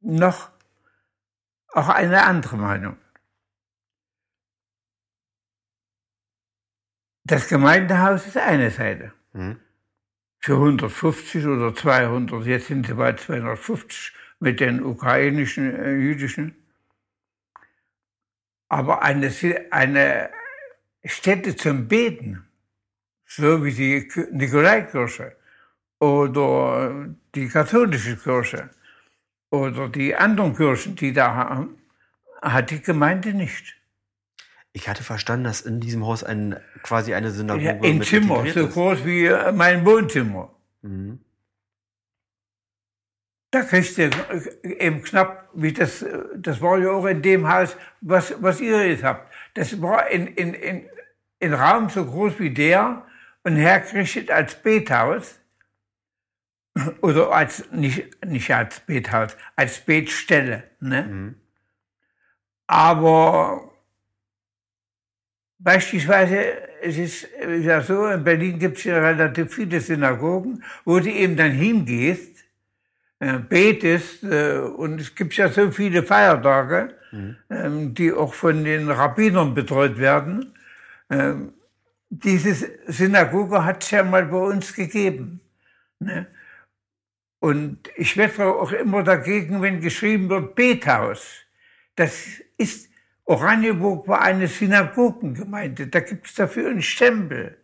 [0.00, 0.50] noch
[1.72, 2.96] auch eine andere Meinung.
[7.24, 9.12] Das Gemeindehaus ist eine Seite.
[9.32, 9.58] Mhm.
[10.40, 16.54] Für 150 oder 200, jetzt sind sie bei 250 mit den ukrainischen äh, jüdischen.
[18.68, 19.32] Aber eine,
[19.70, 20.30] eine
[21.04, 22.44] Stätte zum Beten,
[23.26, 25.36] so wie die Nikolaikirche
[25.98, 28.70] oder die katholische Kirche
[29.50, 31.78] oder die anderen Kirchen, die da haben,
[32.42, 33.76] hat die Gemeinde nicht.
[34.72, 38.66] Ich hatte verstanden, dass in diesem Haus ein, quasi eine Synagoge ja, ein Zimmer, so
[38.66, 40.50] groß wie mein Wohnzimmer.
[40.82, 41.20] Mhm.
[43.52, 44.10] Da kriegst du
[44.64, 46.04] eben knapp, wie das,
[46.36, 49.32] das war ja auch in dem Haus, was, was ihr jetzt habt.
[49.54, 50.88] Das war in, in, in,
[51.44, 53.04] in Raum so groß wie der
[53.42, 55.38] und hergerichtet als Bethaus.
[57.02, 60.64] Oder als, nicht, nicht als Bethaus, als Betstelle.
[60.80, 61.02] Ne?
[61.02, 61.34] Mhm.
[62.66, 63.70] Aber
[65.58, 66.36] beispielsweise,
[66.82, 67.28] es ist
[67.60, 72.44] ja so, in Berlin gibt es ja relativ viele Synagogen, wo du eben dann hingehst,
[73.20, 77.36] äh, betest, äh, und es gibt ja so viele Feiertage, mhm.
[77.50, 80.53] ähm, die auch von den Rabbinern betreut werden.
[81.10, 81.54] Ähm,
[82.08, 85.40] diese Synagoge hat es ja mal bei uns gegeben.
[85.98, 86.26] Ne?
[87.40, 91.44] Und ich werde auch immer dagegen, wenn geschrieben wird, Bethaus.
[91.96, 92.26] Das
[92.56, 92.88] ist,
[93.24, 95.88] Oranienburg war eine Synagogengemeinde.
[95.88, 97.58] Da gibt es dafür einen Stempel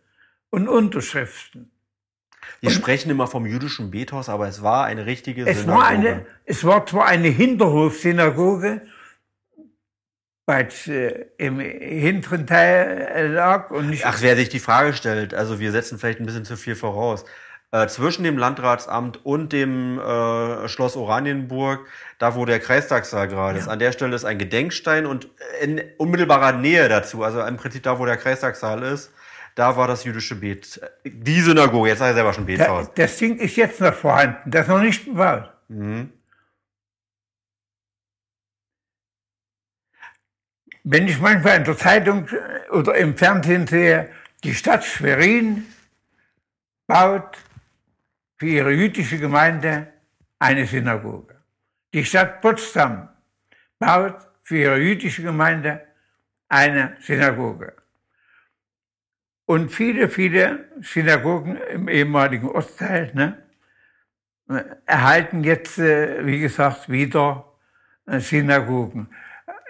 [0.49, 1.71] und Unterschriften.
[2.59, 5.81] Wir und sprechen immer vom jüdischen Bethaus, aber es war eine richtige es Synagoge.
[5.81, 8.81] War eine, es war zwar eine Hinterhofsynagoge,
[10.45, 14.05] weil es äh, im hinteren Teil lag und nicht.
[14.05, 17.25] Ach, wer sich die Frage stellt, also wir setzen vielleicht ein bisschen zu viel voraus.
[17.73, 21.87] Äh, zwischen dem Landratsamt und dem äh, Schloss Oranienburg,
[22.19, 23.63] da wo der Kreistagssaal gerade ja.
[23.63, 23.69] ist.
[23.69, 25.29] An der Stelle ist ein Gedenkstein und
[25.61, 29.13] in unmittelbarer Nähe dazu, also im Prinzip da, wo der Kreistagssaal ist,
[29.55, 30.81] da war das jüdische Bet.
[31.05, 32.87] Die Synagoge, jetzt sei er selber schon Betshaus.
[32.87, 35.49] Da, das Ding ist jetzt noch vorhanden, das ist noch nicht bebaut.
[35.69, 36.11] Mhm.
[40.83, 42.27] Wenn ich manchmal in der Zeitung
[42.71, 44.09] oder im Fernsehen sehe,
[44.43, 45.65] die Stadt Schwerin
[46.87, 47.37] baut
[48.37, 49.93] für ihre jüdische Gemeinde
[50.39, 51.35] eine Synagoge.
[51.93, 53.09] Die Stadt Potsdam
[53.77, 55.85] baut für ihre jüdische Gemeinde
[56.49, 57.73] eine Synagoge.
[59.45, 63.37] Und viele, viele Synagogen im ehemaligen Ostteil ne,
[64.85, 67.53] erhalten jetzt, äh, wie gesagt, wieder
[68.07, 69.09] äh, Synagogen.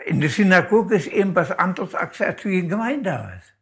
[0.06, 3.53] In der Synagoge ist eben was anderes als wie im Gemeindehaus.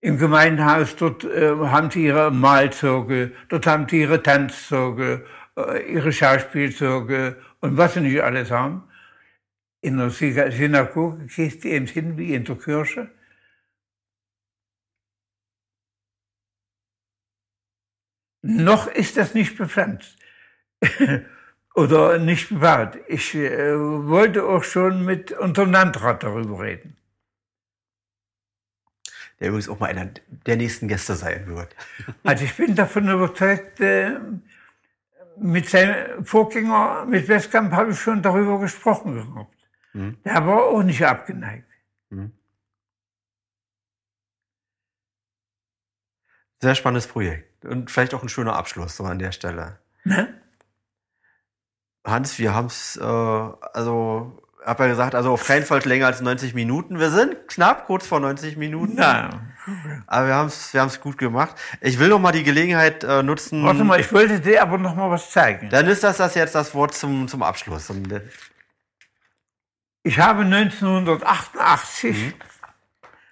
[0.00, 5.26] Im Gemeindehaus, dort äh, haben sie ihre Malzeuge, dort haben sie ihre Tanzzeuge,
[5.56, 8.88] äh, ihre Schauspielzeuge und was sie nicht alles haben.
[9.80, 13.10] In der Synagoge gehst du eben hin wie in der Kirche.
[18.42, 20.18] Noch ist das nicht bepflanzt
[21.76, 22.98] oder nicht bewahrt.
[23.06, 26.96] Ich äh, wollte auch schon mit unserem Landrat darüber reden
[29.40, 30.10] der übrigens auch mal einer
[30.46, 31.74] der nächsten Gäste sein wird.
[32.24, 34.18] Also ich bin davon überzeugt, äh,
[35.38, 39.54] mit seinem Vorgänger, mit Westkamp, habe ich schon darüber gesprochen gehabt.
[39.92, 40.16] Mhm.
[40.24, 41.68] Der war auch nicht abgeneigt.
[42.08, 42.32] Mhm.
[46.62, 49.78] Sehr spannendes Projekt und vielleicht auch ein schöner Abschluss so an der Stelle.
[50.04, 50.40] Ne?
[52.06, 56.20] Hans, wir haben es, äh, also habe ja gesagt, also auf keinen Fall länger als
[56.20, 56.98] 90 Minuten.
[56.98, 58.98] Wir sind knapp kurz vor 90 Minuten.
[58.98, 59.30] Ja.
[60.06, 61.54] Aber wir haben es wir haben's gut gemacht.
[61.80, 63.62] Ich will noch mal die Gelegenheit äh, nutzen.
[63.64, 65.70] Warte mal, ich wollte dir aber noch mal was zeigen.
[65.70, 67.90] Dann ist das, das jetzt das Wort zum, zum Abschluss.
[70.02, 72.34] Ich habe 1988, mhm.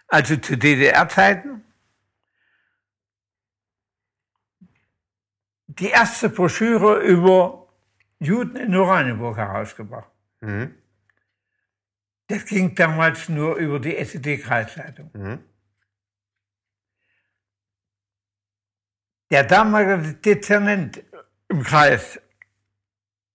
[0.09, 1.65] also zu DDR-Zeiten,
[5.67, 7.64] die erste Broschüre über
[8.21, 10.11] Juden in Oranienburg herausgebracht.
[10.41, 10.75] Mhm.
[12.27, 15.11] Das ging damals nur über die SED-Kreisleitung.
[15.13, 15.45] Mhm.
[19.31, 21.03] Der damalige Dezernent
[21.49, 22.21] im Kreis,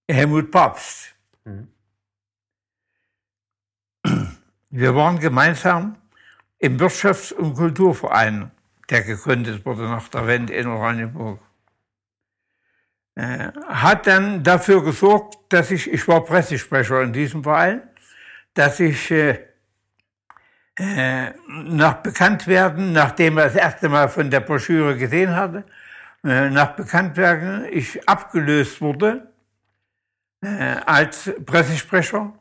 [0.10, 1.68] Helmut Papst, mhm.
[4.70, 5.98] wir waren gemeinsam
[6.58, 8.52] im Wirtschafts- und Kulturverein,
[8.90, 11.40] der gegründet wurde nach der Wende in Oranienburg.
[13.20, 17.82] Äh, hat dann dafür gesorgt, dass ich, ich war Pressesprecher in diesem Verein,
[18.54, 19.40] dass ich äh,
[20.78, 25.66] äh, nach Bekanntwerden, nachdem er das erste Mal von der Broschüre gesehen hatte,
[26.24, 29.30] äh, nach Bekanntwerden ich abgelöst wurde
[30.40, 32.34] äh, als Pressesprecher,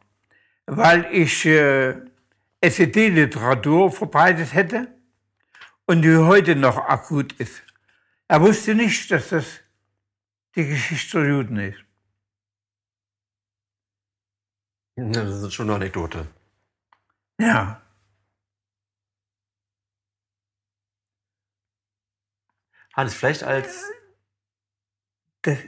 [0.66, 1.94] weil ich äh,
[2.60, 4.86] SED-Literatur verbreitet hätte
[5.86, 7.64] und die heute noch akut ist.
[8.28, 9.60] Er wusste nicht, dass das
[10.56, 11.84] die Geschichte der Juden ist.
[14.96, 16.26] Das ist schon eine Anekdote.
[17.40, 17.80] Ja.
[22.94, 23.84] Hans, vielleicht als.
[25.42, 25.58] Das,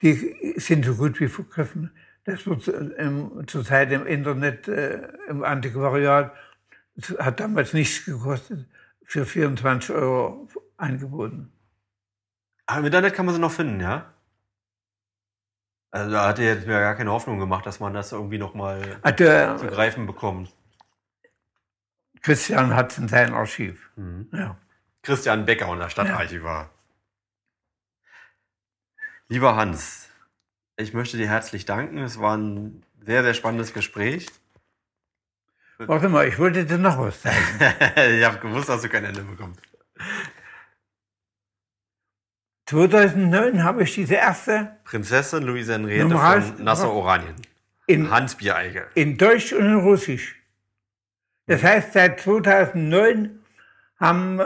[0.00, 1.94] die sind so gut wie vergriffen.
[2.24, 2.66] Das wird
[2.96, 6.32] ähm, zurzeit im Internet, äh, im Antiquariat,
[7.18, 8.68] hat damals nichts gekostet,
[9.04, 11.52] für 24 Euro angeboten.
[12.66, 14.11] Aber im Internet kann man sie noch finden, ja?
[15.92, 18.80] Also da hat er jetzt mir gar keine Hoffnung gemacht, dass man das irgendwie nochmal
[19.04, 20.50] zu greifen bekommt.
[22.22, 23.90] Christian hat es in seinem Archiv.
[23.96, 24.28] Mhm.
[24.32, 24.56] Ja.
[25.02, 26.62] Christian Becker, unser Stadtarchivar.
[26.62, 26.70] Ja.
[29.28, 30.08] Lieber Hans,
[30.76, 31.98] ich möchte dir herzlich danken.
[31.98, 34.28] Es war ein sehr, sehr spannendes Gespräch.
[35.78, 37.36] Warte mal, ich wollte dir noch was sagen.
[37.96, 39.60] ich habe gewusst, dass du kein Ende bekommst.
[42.72, 47.34] 2009 habe ich diese erste Prinzessin Luise Henriette von Nassau-Oranien.
[47.86, 48.86] In Hans Biereige.
[48.94, 50.36] In Deutsch und in Russisch.
[51.46, 53.40] Das heißt, seit 2009
[54.00, 54.44] haben äh,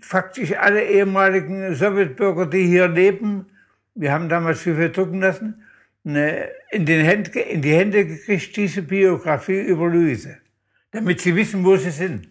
[0.00, 3.46] faktisch alle ehemaligen Sowjetbürger, die hier leben,
[3.96, 5.64] wir haben damals viel drucken lassen,
[6.04, 10.38] eine, in, den Händ, in die Hände gekriegt, diese Biografie über Luise,
[10.92, 12.28] damit sie wissen, wo sie sind.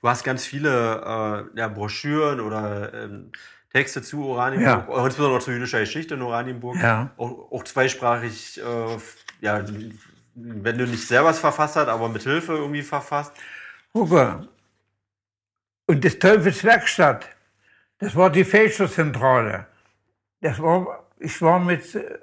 [0.00, 3.30] Du hast ganz viele äh, ja, Broschüren oder ähm,
[3.72, 5.04] Texte zu Oranienburg, ja.
[5.04, 6.76] insbesondere zur jüdischer Geschichte in Oranienburg.
[6.76, 7.10] Ja.
[7.16, 8.98] Auch, auch zweisprachig, äh,
[9.40, 9.64] ja,
[10.34, 13.32] wenn du nicht selber was verfasst hast, aber mit Hilfe irgendwie verfasst.
[13.92, 14.48] Gucke.
[15.86, 17.28] Und das Teufelswerkstatt,
[17.98, 19.66] das war die Fälscherzentrale.
[20.40, 22.18] Das war, ich war mit äh,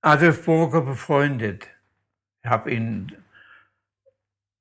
[0.00, 1.68] Adolf Burger befreundet.
[2.42, 3.16] Ich habe ihn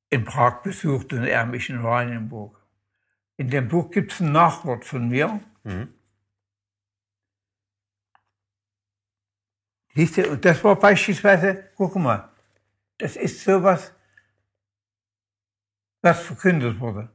[0.09, 2.62] in Prag besucht und er mich in Oranienburg.
[3.37, 5.41] In dem Buch gibt es ein Nachwort von mir.
[5.63, 5.93] Mhm.
[9.95, 12.31] Siehst du, und das war beispielsweise, guck mal,
[12.97, 13.93] das ist sowas,
[16.01, 17.09] was verkündet wurde.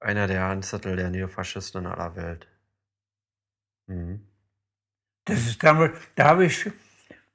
[0.00, 2.48] Einer der Handzettel der Neofaschisten in aller Welt.
[3.86, 4.26] Mhm.
[5.24, 6.70] Das ist damals, da habe ich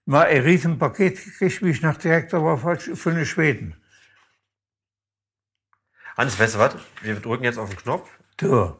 [0.06, 3.82] mal ein Riesenpaket gekriegt, wie ich nach Direktor war von den Schweden.
[6.18, 6.76] Hans, weißt du was?
[7.04, 8.10] Wir drücken jetzt auf den Knopf.
[8.38, 8.76] Du.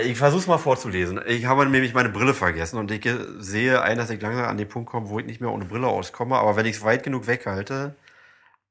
[0.00, 1.20] Ich versuche es mal vorzulesen.
[1.26, 3.08] Ich habe nämlich meine Brille vergessen und ich
[3.38, 5.86] sehe ein, dass ich langsam an den Punkt komme, wo ich nicht mehr ohne Brille
[5.86, 6.36] auskomme.
[6.36, 7.94] Aber wenn ich es weit genug weghalte,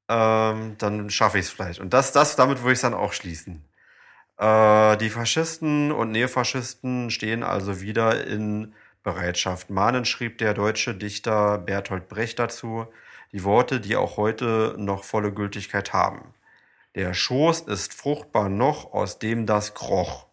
[0.08, 1.80] ähm, dann schaffe ich es vielleicht.
[1.80, 3.64] Und das, das, damit würde ich es dann auch schließen.
[4.38, 9.70] Äh, die Faschisten und Neofaschisten stehen also wieder in Bereitschaft.
[9.70, 12.88] Mahnen schrieb der deutsche Dichter Bertolt Brecht dazu.
[13.36, 16.32] Die Worte, die auch heute noch volle Gültigkeit haben.
[16.94, 20.24] Der Schoß ist fruchtbar noch, aus dem das kroch.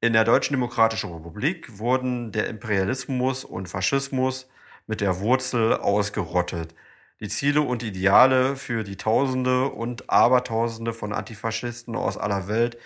[0.00, 4.48] In der Deutschen Demokratischen Republik wurden der Imperialismus und Faschismus
[4.86, 6.76] mit der Wurzel ausgerottet.
[7.18, 12.78] Die Ziele und Ideale für die Tausende und Abertausende von Antifaschisten aus aller Welt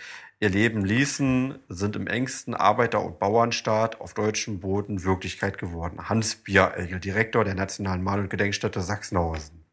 [0.43, 6.09] ihr Leben ließen, sind im engsten Arbeiter- und Bauernstaat auf deutschem Boden Wirklichkeit geworden.
[6.09, 9.65] Hans Bieregel, Direktor der Nationalen Mal- und Gedenkstätte Sachsenhausen.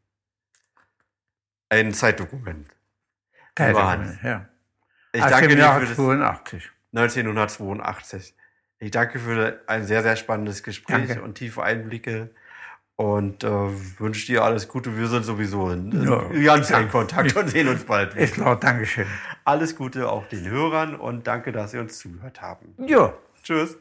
[1.70, 2.70] Ein Zeitdokument.
[3.56, 4.48] Zeitdokument, ja.
[5.12, 6.72] Ich danke dir für das 82.
[6.94, 8.36] 1982.
[8.78, 11.24] Ich danke für ein sehr, sehr spannendes Gespräch danke.
[11.24, 12.30] und tiefe Einblicke
[13.00, 13.50] und äh,
[14.00, 14.98] wünsche dir alles Gute.
[14.98, 18.14] Wir sind sowieso in, ja, ganz engen Kontakt und sehen uns bald.
[18.18, 19.06] Ist klar, Dankeschön.
[19.46, 22.76] Alles Gute auch den Hörern und danke, dass Sie uns zugehört haben.
[22.86, 23.14] Ja.
[23.42, 23.78] Tschüss.